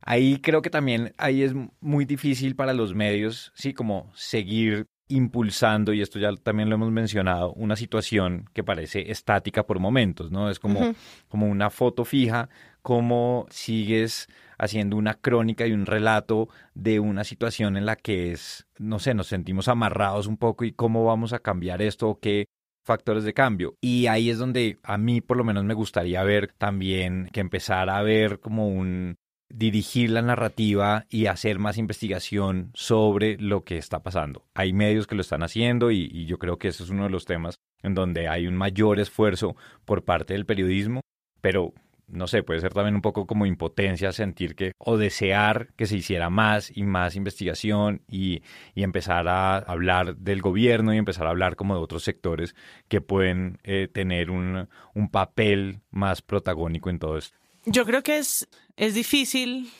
Ahí 0.00 0.38
creo 0.38 0.62
que 0.62 0.70
también 0.70 1.12
ahí 1.16 1.42
es 1.42 1.54
muy 1.80 2.04
difícil 2.04 2.54
para 2.54 2.72
los 2.72 2.94
medios, 2.94 3.52
sí, 3.54 3.72
como 3.72 4.12
seguir 4.14 4.86
impulsando, 5.08 5.92
y 5.92 6.00
esto 6.00 6.18
ya 6.18 6.32
también 6.36 6.68
lo 6.68 6.76
hemos 6.76 6.90
mencionado, 6.90 7.52
una 7.54 7.76
situación 7.76 8.48
que 8.52 8.64
parece 8.64 9.10
estática 9.10 9.66
por 9.66 9.78
momentos, 9.78 10.30
¿no? 10.30 10.50
Es 10.50 10.58
como, 10.58 10.94
como 11.28 11.46
una 11.46 11.70
foto 11.70 12.04
fija, 12.04 12.48
como 12.82 13.46
sigues 13.50 14.28
haciendo 14.58 14.96
una 14.96 15.14
crónica 15.14 15.66
y 15.66 15.72
un 15.72 15.86
relato 15.86 16.48
de 16.74 17.00
una 17.00 17.24
situación 17.24 17.76
en 17.76 17.86
la 17.86 17.96
que 17.96 18.32
es, 18.32 18.66
no 18.78 18.98
sé, 18.98 19.14
nos 19.14 19.28
sentimos 19.28 19.68
amarrados 19.68 20.26
un 20.26 20.36
poco 20.36 20.64
y 20.64 20.72
cómo 20.72 21.04
vamos 21.04 21.32
a 21.32 21.40
cambiar 21.40 21.82
esto 21.82 22.08
o 22.08 22.20
qué 22.20 22.46
factores 22.84 23.24
de 23.24 23.34
cambio. 23.34 23.76
Y 23.80 24.06
ahí 24.06 24.30
es 24.30 24.38
donde 24.38 24.78
a 24.82 24.98
mí 24.98 25.20
por 25.20 25.36
lo 25.36 25.44
menos 25.44 25.64
me 25.64 25.74
gustaría 25.74 26.22
ver 26.22 26.52
también 26.58 27.28
que 27.32 27.40
empezara 27.40 27.96
a 27.96 28.02
ver 28.02 28.40
como 28.40 28.68
un 28.68 29.16
dirigir 29.52 30.10
la 30.10 30.22
narrativa 30.22 31.04
y 31.10 31.26
hacer 31.26 31.58
más 31.58 31.76
investigación 31.76 32.70
sobre 32.74 33.36
lo 33.38 33.64
que 33.64 33.76
está 33.76 34.02
pasando. 34.02 34.46
Hay 34.54 34.72
medios 34.72 35.06
que 35.06 35.14
lo 35.14 35.20
están 35.20 35.42
haciendo 35.42 35.90
y, 35.90 36.08
y 36.10 36.24
yo 36.26 36.38
creo 36.38 36.58
que 36.58 36.68
ese 36.68 36.82
es 36.82 36.90
uno 36.90 37.04
de 37.04 37.10
los 37.10 37.26
temas 37.26 37.56
en 37.82 37.94
donde 37.94 38.28
hay 38.28 38.46
un 38.46 38.56
mayor 38.56 38.98
esfuerzo 38.98 39.56
por 39.84 40.04
parte 40.04 40.32
del 40.32 40.46
periodismo, 40.46 41.02
pero 41.40 41.74
no 42.12 42.26
sé, 42.26 42.42
puede 42.42 42.60
ser 42.60 42.72
también 42.72 42.94
un 42.94 43.02
poco 43.02 43.26
como 43.26 43.46
impotencia 43.46 44.12
sentir 44.12 44.54
que 44.54 44.72
o 44.78 44.96
desear 44.96 45.72
que 45.76 45.86
se 45.86 45.96
hiciera 45.96 46.30
más 46.30 46.70
y 46.74 46.84
más 46.84 47.16
investigación 47.16 48.02
y, 48.08 48.42
y 48.74 48.84
empezar 48.84 49.26
a 49.28 49.58
hablar 49.58 50.16
del 50.16 50.42
gobierno 50.42 50.94
y 50.94 50.98
empezar 50.98 51.26
a 51.26 51.30
hablar 51.30 51.56
como 51.56 51.74
de 51.74 51.80
otros 51.80 52.04
sectores 52.04 52.54
que 52.88 53.00
pueden 53.00 53.58
eh, 53.64 53.88
tener 53.92 54.30
un, 54.30 54.68
un 54.94 55.08
papel 55.10 55.80
más 55.90 56.22
protagónico 56.22 56.90
en 56.90 56.98
todo 56.98 57.18
esto. 57.18 57.36
Yo 57.64 57.84
creo 57.84 58.02
que 58.02 58.18
es, 58.18 58.48
es 58.76 58.94
difícil 58.94 59.70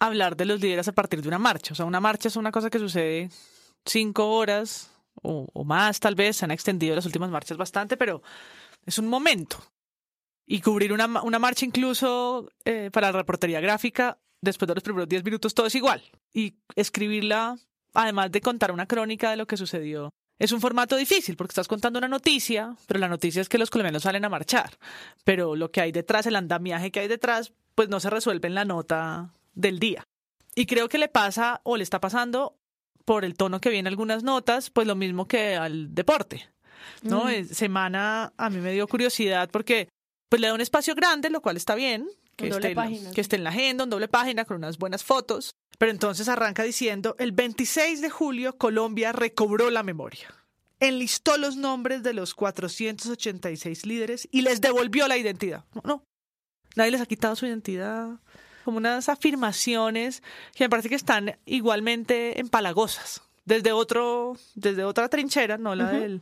hablar 0.00 0.36
de 0.36 0.44
los 0.44 0.60
líderes 0.60 0.88
a 0.88 0.92
partir 0.92 1.22
de 1.22 1.28
una 1.28 1.38
marcha. 1.38 1.72
O 1.72 1.76
sea, 1.76 1.86
una 1.86 2.00
marcha 2.00 2.28
es 2.28 2.36
una 2.36 2.52
cosa 2.52 2.70
que 2.70 2.78
sucede 2.78 3.30
cinco 3.84 4.30
horas 4.36 4.90
o, 5.22 5.64
más, 5.64 6.00
tal 6.00 6.14
vez. 6.14 6.36
Se 6.36 6.44
han 6.44 6.50
extendido 6.50 6.94
las 6.94 7.06
últimas 7.06 7.30
marchas 7.30 7.56
bastante, 7.56 7.96
pero 7.96 8.22
es 8.86 8.98
un 8.98 9.08
momento. 9.08 9.58
Y 10.50 10.62
cubrir 10.62 10.94
una, 10.94 11.22
una 11.22 11.38
marcha 11.38 11.66
incluso 11.66 12.50
eh, 12.64 12.90
para 12.90 13.12
la 13.12 13.18
reportería 13.18 13.60
gráfica, 13.60 14.18
después 14.40 14.66
de 14.66 14.74
los 14.74 14.82
primeros 14.82 15.08
diez 15.08 15.22
minutos, 15.22 15.54
todo 15.54 15.66
es 15.66 15.74
igual. 15.74 16.02
Y 16.32 16.54
escribirla, 16.74 17.58
además 17.92 18.32
de 18.32 18.40
contar 18.40 18.72
una 18.72 18.86
crónica 18.86 19.30
de 19.30 19.36
lo 19.36 19.46
que 19.46 19.58
sucedió, 19.58 20.10
es 20.38 20.52
un 20.52 20.60
formato 20.60 20.96
difícil 20.96 21.36
porque 21.36 21.50
estás 21.50 21.68
contando 21.68 21.98
una 21.98 22.08
noticia, 22.08 22.76
pero 22.86 22.98
la 22.98 23.08
noticia 23.08 23.42
es 23.42 23.48
que 23.48 23.58
los 23.58 23.70
colombianos 23.70 24.04
salen 24.04 24.24
a 24.24 24.30
marchar. 24.30 24.78
Pero 25.24 25.54
lo 25.54 25.70
que 25.70 25.82
hay 25.82 25.92
detrás, 25.92 26.26
el 26.26 26.36
andamiaje 26.36 26.90
que 26.90 27.00
hay 27.00 27.08
detrás, 27.08 27.52
pues 27.74 27.88
no 27.88 28.00
se 28.00 28.08
resuelve 28.08 28.48
en 28.48 28.54
la 28.54 28.64
nota 28.64 29.34
del 29.54 29.78
día. 29.78 30.04
Y 30.54 30.66
creo 30.66 30.88
que 30.88 30.98
le 30.98 31.08
pasa 31.08 31.60
o 31.64 31.76
le 31.76 31.82
está 31.82 32.00
pasando 32.00 32.56
por 33.04 33.24
el 33.24 33.34
tono 33.34 33.60
que 33.60 33.70
viene 33.70 33.88
algunas 33.88 34.22
notas, 34.22 34.70
pues 34.70 34.86
lo 34.86 34.94
mismo 34.94 35.26
que 35.26 35.56
al 35.56 35.94
deporte. 35.94 36.48
¿no? 37.02 37.24
Mm. 37.24 37.44
Semana 37.46 38.32
a 38.36 38.50
mí 38.50 38.58
me 38.58 38.72
dio 38.72 38.86
curiosidad 38.86 39.50
porque 39.50 39.88
pues 40.28 40.40
le 40.40 40.48
da 40.48 40.54
un 40.54 40.60
espacio 40.60 40.94
grande, 40.94 41.30
lo 41.30 41.40
cual 41.40 41.56
está 41.56 41.74
bien, 41.74 42.08
que, 42.36 42.48
esté, 42.48 42.74
que 43.14 43.20
esté 43.20 43.36
en 43.36 43.44
la 43.44 43.50
agenda, 43.50 43.84
un 43.84 43.90
doble 43.90 44.08
página 44.08 44.44
con 44.44 44.56
unas 44.58 44.78
buenas 44.78 45.04
fotos, 45.04 45.54
pero 45.78 45.90
entonces 45.90 46.28
arranca 46.28 46.62
diciendo, 46.62 47.16
el 47.18 47.32
26 47.32 48.00
de 48.00 48.10
julio 48.10 48.56
Colombia 48.56 49.12
recobró 49.12 49.70
la 49.70 49.82
memoria, 49.82 50.28
enlistó 50.80 51.36
los 51.36 51.56
nombres 51.56 52.02
de 52.02 52.12
los 52.12 52.34
486 52.34 53.86
líderes 53.86 54.28
y 54.30 54.42
les 54.42 54.60
devolvió 54.60 55.08
la 55.08 55.16
identidad. 55.16 55.64
No, 55.74 55.82
no, 55.84 56.04
nadie 56.76 56.92
les 56.92 57.00
ha 57.00 57.06
quitado 57.06 57.36
su 57.36 57.46
identidad. 57.46 58.20
Como 58.64 58.78
unas 58.78 59.08
afirmaciones 59.08 60.22
que 60.54 60.64
me 60.64 60.68
parece 60.68 60.90
que 60.90 60.94
están 60.94 61.38
igualmente 61.46 62.38
empalagosas, 62.38 63.22
desde 63.46 63.72
otro, 63.72 64.36
desde 64.54 64.84
otra 64.84 65.08
trinchera, 65.08 65.56
no 65.56 65.74
la 65.74 65.90
de 65.90 66.20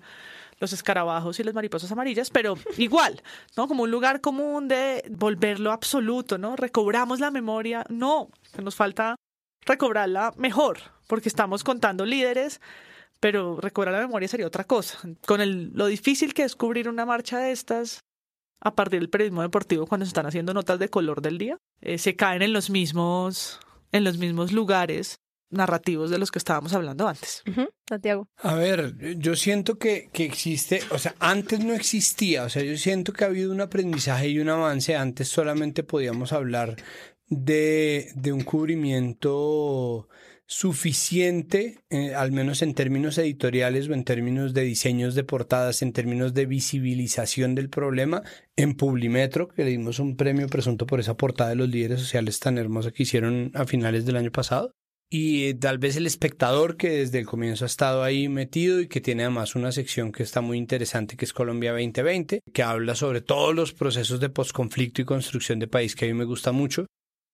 los 0.59 0.73
escarabajos 0.73 1.39
y 1.39 1.45
las 1.45 1.55
mariposas 1.55 1.91
amarillas, 1.93 2.31
pero 2.31 2.57
igual, 2.79 3.23
¿no? 3.57 3.69
Como 3.69 3.85
un 3.85 3.91
lugar 3.91 4.21
común 4.21 4.69
de 4.69 5.05
volverlo 5.11 5.73
absoluto, 5.73 6.39
¿no? 6.39 6.57
Recobramos 6.57 7.21
la 7.21 7.31
memoria, 7.31 7.85
no, 7.89 8.31
nos 8.63 8.75
falta 8.75 9.17
recobrarla 9.65 10.33
mejor, 10.37 10.79
porque 11.07 11.29
estamos 11.29 11.65
contando 11.65 12.07
líderes, 12.07 12.61
pero 13.21 13.61
recobrar 13.61 13.95
la 13.95 14.01
memoria 14.01 14.29
sería 14.29 14.47
otra 14.47 14.65
cosa. 14.65 14.99
Con 15.27 15.41
lo 15.75 15.87
difícil 15.87 16.35
que 16.35 16.45
es 16.45 16.57
cubrir 16.57 16.89
una 16.89 17.05
marcha 17.05 17.39
de 17.39 17.53
estas, 17.53 18.01
a 18.61 18.75
partir 18.75 19.01
del 19.01 19.11
periodismo 19.11 19.43
deportivo 19.43 19.87
cuando 19.87 20.07
se 20.07 20.11
están 20.11 20.27
haciendo 20.27 20.55
notas 20.55 20.79
de 20.79 20.89
color 20.89 21.21
del 21.21 21.39
día, 21.39 21.59
eh, 21.81 21.99
se 21.99 22.17
caen 22.17 22.43
en 22.43 22.53
los 22.53 22.71
mismos 22.71 23.61
en 23.93 24.05
los 24.05 24.19
mismos 24.19 24.53
lugares 24.53 25.17
narrativos 25.51 26.11
de 26.11 26.19
los 26.19 26.31
que 26.31 26.39
estábamos 26.39 26.73
hablando 26.73 27.07
antes. 27.09 27.43
Santiago. 27.89 28.29
A 28.39 28.55
ver, 28.55 28.97
yo 29.19 29.37
siento 29.37 29.79
que, 29.79 30.09
que, 30.13 30.25
existe, 30.25 30.81
o 30.91 30.99
sea, 30.99 31.15
antes 31.19 31.65
no 31.65 31.73
existía, 31.73 32.45
o 32.45 32.49
sea, 32.49 32.63
yo 32.63 32.77
siento 32.77 33.13
que 33.13 33.25
ha 33.25 33.29
habido 33.29 33.53
un 33.53 33.61
aprendizaje 33.61 34.29
y 34.29 34.39
un 34.39 34.49
avance, 34.49 34.97
antes 34.97 35.29
solamente 35.29 35.83
podíamos 35.83 36.33
hablar 36.33 36.77
de, 37.29 38.11
de 38.15 38.33
un 38.33 38.43
cubrimiento 38.43 40.09
suficiente, 40.47 41.81
eh, 41.91 42.15
al 42.15 42.31
menos 42.31 42.63
en 42.63 42.75
términos 42.75 43.19
editoriales 43.19 43.89
o 43.89 43.95
en 43.95 44.05
términos 44.05 44.55
de 44.55 44.63
diseños 44.63 45.17
de 45.17 45.25
portadas, 45.25 45.83
en 45.83 45.93
términos 45.93 46.35
de 46.35 46.47
visibilización 46.47 47.57
del 47.57 47.69
problema, 47.69 48.23
en 48.55 48.75
Publimetro, 48.75 49.49
que 49.49 49.65
le 49.65 49.71
dimos 49.71 49.99
un 49.99 50.17
premio 50.17 50.47
presunto 50.47 50.87
por 50.87 51.01
esa 51.01 51.17
portada 51.17 51.51
de 51.51 51.57
los 51.57 51.69
líderes 51.69 52.01
sociales 52.01 52.39
tan 52.39 52.59
hermosa 52.59 52.93
que 52.93 53.03
hicieron 53.03 53.51
a 53.55 53.67
finales 53.67 54.07
del 54.07 54.17
año 54.17 54.31
pasado. 54.31 54.73
Y 55.09 55.55
tal 55.55 55.79
vez 55.79 55.97
el 55.97 56.07
espectador 56.07 56.77
que 56.77 56.91
desde 56.91 57.21
el 57.21 57.27
comienzo 57.27 57.65
ha 57.65 57.67
estado 57.67 58.03
ahí 58.03 58.29
metido 58.29 58.81
y 58.81 58.89
que 58.89 59.01
tiene 59.01 59.23
además 59.23 59.55
una 59.55 59.71
sección 59.71 60.11
que 60.11 60.25
está 60.25 60.41
muy 60.41 60.59
interesante 60.59 61.17
que 61.17 61.25
es 61.25 61.33
Colombia 61.33 61.73
2020, 61.73 62.41
que 62.53 62.63
habla 62.63 62.97
sobre 62.97 63.21
todos 63.21 63.55
los 63.55 63.73
procesos 63.73 64.19
de 64.19 64.31
posconflicto 64.31 65.03
y 65.03 65.05
construcción 65.05 65.61
de 65.61 65.69
país 65.69 65.95
que 65.95 66.07
a 66.07 66.09
mí 66.09 66.15
me 66.15 66.25
gusta 66.25 66.51
mucho. 66.51 66.87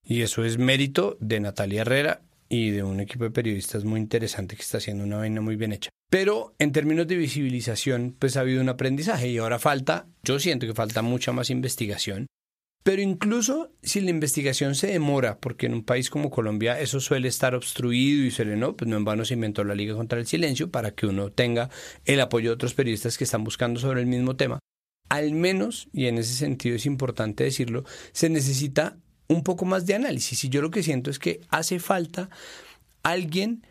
Y 0.05 0.21
eso 0.21 0.45
es 0.45 0.59
mérito 0.59 1.17
de 1.21 1.41
Natalia 1.41 1.83
Herrera 1.83 2.23
y 2.49 2.71
de 2.71 2.83
un 2.83 3.01
equipo 3.01 3.25
de 3.25 3.31
periodistas 3.31 3.85
muy 3.85 3.99
interesante 3.99 4.57
que 4.57 4.63
está 4.63 4.77
haciendo 4.77 5.05
una 5.05 5.17
vaina 5.17 5.41
muy 5.41 5.57
bien 5.57 5.73
hecha. 5.73 5.89
Pero 6.11 6.55
en 6.59 6.73
términos 6.73 7.07
de 7.07 7.17
visibilización, 7.17 8.15
pues 8.19 8.37
ha 8.37 8.41
habido 8.41 8.61
un 8.61 8.69
aprendizaje 8.69 9.29
y 9.29 9.39
ahora 9.39 9.59
falta, 9.59 10.07
yo 10.23 10.39
siento 10.39 10.67
que 10.67 10.75
falta 10.75 11.01
mucha 11.01 11.33
más 11.33 11.49
investigación. 11.49 12.27
Pero 12.83 13.01
incluso 13.01 13.71
si 13.83 14.01
la 14.01 14.11
investigación 14.11 14.75
se 14.75 14.89
demora, 14.89 15.39
porque 15.39 15.67
en 15.67 15.75
un 15.75 15.85
país 15.85 16.11
como 16.11 16.31
Colombia 16.31 16.81
eso 16.81 16.99
suele 16.99 17.29
estar 17.29 17.55
obstruido 17.55 18.25
y 18.25 18.31
suele 18.31 18.57
no, 18.57 18.77
pues 18.77 18.89
no 18.89 18.97
en 18.97 19.05
vano 19.05 19.25
se 19.25 19.35
inventó 19.35 19.63
la 19.63 19.75
Liga 19.75 19.95
contra 19.95 20.19
el 20.19 20.27
Silencio 20.27 20.71
para 20.71 20.91
que 20.93 21.07
uno 21.07 21.31
tenga 21.31 21.71
el 22.05 22.21
apoyo 22.21 22.51
de 22.51 22.55
otros 22.55 22.75
periodistas 22.75 23.17
que 23.17 23.25
están 23.25 23.45
buscando 23.45 23.79
sobre 23.79 24.01
el 24.01 24.07
mismo 24.07 24.37
tema. 24.37 24.59
Al 25.09 25.33
menos, 25.33 25.89
y 25.93 26.07
en 26.07 26.19
ese 26.19 26.35
sentido 26.35 26.77
es 26.77 26.87
importante 26.87 27.45
decirlo, 27.45 27.85
se 28.13 28.29
necesita 28.29 28.97
un 29.29 29.45
poco 29.45 29.65
más 29.65 29.87
de 29.87 29.95
análisis. 29.95 30.43
Y 30.45 30.49
yo 30.49 30.61
lo 30.63 30.71
que 30.71 30.83
siento 30.83 31.11
es 31.11 31.19
que 31.19 31.41
hace 31.51 31.79
falta 31.79 32.31
alguien 33.03 33.67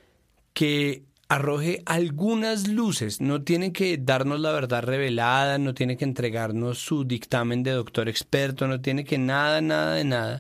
que 0.54 1.04
arroje 1.32 1.82
algunas 1.86 2.68
luces, 2.68 3.22
no 3.22 3.42
tiene 3.44 3.72
que 3.72 3.98
darnos 3.98 4.42
la 4.42 4.52
verdad 4.52 4.84
revelada, 4.84 5.58
no 5.58 5.74
tiene 5.74 5.96
que 5.96 6.04
entregarnos 6.04 6.80
su 6.80 7.06
dictamen 7.06 7.64
de 7.64 7.72
doctor 7.72 8.10
experto, 8.10 8.68
no 8.68 8.82
tiene 8.82 9.06
que 9.06 9.18
nada, 9.18 9.62
nada 9.62 9.96
de 9.96 10.04
nada, 10.04 10.40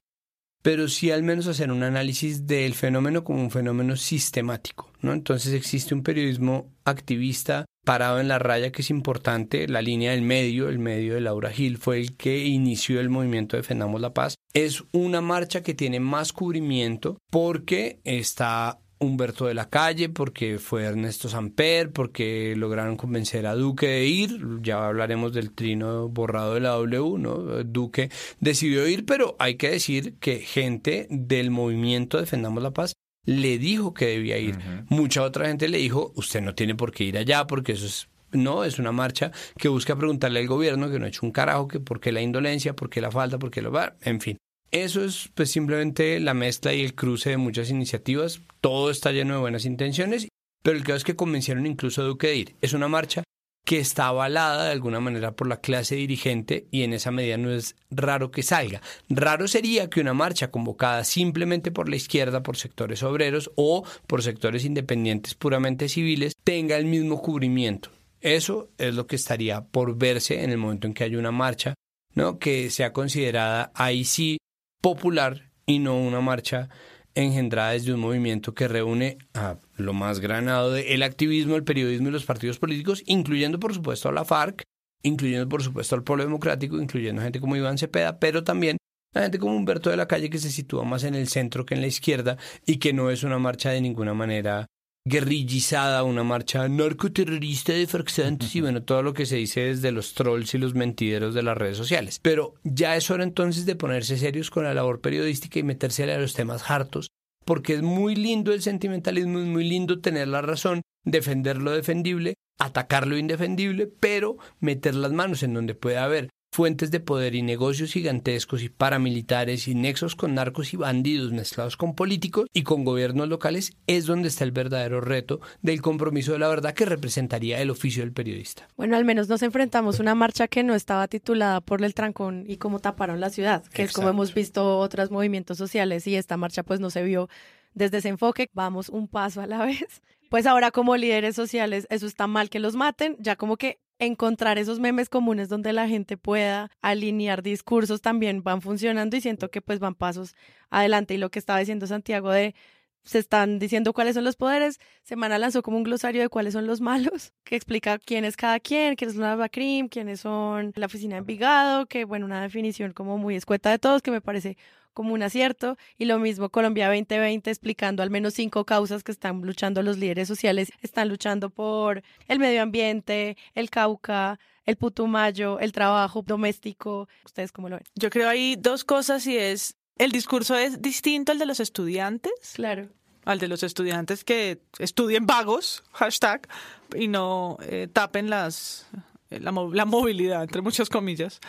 pero 0.61 0.89
sí 0.89 1.09
al 1.09 1.23
menos 1.23 1.47
hacer 1.47 1.71
un 1.71 1.83
análisis 1.83 2.45
del 2.45 2.73
fenómeno 2.73 3.23
como 3.23 3.41
un 3.41 3.51
fenómeno 3.51 3.95
sistemático, 3.95 4.91
¿no? 4.99 5.13
Entonces 5.13 5.53
existe 5.53 5.95
un 5.95 6.03
periodismo 6.03 6.69
activista 6.83 7.65
parado 7.85 8.19
en 8.19 8.27
la 8.27 8.37
raya 8.37 8.73
que 8.73 8.81
es 8.81 8.89
importante, 8.89 9.69
la 9.69 9.81
línea 9.81 10.11
del 10.11 10.23
medio, 10.23 10.67
el 10.67 10.77
medio 10.77 11.13
de 11.13 11.21
Laura 11.21 11.51
Gil 11.51 11.77
fue 11.77 12.01
el 12.01 12.17
que 12.17 12.45
inició 12.45 12.99
el 12.99 13.09
movimiento 13.09 13.55
Defendamos 13.55 14.01
la 14.01 14.13
Paz. 14.13 14.35
Es 14.53 14.83
una 14.91 15.21
marcha 15.21 15.63
que 15.63 15.73
tiene 15.73 16.01
más 16.01 16.33
cubrimiento 16.33 17.17
porque 17.29 18.01
está 18.03 18.80
Humberto 19.01 19.47
de 19.47 19.53
la 19.53 19.69
Calle, 19.69 20.09
porque 20.09 20.59
fue 20.59 20.83
Ernesto 20.83 21.27
Samper, 21.27 21.91
porque 21.91 22.53
lograron 22.55 22.95
convencer 22.95 23.47
a 23.47 23.55
Duque 23.55 23.87
de 23.87 24.05
ir, 24.05 24.39
ya 24.61 24.87
hablaremos 24.87 25.33
del 25.33 25.51
trino 25.51 26.07
borrado 26.07 26.53
de 26.53 26.61
la 26.61 26.69
W, 26.69 27.17
¿no? 27.17 27.37
Duque 27.63 28.09
decidió 28.39 28.87
ir, 28.87 29.05
pero 29.05 29.35
hay 29.39 29.55
que 29.55 29.71
decir 29.71 30.15
que 30.19 30.39
gente 30.39 31.07
del 31.09 31.51
movimiento 31.51 32.19
Defendamos 32.19 32.61
la 32.61 32.71
Paz 32.71 32.93
le 33.25 33.57
dijo 33.57 33.93
que 33.93 34.05
debía 34.05 34.37
ir. 34.37 34.57
Mucha 34.89 35.23
otra 35.23 35.47
gente 35.47 35.67
le 35.67 35.77
dijo, 35.77 36.11
usted 36.15 36.41
no 36.41 36.55
tiene 36.55 36.75
por 36.75 36.91
qué 36.91 37.03
ir 37.05 37.17
allá 37.17 37.45
porque 37.47 37.73
eso 37.73 37.85
es 37.85 38.07
no, 38.33 38.63
es 38.63 38.79
una 38.79 38.91
marcha 38.91 39.31
que 39.57 39.67
busca 39.67 39.95
preguntarle 39.95 40.39
al 40.39 40.47
gobierno 40.47 40.89
que 40.89 40.99
no 40.99 41.05
ha 41.05 41.09
hecho 41.09 41.25
un 41.25 41.31
carajo, 41.31 41.67
que 41.67 41.79
por 41.79 41.99
qué 41.99 42.11
la 42.11 42.21
indolencia, 42.21 42.75
por 42.75 42.89
qué 42.89 43.01
la 43.01 43.11
falta, 43.11 43.37
por 43.37 43.51
qué 43.51 43.61
lo 43.61 43.71
va, 43.71 43.95
en 44.01 44.21
fin. 44.21 44.37
Eso 44.71 45.03
es 45.03 45.29
pues 45.35 45.51
simplemente 45.51 46.19
la 46.21 46.33
mezcla 46.33 46.73
y 46.73 46.81
el 46.81 46.95
cruce 46.95 47.31
de 47.31 47.37
muchas 47.37 47.69
iniciativas. 47.69 48.41
Todo 48.61 48.89
está 48.89 49.11
lleno 49.11 49.33
de 49.33 49.41
buenas 49.41 49.65
intenciones, 49.65 50.29
pero 50.63 50.77
el 50.77 50.83
caso 50.83 50.97
es 50.97 51.03
que 51.03 51.17
convencieron 51.17 51.65
incluso 51.65 52.01
a 52.01 52.05
Duque 52.05 52.27
de 52.27 52.35
ir. 52.37 52.55
Es 52.61 52.71
una 52.71 52.87
marcha 52.87 53.23
que 53.65 53.79
está 53.79 54.07
avalada 54.07 54.65
de 54.65 54.71
alguna 54.71 55.01
manera 55.01 55.33
por 55.33 55.47
la 55.47 55.59
clase 55.59 55.95
dirigente 55.95 56.67
y 56.71 56.83
en 56.83 56.93
esa 56.93 57.11
medida 57.11 57.37
no 57.37 57.51
es 57.51 57.75
raro 57.89 58.31
que 58.31 58.43
salga. 58.43 58.81
Raro 59.09 59.47
sería 59.47 59.89
que 59.89 59.99
una 59.99 60.13
marcha 60.13 60.51
convocada 60.51 61.03
simplemente 61.03 61.71
por 61.71 61.89
la 61.89 61.97
izquierda, 61.97 62.41
por 62.41 62.55
sectores 62.55 63.03
obreros 63.03 63.51
o 63.55 63.85
por 64.07 64.23
sectores 64.23 64.63
independientes 64.63 65.35
puramente 65.35 65.89
civiles 65.89 66.33
tenga 66.43 66.77
el 66.77 66.85
mismo 66.85 67.21
cubrimiento. 67.21 67.91
Eso 68.21 68.69
es 68.77 68.95
lo 68.95 69.05
que 69.05 69.15
estaría 69.17 69.65
por 69.65 69.97
verse 69.97 70.43
en 70.43 70.49
el 70.49 70.57
momento 70.57 70.87
en 70.87 70.93
que 70.93 71.03
haya 71.03 71.17
una 71.17 71.31
marcha, 71.31 71.73
¿no? 72.13 72.39
Que 72.39 72.69
sea 72.69 72.93
considerada 72.93 73.71
ahí 73.75 74.05
sí 74.05 74.37
popular 74.81 75.51
y 75.65 75.79
no 75.79 75.97
una 75.97 76.21
marcha 76.21 76.69
engendrada 77.15 77.71
desde 77.71 77.93
un 77.93 77.99
movimiento 77.99 78.53
que 78.53 78.67
reúne 78.67 79.17
a 79.33 79.57
lo 79.75 79.93
más 79.93 80.19
granado 80.19 80.71
del 80.71 81.03
activismo, 81.03 81.55
el 81.55 81.63
periodismo 81.63 82.09
y 82.09 82.11
los 82.11 82.25
partidos 82.25 82.59
políticos, 82.59 83.03
incluyendo 83.05 83.59
por 83.59 83.73
supuesto 83.73 84.09
a 84.09 84.11
la 84.11 84.25
FARC, 84.25 84.63
incluyendo 85.03 85.47
por 85.49 85.63
supuesto 85.63 85.95
al 85.95 86.03
pueblo 86.03 86.23
democrático, 86.23 86.81
incluyendo 86.81 87.21
gente 87.21 87.39
como 87.39 87.55
Iván 87.55 87.77
Cepeda, 87.77 88.19
pero 88.19 88.43
también 88.43 88.77
a 89.13 89.21
gente 89.21 89.39
como 89.39 89.55
Humberto 89.55 89.89
de 89.89 89.97
la 89.97 90.07
Calle 90.07 90.29
que 90.29 90.39
se 90.39 90.49
sitúa 90.49 90.83
más 90.83 91.03
en 91.03 91.15
el 91.15 91.27
centro 91.27 91.65
que 91.65 91.73
en 91.73 91.81
la 91.81 91.87
izquierda 91.87 92.37
y 92.65 92.77
que 92.77 92.93
no 92.93 93.09
es 93.09 93.23
una 93.23 93.39
marcha 93.39 93.71
de 93.71 93.81
ninguna 93.81 94.13
manera 94.13 94.67
guerrillizada, 95.05 96.03
una 96.03 96.23
marcha 96.23 96.67
narcoterrorista 96.67 97.73
de 97.73 97.87
faxantes 97.87 98.55
y 98.55 98.61
bueno, 98.61 98.83
todo 98.83 99.01
lo 99.01 99.13
que 99.13 99.25
se 99.25 99.37
dice 99.37 99.61
desde 99.61 99.91
los 99.91 100.13
trolls 100.13 100.53
y 100.53 100.59
los 100.59 100.75
mentideros 100.75 101.33
de 101.33 101.41
las 101.41 101.57
redes 101.57 101.77
sociales. 101.77 102.19
Pero 102.21 102.53
ya 102.63 102.95
es 102.95 103.09
hora 103.09 103.23
entonces 103.23 103.65
de 103.65 103.75
ponerse 103.75 104.17
serios 104.17 104.51
con 104.51 104.63
la 104.63 104.73
labor 104.73 105.01
periodística 105.01 105.59
y 105.59 105.63
meterse 105.63 106.11
a 106.11 106.19
los 106.19 106.33
temas 106.33 106.69
hartos, 106.69 107.09
porque 107.45 107.73
es 107.73 107.81
muy 107.81 108.15
lindo 108.15 108.53
el 108.53 108.61
sentimentalismo, 108.61 109.39
es 109.39 109.45
muy 109.45 109.67
lindo 109.67 109.99
tener 110.01 110.27
la 110.27 110.41
razón, 110.41 110.81
defender 111.03 111.57
lo 111.57 111.71
defendible, 111.71 112.35
atacar 112.59 113.07
lo 113.07 113.17
indefendible, 113.17 113.87
pero 113.87 114.37
meter 114.59 114.93
las 114.93 115.11
manos 115.11 115.41
en 115.41 115.55
donde 115.55 115.73
puede 115.73 115.97
haber 115.97 116.29
fuentes 116.51 116.91
de 116.91 116.99
poder 116.99 117.33
y 117.33 117.41
negocios 117.41 117.93
gigantescos 117.93 118.61
y 118.61 118.67
paramilitares 118.67 119.69
y 119.69 119.75
nexos 119.75 120.15
con 120.17 120.35
narcos 120.35 120.73
y 120.73 120.77
bandidos 120.77 121.31
mezclados 121.31 121.77
con 121.77 121.95
políticos 121.95 122.47
y 122.51 122.63
con 122.63 122.83
gobiernos 122.83 123.29
locales 123.29 123.77
es 123.87 124.05
donde 124.05 124.27
está 124.27 124.43
el 124.43 124.51
verdadero 124.51 124.99
reto 124.99 125.39
del 125.61 125.81
compromiso 125.81 126.33
de 126.33 126.39
la 126.39 126.49
verdad 126.49 126.73
que 126.73 126.85
representaría 126.85 127.61
el 127.61 127.69
oficio 127.69 128.03
del 128.03 128.11
periodista. 128.11 128.67
Bueno, 128.75 128.97
al 128.97 129.05
menos 129.05 129.29
nos 129.29 129.43
enfrentamos 129.43 129.99
a 129.99 130.03
una 130.03 130.13
marcha 130.13 130.49
que 130.49 130.63
no 130.63 130.75
estaba 130.75 131.07
titulada 131.07 131.61
por 131.61 131.81
el 131.85 131.93
trancón 131.93 132.43
y 132.45 132.57
cómo 132.57 132.79
taparon 132.79 133.21
la 133.21 133.29
ciudad, 133.29 133.63
que 133.67 133.83
es 133.83 133.93
como 133.93 134.09
hemos 134.09 134.33
visto 134.33 134.77
otros 134.79 135.09
movimientos 135.09 135.57
sociales 135.57 136.05
y 136.05 136.15
esta 136.15 136.35
marcha 136.35 136.63
pues 136.63 136.81
no 136.81 136.89
se 136.89 137.01
vio 137.03 137.29
desde 137.73 137.99
ese 137.99 138.09
enfoque. 138.09 138.49
Vamos 138.51 138.89
un 138.89 139.07
paso 139.07 139.39
a 139.39 139.47
la 139.47 139.65
vez. 139.65 140.01
Pues 140.29 140.45
ahora 140.45 140.71
como 140.71 140.97
líderes 140.97 141.35
sociales, 141.35 141.87
eso 141.89 142.07
está 142.07 142.27
mal 142.27 142.49
que 142.49 142.59
los 142.59 142.75
maten, 142.75 143.15
ya 143.19 143.35
como 143.37 143.57
que 143.57 143.79
encontrar 144.01 144.57
esos 144.57 144.79
memes 144.79 145.09
comunes 145.09 145.47
donde 145.47 145.73
la 145.73 145.87
gente 145.87 146.17
pueda 146.17 146.71
alinear 146.81 147.43
discursos 147.43 148.01
también 148.01 148.41
van 148.41 148.61
funcionando 148.61 149.15
y 149.15 149.21
siento 149.21 149.51
que 149.51 149.61
pues 149.61 149.79
van 149.79 149.95
pasos 149.95 150.35
adelante. 150.71 151.13
Y 151.13 151.17
lo 151.17 151.29
que 151.29 151.39
estaba 151.39 151.59
diciendo 151.59 151.85
Santiago 151.85 152.31
de 152.31 152.55
se 153.03 153.19
están 153.19 153.59
diciendo 153.59 153.93
cuáles 153.93 154.15
son 154.15 154.23
los 154.23 154.35
poderes. 154.35 154.79
Semana 155.03 155.37
lanzó 155.37 155.61
como 155.61 155.77
un 155.77 155.83
glosario 155.83 156.21
de 156.21 156.29
cuáles 156.29 156.53
son 156.53 156.67
los 156.67 156.81
malos, 156.81 157.33
que 157.43 157.55
explica 157.55 157.99
quién 157.99 158.25
es 158.25 158.37
cada 158.37 158.59
quien, 158.59 158.95
quiénes 158.95 159.15
son 159.15 159.23
la 159.23 159.49
CRIM, 159.49 159.87
quiénes 159.87 160.21
son 160.21 160.73
la 160.75 160.87
oficina 160.87 161.15
de 161.15 161.19
Envigado, 161.19 161.85
que 161.85 162.05
bueno, 162.05 162.25
una 162.25 162.41
definición 162.41 162.93
como 162.93 163.17
muy 163.17 163.35
escueta 163.35 163.69
de 163.69 163.79
todos, 163.79 164.01
que 164.01 164.11
me 164.11 164.21
parece 164.21 164.57
como 164.93 165.13
un 165.13 165.23
acierto. 165.23 165.77
Y 165.97 166.05
lo 166.05 166.19
mismo 166.19 166.49
Colombia 166.49 166.87
2020 166.87 167.49
explicando 167.49 168.03
al 168.03 168.09
menos 168.09 168.33
cinco 168.33 168.65
causas 168.65 169.03
que 169.03 169.11
están 169.11 169.41
luchando 169.41 169.81
los 169.81 169.97
líderes 169.97 170.27
sociales. 170.27 170.71
Están 170.81 171.09
luchando 171.09 171.49
por 171.49 172.03
el 172.27 172.39
medio 172.39 172.61
ambiente, 172.61 173.37
el 173.55 173.69
Cauca, 173.69 174.39
el 174.65 174.77
Putumayo, 174.77 175.59
el 175.59 175.71
trabajo 175.71 176.23
doméstico. 176.25 177.07
¿Ustedes 177.25 177.51
cómo 177.51 177.69
lo 177.69 177.77
ven? 177.77 177.85
Yo 177.95 178.09
creo 178.09 178.29
ahí 178.29 178.55
dos 178.57 178.83
cosas 178.83 179.25
y 179.27 179.37
es, 179.37 179.75
el 179.97 180.11
discurso 180.11 180.55
es 180.55 180.81
distinto 180.81 181.31
al 181.31 181.39
de 181.39 181.45
los 181.45 181.59
estudiantes. 181.59 182.33
Claro. 182.55 182.89
Al 183.25 183.39
de 183.39 183.47
los 183.47 183.63
estudiantes 183.63 184.23
que 184.23 184.61
estudien 184.79 185.27
vagos, 185.27 185.83
hashtag, 185.91 186.47
y 186.95 187.07
no 187.07 187.57
eh, 187.61 187.87
tapen 187.91 188.29
las, 188.29 188.87
la, 189.29 189.51
la 189.51 189.85
movilidad, 189.85 190.41
entre 190.43 190.61
muchas 190.61 190.89
comillas, 190.89 191.39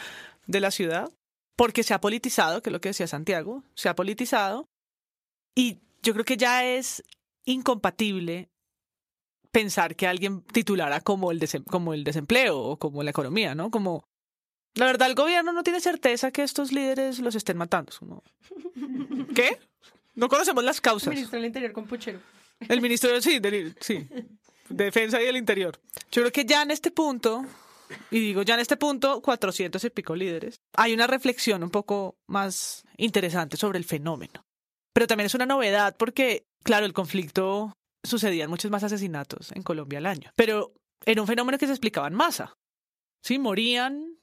de 0.47 0.61
la 0.61 0.71
ciudad 0.71 1.11
porque 1.57 1.83
se 1.83 1.95
ha 1.95 2.01
politizado, 2.01 2.63
que 2.63 2.71
es 2.71 2.73
lo 2.73 2.81
que 2.81 2.91
decía 2.91 3.07
Santiago, 3.07 3.63
se 3.75 3.89
ha 3.89 3.95
politizado 3.95 4.69
y 5.55 5.79
yo 6.03 6.13
creo 6.13 6.25
que 6.25 6.37
ya 6.37 6.65
es 6.65 7.03
incompatible 7.45 8.49
pensar 9.51 9.95
que 9.95 10.07
alguien 10.07 10.43
titulara 10.43 11.01
como 11.01 11.31
el, 11.31 11.41
como 11.67 11.95
el 11.95 12.05
desempleo 12.05 12.59
o 12.59 12.79
como 12.79 13.03
la 13.03 13.11
economía, 13.11 13.55
¿no? 13.55 13.71
Como, 13.71 14.05
la 14.75 14.87
verdad, 14.87 15.09
el 15.09 15.15
gobierno 15.15 15.53
no 15.53 15.63
tiene 15.63 15.81
certeza 15.81 16.31
que 16.31 16.43
estos 16.43 16.73
líderes 16.73 17.19
los 17.19 17.35
estén 17.35 17.59
matando. 17.59 17.93
¿Qué? 19.35 19.59
No 20.15 20.29
conocemos 20.29 20.65
las 20.65 20.81
causas. 20.81 21.09
El 21.09 21.15
ministro 21.15 21.39
del 21.39 21.47
Interior 21.47 21.73
con 21.73 21.87
puchero. 21.87 22.21
El 22.69 22.81
ministro, 22.81 23.21
sí, 23.21 23.41
del, 23.41 23.77
sí, 23.81 24.07
defensa 24.69 25.21
y 25.21 25.27
del 25.27 25.37
Interior. 25.37 25.79
Yo 26.11 26.23
creo 26.23 26.33
que 26.33 26.45
ya 26.45 26.63
en 26.63 26.71
este 26.71 26.91
punto 26.91 27.45
y 28.11 28.21
digo, 28.21 28.43
ya 28.43 28.55
en 28.55 28.61
este 28.61 28.77
punto, 28.77 29.21
400 29.23 29.83
y 29.85 29.91
pico 29.91 30.15
líderes. 30.15 30.61
Hay 30.77 30.93
una 30.93 31.07
reflexión 31.07 31.63
un 31.63 31.71
poco 31.71 32.17
más 32.27 32.85
interesante 32.97 33.57
sobre 33.57 33.79
el 33.79 33.85
fenómeno. 33.85 34.45
Pero 34.93 35.07
también 35.07 35.27
es 35.27 35.35
una 35.35 35.47
novedad 35.47 35.97
porque, 35.99 36.45
claro, 36.63 36.87
el 36.87 36.93
conflicto 36.93 37.73
sucedían 38.05 38.51
muchos 38.51 38.71
más 38.71 38.85
asesinatos 38.85 39.53
en 39.53 39.63
Colombia 39.63 39.99
al 39.99 40.07
año. 40.07 40.31
Pero 40.37 40.75
era 41.05 41.21
un 41.21 41.27
fenómeno 41.27 41.59
que 41.59 41.67
se 41.67 41.73
explicaba 41.73 42.09
en 42.09 42.15
masa. 42.15 42.55
Sí, 43.23 43.39
morían 43.39 44.19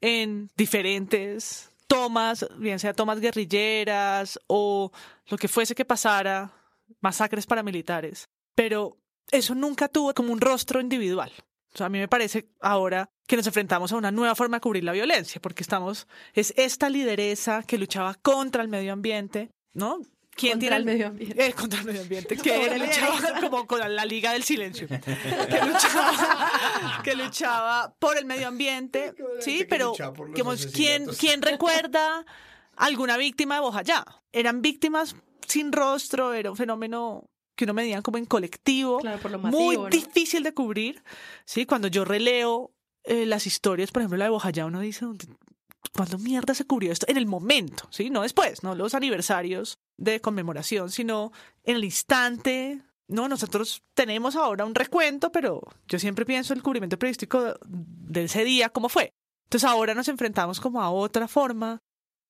en 0.00 0.50
diferentes 0.56 1.70
tomas, 1.86 2.46
bien 2.58 2.78
sea 2.78 2.92
tomas 2.92 3.20
guerrilleras 3.20 4.38
o 4.46 4.92
lo 5.26 5.36
que 5.36 5.48
fuese 5.48 5.74
que 5.74 5.84
pasara, 5.84 6.52
masacres 7.00 7.46
paramilitares. 7.46 8.28
Pero 8.54 8.98
eso 9.30 9.54
nunca 9.54 9.88
tuvo 9.88 10.14
como 10.14 10.32
un 10.32 10.40
rostro 10.40 10.80
individual. 10.80 11.32
O 11.74 11.76
sea, 11.76 11.86
a 11.86 11.90
mí 11.90 11.98
me 11.98 12.08
parece 12.08 12.48
ahora 12.60 13.10
que 13.26 13.36
nos 13.36 13.46
enfrentamos 13.46 13.92
a 13.92 13.96
una 13.96 14.10
nueva 14.10 14.34
forma 14.34 14.56
de 14.56 14.60
cubrir 14.62 14.84
la 14.84 14.92
violencia, 14.92 15.40
porque 15.40 15.62
estamos, 15.62 16.06
es 16.32 16.54
esta 16.56 16.88
lideresa 16.88 17.62
que 17.62 17.78
luchaba 17.78 18.14
contra 18.14 18.62
el 18.62 18.68
medio 18.68 18.92
ambiente, 18.92 19.50
¿no? 19.74 20.00
¿Quién 20.30 20.52
contra 20.52 20.60
tiene 20.60 20.76
el 20.76 20.84
medio 20.84 21.06
ambiente? 21.08 21.46
Eh, 21.46 21.52
contra 21.52 21.80
el 21.80 21.86
medio 21.86 22.02
ambiente, 22.02 22.36
que 22.36 22.78
luchaba 22.78 23.40
como 23.40 23.66
con 23.66 23.94
la 23.94 24.04
Liga 24.04 24.32
del 24.32 24.44
Silencio, 24.44 24.88
que 24.88 25.66
luchaba, 25.66 27.02
que 27.04 27.14
luchaba 27.16 27.94
por 27.98 28.16
el 28.16 28.24
medio 28.24 28.48
ambiente, 28.48 29.14
sí, 29.40 29.66
pero 29.68 29.92
¿quién, 30.72 31.06
¿quién 31.18 31.42
recuerda 31.42 32.24
alguna 32.76 33.16
víctima 33.16 33.56
de 33.56 33.60
Bojayá? 33.60 34.04
Eran 34.32 34.62
víctimas 34.62 35.16
sin 35.46 35.72
rostro, 35.72 36.32
era 36.32 36.50
un 36.50 36.56
fenómeno 36.56 37.28
que 37.58 37.64
uno 37.64 37.74
medía 37.74 38.00
como 38.02 38.18
en 38.18 38.24
colectivo, 38.24 39.00
muy 39.42 39.76
difícil 39.90 40.44
de 40.44 40.54
cubrir. 40.54 41.02
Sí, 41.44 41.66
cuando 41.66 41.88
yo 41.88 42.04
releo 42.04 42.70
eh, 43.02 43.26
las 43.26 43.48
historias, 43.48 43.90
por 43.90 44.00
ejemplo, 44.00 44.16
la 44.16 44.26
de 44.26 44.30
Bojayá, 44.30 44.64
uno 44.64 44.78
dice, 44.78 45.06
¿cuándo 45.92 46.18
mierda 46.18 46.54
se 46.54 46.64
cubrió 46.64 46.92
esto? 46.92 47.06
En 47.08 47.16
el 47.16 47.26
momento, 47.26 47.88
¿sí? 47.90 48.10
No 48.10 48.22
después, 48.22 48.62
no 48.62 48.76
los 48.76 48.94
aniversarios 48.94 49.80
de 49.96 50.20
conmemoración, 50.20 50.90
sino 50.90 51.32
en 51.64 51.76
el 51.76 51.84
instante. 51.84 52.80
No, 53.08 53.26
nosotros 53.28 53.82
tenemos 53.92 54.36
ahora 54.36 54.64
un 54.64 54.76
recuento, 54.76 55.32
pero 55.32 55.60
yo 55.88 55.98
siempre 55.98 56.24
pienso 56.24 56.54
el 56.54 56.62
cubrimiento 56.62 56.96
periodístico 56.96 57.58
de 57.66 58.22
ese 58.22 58.44
día, 58.44 58.68
¿cómo 58.68 58.88
fue? 58.88 59.10
Entonces 59.46 59.68
ahora 59.68 59.94
nos 59.94 60.06
enfrentamos 60.06 60.60
como 60.60 60.80
a 60.80 60.90
otra 60.90 61.26
forma, 61.26 61.80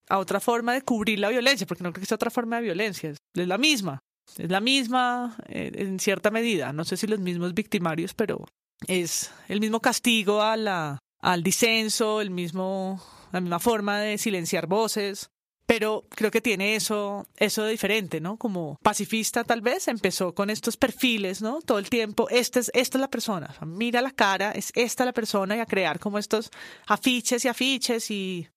a 0.08 0.16
otra 0.16 0.40
forma 0.40 0.72
de 0.72 0.80
cubrir 0.80 1.18
la 1.18 1.28
violencia, 1.28 1.66
porque 1.66 1.84
no 1.84 1.92
creo 1.92 2.00
que 2.00 2.06
sea 2.06 2.14
otra 2.14 2.30
forma 2.30 2.56
de 2.56 2.62
violencia, 2.62 3.10
es 3.10 3.18
la 3.34 3.58
misma. 3.58 4.00
Es 4.36 4.50
la 4.50 4.60
misma 4.60 5.36
eh, 5.48 5.72
en 5.74 5.98
cierta 5.98 6.30
medida, 6.30 6.72
no 6.72 6.84
sé 6.84 6.96
si 6.96 7.06
los 7.06 7.18
mismos 7.18 7.54
victimarios, 7.54 8.14
pero 8.14 8.46
es 8.86 9.32
el 9.48 9.60
mismo 9.60 9.80
castigo 9.80 10.42
a 10.42 10.56
la, 10.56 10.98
al 11.20 11.42
disenso, 11.42 12.20
el 12.20 12.30
mismo, 12.30 13.02
la 13.32 13.40
misma 13.40 13.58
forma 13.58 13.98
de 14.00 14.18
silenciar 14.18 14.66
voces. 14.66 15.30
Pero 15.66 16.06
creo 16.08 16.30
que 16.30 16.40
tiene 16.40 16.76
eso, 16.76 17.26
eso 17.36 17.62
de 17.64 17.72
diferente, 17.72 18.22
¿no? 18.22 18.38
Como 18.38 18.78
pacifista 18.82 19.44
tal 19.44 19.60
vez, 19.60 19.86
empezó 19.88 20.34
con 20.34 20.48
estos 20.48 20.78
perfiles, 20.78 21.42
¿no? 21.42 21.60
Todo 21.60 21.78
el 21.78 21.90
tiempo, 21.90 22.26
esta 22.30 22.58
es, 22.58 22.70
esta 22.72 22.96
es 22.96 23.00
la 23.02 23.10
persona, 23.10 23.54
mira 23.66 24.00
la 24.00 24.12
cara, 24.12 24.52
es 24.52 24.72
esta 24.74 25.04
la 25.04 25.12
persona 25.12 25.56
y 25.56 25.60
a 25.60 25.66
crear 25.66 25.98
como 25.98 26.18
estos 26.18 26.50
afiches 26.86 27.44
y 27.44 27.48
afiches 27.48 28.10
y 28.10 28.48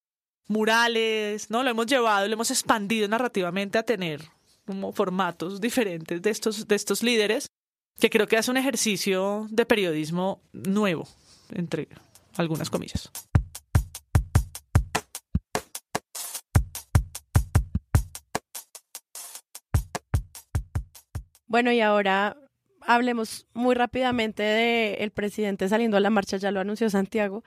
murales, 0.47 1.49
¿no? 1.49 1.63
Lo 1.63 1.71
hemos 1.71 1.87
llevado, 1.87 2.27
lo 2.27 2.33
hemos 2.33 2.49
expandido 2.49 3.09
narrativamente 3.09 3.77
a 3.77 3.83
tener 3.83 4.29
como 4.65 4.91
formatos 4.93 5.61
diferentes 5.61 6.21
de 6.21 6.29
estos, 6.29 6.67
de 6.67 6.75
estos 6.75 7.03
líderes, 7.03 7.47
que 7.99 8.09
creo 8.09 8.27
que 8.27 8.37
hace 8.37 8.51
un 8.51 8.57
ejercicio 8.57 9.47
de 9.49 9.65
periodismo 9.65 10.41
nuevo, 10.53 11.07
entre 11.53 11.87
algunas 12.37 12.69
comillas. 12.69 13.11
Bueno, 21.47 21.71
y 21.73 21.81
ahora 21.81 22.37
hablemos 22.79 23.45
muy 23.53 23.75
rápidamente 23.75 24.41
del 24.41 24.95
el 25.01 25.11
presidente 25.11 25.67
saliendo 25.67 25.97
a 25.97 25.99
la 25.99 26.09
marcha, 26.09 26.37
ya 26.37 26.49
lo 26.49 26.61
anunció 26.61 26.89
Santiago, 26.89 27.43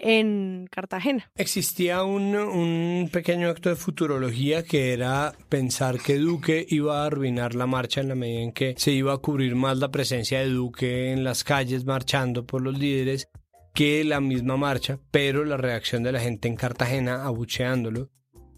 en 0.00 0.66
Cartagena. 0.70 1.30
Existía 1.36 2.02
un, 2.02 2.34
un, 2.34 3.08
pequeño 3.12 3.48
acto 3.48 3.68
de 3.68 3.76
futurología 3.76 4.64
que 4.64 4.92
era 4.92 5.34
pensar 5.48 6.00
que 6.00 6.16
Duque 6.16 6.66
iba 6.68 7.02
a 7.02 7.06
arruinar 7.06 7.54
la 7.54 7.66
marcha 7.66 8.00
en 8.00 8.08
la 8.08 8.14
medida 8.14 8.40
en 8.40 8.52
que 8.52 8.74
se 8.76 8.92
iba 8.92 9.12
a 9.12 9.18
cubrir 9.18 9.54
más 9.54 9.78
la 9.78 9.90
presencia 9.90 10.40
de 10.40 10.48
Duque 10.48 11.12
en 11.12 11.24
las 11.24 11.44
calles 11.44 11.84
marchando 11.84 12.46
por 12.46 12.62
los 12.62 12.78
líderes 12.78 13.28
que 13.74 14.02
la 14.04 14.20
misma 14.20 14.56
marcha, 14.56 14.98
pero 15.10 15.44
la 15.44 15.56
reacción 15.56 16.02
de 16.02 16.12
la 16.12 16.20
gente 16.20 16.48
en 16.48 16.56
Cartagena 16.56 17.24
abucheándolo 17.24 18.10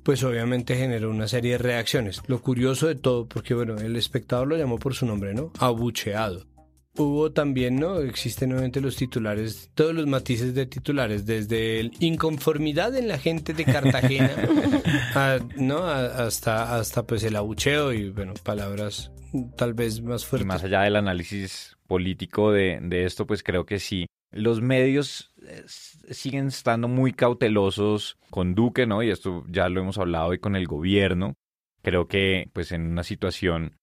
pues 0.02 0.24
obviamente 0.24 0.76
generó 0.76 1.10
una 1.10 1.28
serie 1.28 1.52
de 1.52 1.58
reacciones. 1.58 2.22
Lo 2.26 2.42
curioso 2.42 2.88
de 2.88 2.96
todo, 2.96 3.28
porque 3.28 3.54
bueno, 3.54 3.76
el 3.76 3.94
espectador 3.96 4.48
lo 4.48 4.56
llamó 4.56 4.78
por 4.78 4.94
su 4.94 5.06
nombre, 5.06 5.32
¿no? 5.32 5.52
Abucheado 5.58 6.51
hubo 6.96 7.32
también, 7.32 7.76
¿no? 7.76 8.00
Existen 8.00 8.50
nuevamente 8.50 8.80
los 8.80 8.96
titulares, 8.96 9.70
todos 9.74 9.94
los 9.94 10.06
matices 10.06 10.54
de 10.54 10.66
titulares, 10.66 11.26
desde 11.26 11.80
el 11.80 11.92
inconformidad 12.00 12.96
en 12.96 13.08
la 13.08 13.18
gente 13.18 13.54
de 13.54 13.64
Cartagena, 13.64 14.30
¿no? 15.56 15.84
hasta, 15.84 16.76
hasta 16.76 17.06
pues 17.06 17.24
el 17.24 17.36
abucheo 17.36 17.92
y, 17.92 18.10
bueno, 18.10 18.34
palabras 18.42 19.10
tal 19.56 19.74
vez 19.74 20.02
más 20.02 20.26
fuerte. 20.26 20.44
Y 20.44 20.48
más 20.48 20.64
allá 20.64 20.82
del 20.82 20.96
análisis 20.96 21.76
político 21.86 22.52
de, 22.52 22.78
de 22.82 23.04
esto, 23.04 23.26
pues 23.26 23.42
creo 23.42 23.64
que 23.64 23.78
sí. 23.78 24.06
Los 24.30 24.62
medios 24.62 25.34
eh, 25.46 25.62
siguen 25.66 26.48
estando 26.48 26.88
muy 26.88 27.12
cautelosos 27.12 28.16
con 28.30 28.54
Duque, 28.54 28.86
¿no? 28.86 29.02
Y 29.02 29.10
esto 29.10 29.44
ya 29.48 29.68
lo 29.68 29.80
hemos 29.80 29.98
hablado 29.98 30.28
hoy 30.28 30.38
con 30.38 30.56
el 30.56 30.66
gobierno. 30.66 31.34
Creo 31.82 32.06
que, 32.06 32.48
pues, 32.52 32.72
en 32.72 32.86
una 32.86 33.02
situación 33.02 33.78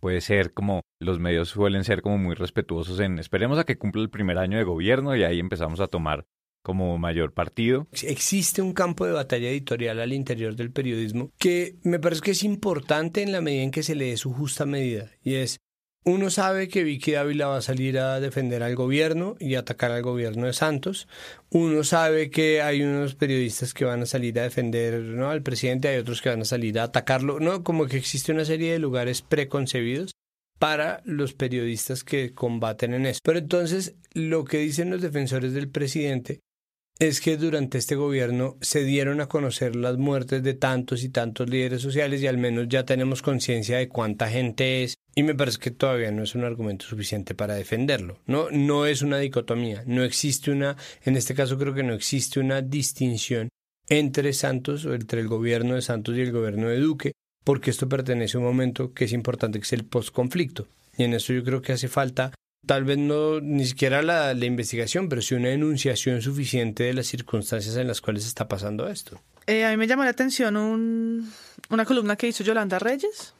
puede 0.00 0.20
ser 0.20 0.52
como 0.52 0.80
los 0.98 1.18
medios 1.18 1.50
suelen 1.50 1.84
ser 1.84 2.02
como 2.02 2.18
muy 2.18 2.34
respetuosos 2.34 2.98
en 3.00 3.18
esperemos 3.18 3.58
a 3.58 3.64
que 3.64 3.78
cumpla 3.78 4.02
el 4.02 4.10
primer 4.10 4.38
año 4.38 4.58
de 4.58 4.64
gobierno 4.64 5.14
y 5.14 5.22
ahí 5.22 5.38
empezamos 5.38 5.80
a 5.80 5.86
tomar 5.86 6.26
como 6.62 6.98
mayor 6.98 7.32
partido. 7.32 7.86
Existe 8.02 8.60
un 8.60 8.72
campo 8.72 9.06
de 9.06 9.12
batalla 9.12 9.48
editorial 9.48 10.00
al 10.00 10.12
interior 10.12 10.56
del 10.56 10.72
periodismo 10.72 11.32
que 11.38 11.76
me 11.82 11.98
parece 11.98 12.22
que 12.22 12.30
es 12.32 12.42
importante 12.42 13.22
en 13.22 13.32
la 13.32 13.40
medida 13.40 13.62
en 13.62 13.70
que 13.70 13.82
se 13.82 13.94
le 13.94 14.06
dé 14.06 14.16
su 14.16 14.32
justa 14.32 14.66
medida 14.66 15.10
y 15.22 15.34
es 15.34 15.60
uno 16.04 16.30
sabe 16.30 16.68
que 16.68 16.82
Vicky 16.82 17.12
Dávila 17.12 17.48
va 17.48 17.58
a 17.58 17.62
salir 17.62 17.98
a 17.98 18.20
defender 18.20 18.62
al 18.62 18.74
gobierno 18.74 19.36
y 19.38 19.54
atacar 19.54 19.90
al 19.90 20.02
gobierno 20.02 20.46
de 20.46 20.54
Santos. 20.54 21.06
Uno 21.50 21.84
sabe 21.84 22.30
que 22.30 22.62
hay 22.62 22.82
unos 22.82 23.14
periodistas 23.14 23.74
que 23.74 23.84
van 23.84 24.02
a 24.02 24.06
salir 24.06 24.38
a 24.40 24.44
defender 24.44 24.94
al 25.22 25.42
presidente, 25.42 25.88
hay 25.88 25.98
otros 25.98 26.22
que 26.22 26.30
van 26.30 26.40
a 26.40 26.46
salir 26.46 26.78
a 26.78 26.84
atacarlo. 26.84 27.38
No, 27.38 27.62
como 27.62 27.86
que 27.86 27.98
existe 27.98 28.32
una 28.32 28.46
serie 28.46 28.72
de 28.72 28.78
lugares 28.78 29.20
preconcebidos 29.20 30.12
para 30.58 31.02
los 31.04 31.34
periodistas 31.34 32.02
que 32.02 32.32
combaten 32.32 32.94
en 32.94 33.06
eso. 33.06 33.20
Pero 33.22 33.38
entonces, 33.38 33.94
lo 34.12 34.44
que 34.44 34.58
dicen 34.58 34.90
los 34.90 35.02
defensores 35.02 35.52
del 35.52 35.68
presidente 35.68 36.40
es 37.00 37.22
que 37.22 37.38
durante 37.38 37.78
este 37.78 37.96
gobierno 37.96 38.58
se 38.60 38.84
dieron 38.84 39.22
a 39.22 39.26
conocer 39.26 39.74
las 39.74 39.96
muertes 39.96 40.42
de 40.42 40.52
tantos 40.52 41.02
y 41.02 41.08
tantos 41.08 41.48
líderes 41.48 41.80
sociales 41.80 42.20
y 42.20 42.26
al 42.26 42.36
menos 42.36 42.66
ya 42.68 42.84
tenemos 42.84 43.22
conciencia 43.22 43.78
de 43.78 43.88
cuánta 43.88 44.28
gente 44.28 44.84
es 44.84 44.94
y 45.14 45.22
me 45.22 45.34
parece 45.34 45.58
que 45.58 45.70
todavía 45.70 46.10
no 46.10 46.22
es 46.22 46.34
un 46.34 46.44
argumento 46.44 46.84
suficiente 46.84 47.34
para 47.34 47.54
defenderlo. 47.54 48.18
No, 48.26 48.50
no 48.50 48.84
es 48.84 49.00
una 49.00 49.16
dicotomía, 49.16 49.82
no 49.86 50.04
existe 50.04 50.50
una, 50.50 50.76
en 51.02 51.16
este 51.16 51.34
caso 51.34 51.56
creo 51.56 51.72
que 51.72 51.82
no 51.82 51.94
existe 51.94 52.38
una 52.38 52.60
distinción 52.60 53.48
entre 53.88 54.34
Santos 54.34 54.84
o 54.84 54.94
entre 54.94 55.22
el 55.22 55.28
gobierno 55.28 55.76
de 55.76 55.82
Santos 55.82 56.18
y 56.18 56.20
el 56.20 56.32
gobierno 56.32 56.68
de 56.68 56.80
Duque, 56.80 57.12
porque 57.44 57.70
esto 57.70 57.88
pertenece 57.88 58.36
a 58.36 58.40
un 58.40 58.46
momento 58.46 58.92
que 58.92 59.06
es 59.06 59.12
importante 59.12 59.58
que 59.58 59.64
es 59.64 59.72
el 59.72 59.86
postconflicto. 59.86 60.68
Y 60.98 61.04
en 61.04 61.14
eso 61.14 61.32
yo 61.32 61.42
creo 61.42 61.62
que 61.62 61.72
hace 61.72 61.88
falta 61.88 62.32
tal 62.66 62.84
vez 62.84 62.98
no 62.98 63.40
ni 63.40 63.66
siquiera 63.66 64.02
la, 64.02 64.32
investigación, 64.32 65.08
pero 65.08 65.22
sí 65.22 65.34
una 65.34 65.50
enunciación 65.50 66.22
suficiente 66.22 66.84
de 66.84 66.94
las 66.94 67.06
circunstancias 67.06 67.76
en 67.76 67.86
las 67.86 68.00
cuales 68.00 68.26
está 68.26 68.48
pasando 68.48 68.88
esto. 68.88 69.20
Eh, 69.46 69.64
a 69.64 69.70
mí 69.70 69.76
me 69.76 69.86
llamó 69.86 70.04
la 70.04 70.10
atención 70.10 70.56
un, 70.56 71.32
una 71.70 71.84
columna 71.84 72.16
que 72.16 72.28
hizo 72.28 72.44
Yolanda 72.44 72.78
Reyes, 72.78 73.34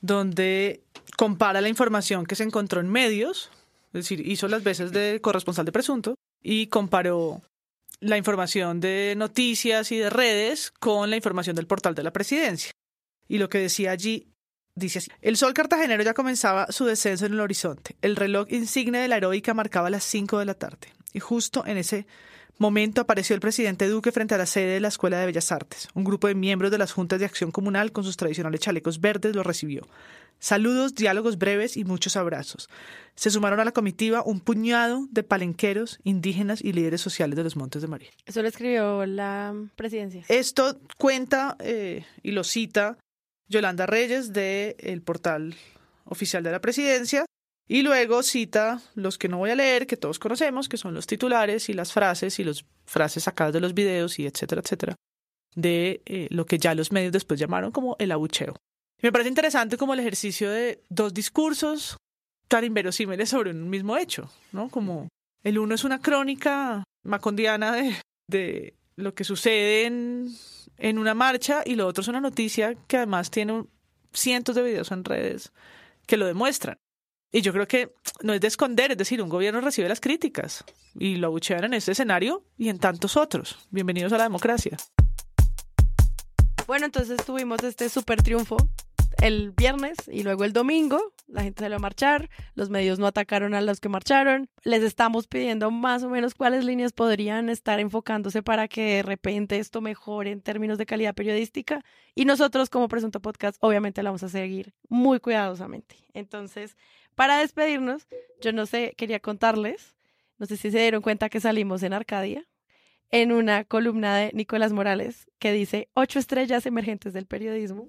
donde 0.00 0.82
compara 1.16 1.60
la 1.60 1.68
información 1.68 2.26
que 2.26 2.36
se 2.36 2.44
encontró 2.44 2.80
en 2.80 2.88
medios, 2.88 3.50
es 3.88 4.04
decir, 4.04 4.26
hizo 4.26 4.46
las 4.48 4.62
veces 4.62 4.92
de 4.92 5.20
corresponsal 5.20 5.64
de 5.64 5.72
presunto 5.72 6.14
y 6.42 6.68
comparó 6.68 7.42
la 8.00 8.16
información 8.16 8.80
de 8.80 9.14
noticias 9.16 9.90
y 9.90 9.96
de 9.96 10.10
redes 10.10 10.70
con 10.70 11.10
la 11.10 11.16
información 11.16 11.56
del 11.56 11.66
portal 11.66 11.94
de 11.94 12.02
la 12.02 12.12
presidencia. 12.12 12.70
Y 13.26 13.38
lo 13.38 13.48
que 13.48 13.58
decía 13.58 13.90
allí 13.90 14.28
Dice 14.78 15.00
así, 15.00 15.10
el 15.22 15.36
sol 15.36 15.54
cartagenero 15.54 16.02
ya 16.02 16.14
comenzaba 16.14 16.70
su 16.70 16.84
descenso 16.84 17.26
en 17.26 17.32
el 17.32 17.40
horizonte. 17.40 17.96
El 18.00 18.16
reloj 18.16 18.46
insigne 18.50 18.98
de 18.98 19.08
la 19.08 19.16
heroica 19.16 19.54
marcaba 19.54 19.90
las 19.90 20.04
5 20.04 20.38
de 20.38 20.44
la 20.44 20.54
tarde. 20.54 20.92
Y 21.12 21.20
justo 21.20 21.66
en 21.66 21.78
ese 21.78 22.06
momento 22.58 23.00
apareció 23.00 23.34
el 23.34 23.40
presidente 23.40 23.88
Duque 23.88 24.12
frente 24.12 24.34
a 24.34 24.38
la 24.38 24.46
sede 24.46 24.74
de 24.74 24.80
la 24.80 24.88
Escuela 24.88 25.18
de 25.18 25.26
Bellas 25.26 25.50
Artes. 25.52 25.88
Un 25.94 26.04
grupo 26.04 26.28
de 26.28 26.34
miembros 26.34 26.70
de 26.70 26.78
las 26.78 26.92
juntas 26.92 27.18
de 27.18 27.24
acción 27.24 27.50
comunal 27.50 27.92
con 27.92 28.04
sus 28.04 28.16
tradicionales 28.16 28.60
chalecos 28.60 29.00
verdes 29.00 29.34
lo 29.34 29.42
recibió. 29.42 29.86
Saludos, 30.40 30.94
diálogos 30.94 31.38
breves 31.38 31.76
y 31.76 31.84
muchos 31.84 32.16
abrazos. 32.16 32.68
Se 33.16 33.30
sumaron 33.30 33.58
a 33.58 33.64
la 33.64 33.72
comitiva 33.72 34.22
un 34.24 34.38
puñado 34.38 35.08
de 35.10 35.24
palenqueros, 35.24 35.98
indígenas 36.04 36.62
y 36.62 36.72
líderes 36.72 37.00
sociales 37.00 37.36
de 37.36 37.42
los 37.42 37.56
Montes 37.56 37.82
de 37.82 37.88
María. 37.88 38.10
Eso 38.24 38.42
lo 38.42 38.48
escribió 38.48 39.04
la 39.06 39.54
presidencia. 39.74 40.24
Esto 40.28 40.78
cuenta 40.96 41.56
eh, 41.58 42.04
y 42.22 42.30
lo 42.30 42.44
cita 42.44 42.96
Yolanda 43.48 43.86
Reyes 43.86 44.32
del 44.32 44.76
el 44.78 45.02
portal 45.02 45.54
oficial 46.04 46.42
de 46.42 46.52
la 46.52 46.60
presidencia 46.60 47.24
y 47.68 47.82
luego 47.82 48.22
cita 48.22 48.80
los 48.94 49.18
que 49.18 49.28
no 49.28 49.38
voy 49.38 49.50
a 49.50 49.54
leer, 49.54 49.86
que 49.86 49.96
todos 49.96 50.18
conocemos, 50.18 50.68
que 50.68 50.78
son 50.78 50.94
los 50.94 51.06
titulares 51.06 51.68
y 51.68 51.74
las 51.74 51.92
frases 51.92 52.38
y 52.38 52.44
las 52.44 52.64
frases 52.86 53.24
sacadas 53.24 53.52
de 53.52 53.60
los 53.60 53.74
videos 53.74 54.18
y 54.18 54.26
etcétera, 54.26 54.62
etcétera, 54.62 54.96
de 55.54 56.02
eh, 56.06 56.28
lo 56.30 56.46
que 56.46 56.58
ya 56.58 56.74
los 56.74 56.92
medios 56.92 57.12
después 57.12 57.38
llamaron 57.38 57.70
como 57.70 57.96
el 57.98 58.10
abucheo. 58.12 58.56
Me 59.02 59.12
parece 59.12 59.28
interesante 59.28 59.76
como 59.76 59.94
el 59.94 60.00
ejercicio 60.00 60.50
de 60.50 60.82
dos 60.88 61.12
discursos 61.12 61.98
tan 62.48 62.64
inverosímiles 62.64 63.28
sobre 63.28 63.50
un 63.50 63.68
mismo 63.68 63.96
hecho, 63.96 64.30
¿no? 64.52 64.70
Como 64.70 65.08
el 65.44 65.58
uno 65.58 65.74
es 65.74 65.84
una 65.84 66.00
crónica 66.00 66.84
macondiana 67.04 67.72
de, 67.72 67.96
de 68.28 68.74
lo 68.96 69.14
que 69.14 69.24
sucede 69.24 69.84
en 69.84 70.34
en 70.78 70.98
una 70.98 71.14
marcha 71.14 71.62
y 71.64 71.74
lo 71.74 71.86
otro 71.86 72.02
es 72.02 72.08
una 72.08 72.20
noticia 72.20 72.74
que 72.86 72.96
además 72.96 73.30
tiene 73.30 73.64
cientos 74.12 74.54
de 74.54 74.62
videos 74.62 74.90
en 74.92 75.04
redes 75.04 75.52
que 76.06 76.16
lo 76.16 76.26
demuestran. 76.26 76.78
Y 77.30 77.42
yo 77.42 77.52
creo 77.52 77.68
que 77.68 77.92
no 78.22 78.32
es 78.32 78.40
de 78.40 78.48
esconder, 78.48 78.92
es 78.92 78.96
decir, 78.96 79.20
un 79.20 79.28
gobierno 79.28 79.60
recibe 79.60 79.88
las 79.88 80.00
críticas 80.00 80.64
y 80.94 81.16
lo 81.16 81.26
abuchean 81.26 81.64
en 81.64 81.74
este 81.74 81.92
escenario 81.92 82.46
y 82.56 82.70
en 82.70 82.78
tantos 82.78 83.18
otros. 83.18 83.58
Bienvenidos 83.70 84.12
a 84.14 84.18
la 84.18 84.24
democracia. 84.24 84.78
Bueno, 86.66 86.86
entonces 86.86 87.18
tuvimos 87.24 87.62
este 87.62 87.88
súper 87.88 88.22
triunfo 88.22 88.56
el 89.22 89.52
viernes 89.52 89.96
y 90.10 90.22
luego 90.22 90.44
el 90.44 90.52
domingo. 90.52 91.12
La 91.26 91.42
gente 91.42 91.62
salió 91.62 91.76
a 91.76 91.80
marchar, 91.80 92.30
los 92.54 92.70
medios 92.70 92.98
no 92.98 93.06
atacaron 93.06 93.54
a 93.54 93.60
los 93.60 93.80
que 93.80 93.88
marcharon. 93.88 94.48
Les 94.64 94.82
estamos 94.82 95.26
pidiendo 95.26 95.70
más 95.70 96.02
o 96.02 96.08
menos 96.08 96.34
cuáles 96.34 96.64
líneas 96.64 96.92
podrían 96.92 97.48
estar 97.48 97.80
enfocándose 97.80 98.42
para 98.42 98.68
que 98.68 98.96
de 98.96 99.02
repente 99.02 99.58
esto 99.58 99.80
mejore 99.80 100.30
en 100.30 100.40
términos 100.40 100.78
de 100.78 100.86
calidad 100.86 101.14
periodística. 101.14 101.84
Y 102.14 102.24
nosotros 102.24 102.70
como 102.70 102.88
Presunto 102.88 103.20
Podcast 103.20 103.56
obviamente 103.60 104.02
la 104.02 104.10
vamos 104.10 104.22
a 104.22 104.28
seguir 104.28 104.74
muy 104.88 105.20
cuidadosamente. 105.20 105.96
Entonces, 106.14 106.76
para 107.14 107.38
despedirnos, 107.38 108.06
yo 108.40 108.52
no 108.52 108.66
sé, 108.66 108.94
quería 108.96 109.20
contarles, 109.20 109.94
no 110.38 110.46
sé 110.46 110.56
si 110.56 110.70
se 110.70 110.78
dieron 110.78 111.02
cuenta 111.02 111.28
que 111.28 111.40
salimos 111.40 111.82
en 111.82 111.92
Arcadia 111.92 112.46
en 113.10 113.32
una 113.32 113.64
columna 113.64 114.16
de 114.16 114.30
Nicolás 114.34 114.72
Morales 114.72 115.28
que 115.38 115.52
dice 115.52 115.88
ocho 115.94 116.18
estrellas 116.18 116.66
emergentes 116.66 117.12
del 117.12 117.26
periodismo. 117.26 117.88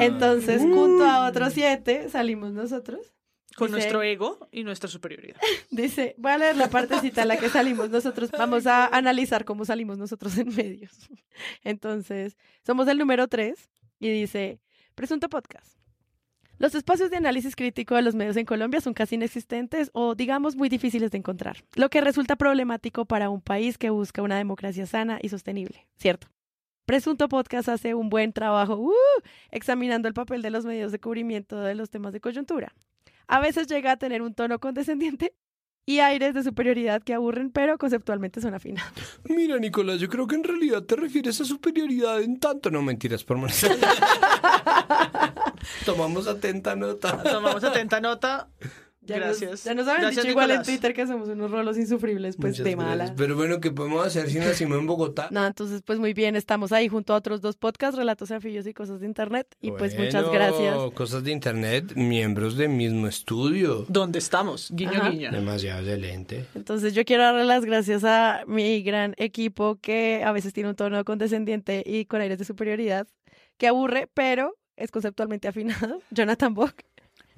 Entonces, 0.00 0.62
junto 0.62 1.04
a 1.04 1.28
otros 1.28 1.52
siete, 1.52 2.08
salimos 2.08 2.52
nosotros. 2.52 3.14
Con 3.56 3.72
nuestro 3.72 4.02
ego 4.02 4.48
y 4.52 4.62
nuestra 4.62 4.88
superioridad. 4.88 5.40
Dice, 5.70 6.14
voy 6.16 6.30
a 6.30 6.38
leer 6.38 6.56
la 6.56 6.70
partecita 6.70 7.22
en 7.22 7.28
la 7.28 7.38
que 7.38 7.48
salimos 7.48 7.90
nosotros. 7.90 8.30
Vamos 8.30 8.68
a 8.68 8.86
analizar 8.86 9.44
cómo 9.44 9.64
salimos 9.64 9.98
nosotros 9.98 10.38
en 10.38 10.54
medios. 10.54 10.92
Entonces, 11.64 12.36
somos 12.64 12.86
el 12.86 12.98
número 12.98 13.26
tres 13.26 13.68
y 13.98 14.10
dice, 14.10 14.60
presunto 14.94 15.28
podcast. 15.28 15.77
Los 16.58 16.74
espacios 16.74 17.10
de 17.10 17.16
análisis 17.16 17.54
crítico 17.54 17.94
de 17.94 18.02
los 18.02 18.16
medios 18.16 18.36
en 18.36 18.44
Colombia 18.44 18.80
son 18.80 18.92
casi 18.92 19.14
inexistentes 19.14 19.90
o, 19.92 20.16
digamos, 20.16 20.56
muy 20.56 20.68
difíciles 20.68 21.12
de 21.12 21.18
encontrar, 21.18 21.62
lo 21.76 21.88
que 21.88 22.00
resulta 22.00 22.34
problemático 22.34 23.04
para 23.04 23.30
un 23.30 23.40
país 23.40 23.78
que 23.78 23.90
busca 23.90 24.22
una 24.22 24.38
democracia 24.38 24.84
sana 24.84 25.20
y 25.22 25.28
sostenible, 25.28 25.86
¿cierto? 25.98 26.26
Presunto 26.84 27.28
Podcast 27.28 27.68
hace 27.68 27.94
un 27.94 28.08
buen 28.08 28.32
trabajo 28.32 28.74
uh, 28.74 28.92
examinando 29.52 30.08
el 30.08 30.14
papel 30.14 30.42
de 30.42 30.50
los 30.50 30.64
medios 30.64 30.90
de 30.90 30.98
cubrimiento 30.98 31.60
de 31.60 31.76
los 31.76 31.90
temas 31.90 32.12
de 32.12 32.20
coyuntura. 32.20 32.74
A 33.28 33.38
veces 33.38 33.68
llega 33.68 33.92
a 33.92 33.96
tener 33.96 34.20
un 34.20 34.34
tono 34.34 34.58
condescendiente 34.58 35.34
y 35.88 36.00
aires 36.00 36.34
de 36.34 36.42
superioridad 36.42 37.02
que 37.02 37.14
aburren, 37.14 37.50
pero 37.50 37.78
conceptualmente 37.78 38.42
son 38.42 38.52
afinados. 38.52 38.92
Mira, 39.24 39.58
Nicolás, 39.58 39.98
yo 39.98 40.10
creo 40.10 40.26
que 40.26 40.34
en 40.34 40.44
realidad 40.44 40.82
te 40.82 40.96
refieres 40.96 41.40
a 41.40 41.46
superioridad 41.46 42.20
en 42.20 42.38
tanto. 42.38 42.70
No 42.70 42.82
mentiras, 42.82 43.24
por 43.24 43.38
Tomamos 45.86 46.28
atenta 46.28 46.76
nota. 46.76 47.22
Tomamos 47.22 47.64
atenta 47.64 48.02
nota. 48.02 48.48
Ya 49.08 49.16
Gracias. 49.16 49.50
Nos, 49.50 49.64
ya 49.64 49.74
nos 49.74 49.88
habían 49.88 50.10
dicho 50.10 50.28
igual 50.28 50.50
en 50.50 50.62
Twitter 50.62 50.92
que 50.94 51.06
somos 51.06 51.28
unos 51.28 51.50
rolos 51.50 51.78
insufribles, 51.78 52.36
pues 52.36 52.62
de 52.62 52.76
mala. 52.76 53.14
Pero 53.16 53.36
bueno, 53.36 53.60
¿qué 53.60 53.70
podemos 53.70 54.06
hacer 54.06 54.30
si 54.30 54.38
nacimos 54.38 54.78
en 54.78 54.86
Bogotá? 54.86 55.28
No, 55.30 55.46
entonces 55.46 55.82
pues 55.82 55.98
muy 55.98 56.12
bien, 56.12 56.36
estamos 56.36 56.72
ahí 56.72 56.88
junto 56.88 57.14
a 57.14 57.16
otros 57.16 57.40
dos 57.40 57.56
podcasts, 57.56 57.96
Relatos 57.96 58.30
Afillos 58.30 58.66
y 58.66 58.74
Cosas 58.74 59.00
de 59.00 59.06
Internet. 59.06 59.48
Y 59.60 59.72
pues 59.72 59.98
muchas 59.98 60.30
gracias. 60.30 60.76
Cosas 60.94 61.24
de 61.24 61.32
Internet, 61.32 61.94
miembros 61.96 62.56
del 62.56 62.68
mismo 62.68 63.06
estudio. 63.06 63.86
¿Dónde 63.88 64.18
estamos? 64.18 64.70
Guiño, 64.70 65.10
guiño. 65.10 65.32
Demasiado 65.32 65.80
excelente. 65.80 66.46
Entonces 66.54 66.94
yo 66.94 67.04
quiero 67.04 67.22
darle 67.22 67.44
las 67.44 67.64
gracias 67.64 68.04
a 68.04 68.42
mi 68.46 68.82
gran 68.82 69.14
equipo 69.16 69.78
que 69.80 70.22
a 70.24 70.32
veces 70.32 70.52
tiene 70.52 70.68
un 70.68 70.76
tono 70.76 71.04
condescendiente 71.04 71.82
y 71.84 72.04
con 72.04 72.20
aires 72.20 72.38
de 72.38 72.44
superioridad, 72.44 73.06
que 73.56 73.68
aburre, 73.68 74.08
pero 74.12 74.54
es 74.76 74.90
conceptualmente 74.90 75.48
afinado. 75.48 76.00
Jonathan 76.10 76.54
Bock. 76.54 76.82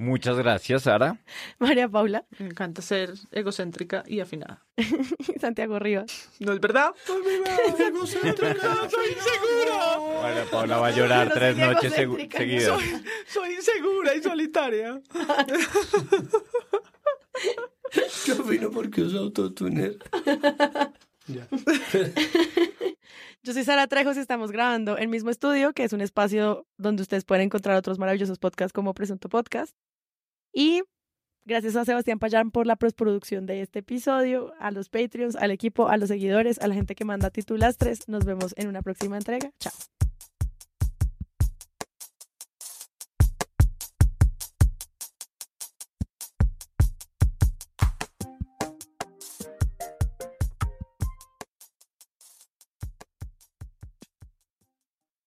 Muchas 0.00 0.36
gracias, 0.38 0.84
Sara. 0.84 1.18
María 1.58 1.86
Paula. 1.86 2.24
Me 2.38 2.46
encanta 2.46 2.80
ser 2.80 3.12
egocéntrica 3.32 4.02
y 4.06 4.20
afinada. 4.20 4.64
Santiago 5.38 5.78
Rivas. 5.78 6.30
¿No 6.38 6.54
es 6.54 6.60
verdad? 6.60 6.94
egocéntrica, 7.78 8.88
soy 8.88 9.10
insegura. 9.10 9.98
María 10.22 10.46
Paula 10.50 10.78
va 10.78 10.86
a 10.86 10.90
llorar 10.90 11.30
tres 11.34 11.54
noches 11.58 11.92
seguidas. 11.92 12.80
Soy, 12.80 13.02
soy 13.26 13.52
insegura 13.52 14.14
y 14.14 14.22
solitaria. 14.22 15.02
Yo 18.24 18.42
vino 18.44 18.70
porque 18.70 19.02
uso 19.02 19.18
autotuner. 19.18 19.98
Ya. 21.26 21.46
Yo 23.42 23.52
soy 23.52 23.64
Sara 23.64 23.86
Trejos 23.86 24.16
y 24.16 24.20
estamos 24.20 24.50
grabando 24.50 24.96
el 24.96 25.08
mismo 25.08 25.28
estudio, 25.28 25.74
que 25.74 25.84
es 25.84 25.92
un 25.92 26.00
espacio 26.00 26.66
donde 26.78 27.02
ustedes 27.02 27.26
pueden 27.26 27.44
encontrar 27.44 27.76
otros 27.76 27.98
maravillosos 27.98 28.38
podcasts 28.38 28.72
como 28.72 28.94
Presunto 28.94 29.28
Podcast. 29.28 29.76
Y 30.52 30.82
gracias 31.44 31.76
a 31.76 31.84
Sebastián 31.84 32.18
Payán 32.18 32.50
por 32.50 32.66
la 32.66 32.76
postproducción 32.76 33.46
de 33.46 33.62
este 33.62 33.80
episodio, 33.80 34.52
a 34.58 34.70
los 34.70 34.88
Patreons, 34.88 35.36
al 35.36 35.50
equipo, 35.50 35.88
a 35.88 35.96
los 35.96 36.08
seguidores, 36.08 36.58
a 36.58 36.68
la 36.68 36.74
gente 36.74 36.94
que 36.94 37.04
manda 37.04 37.30
titulastres. 37.30 38.08
Nos 38.08 38.24
vemos 38.24 38.54
en 38.56 38.68
una 38.68 38.82
próxima 38.82 39.16
entrega. 39.16 39.50
Chao. 39.60 39.72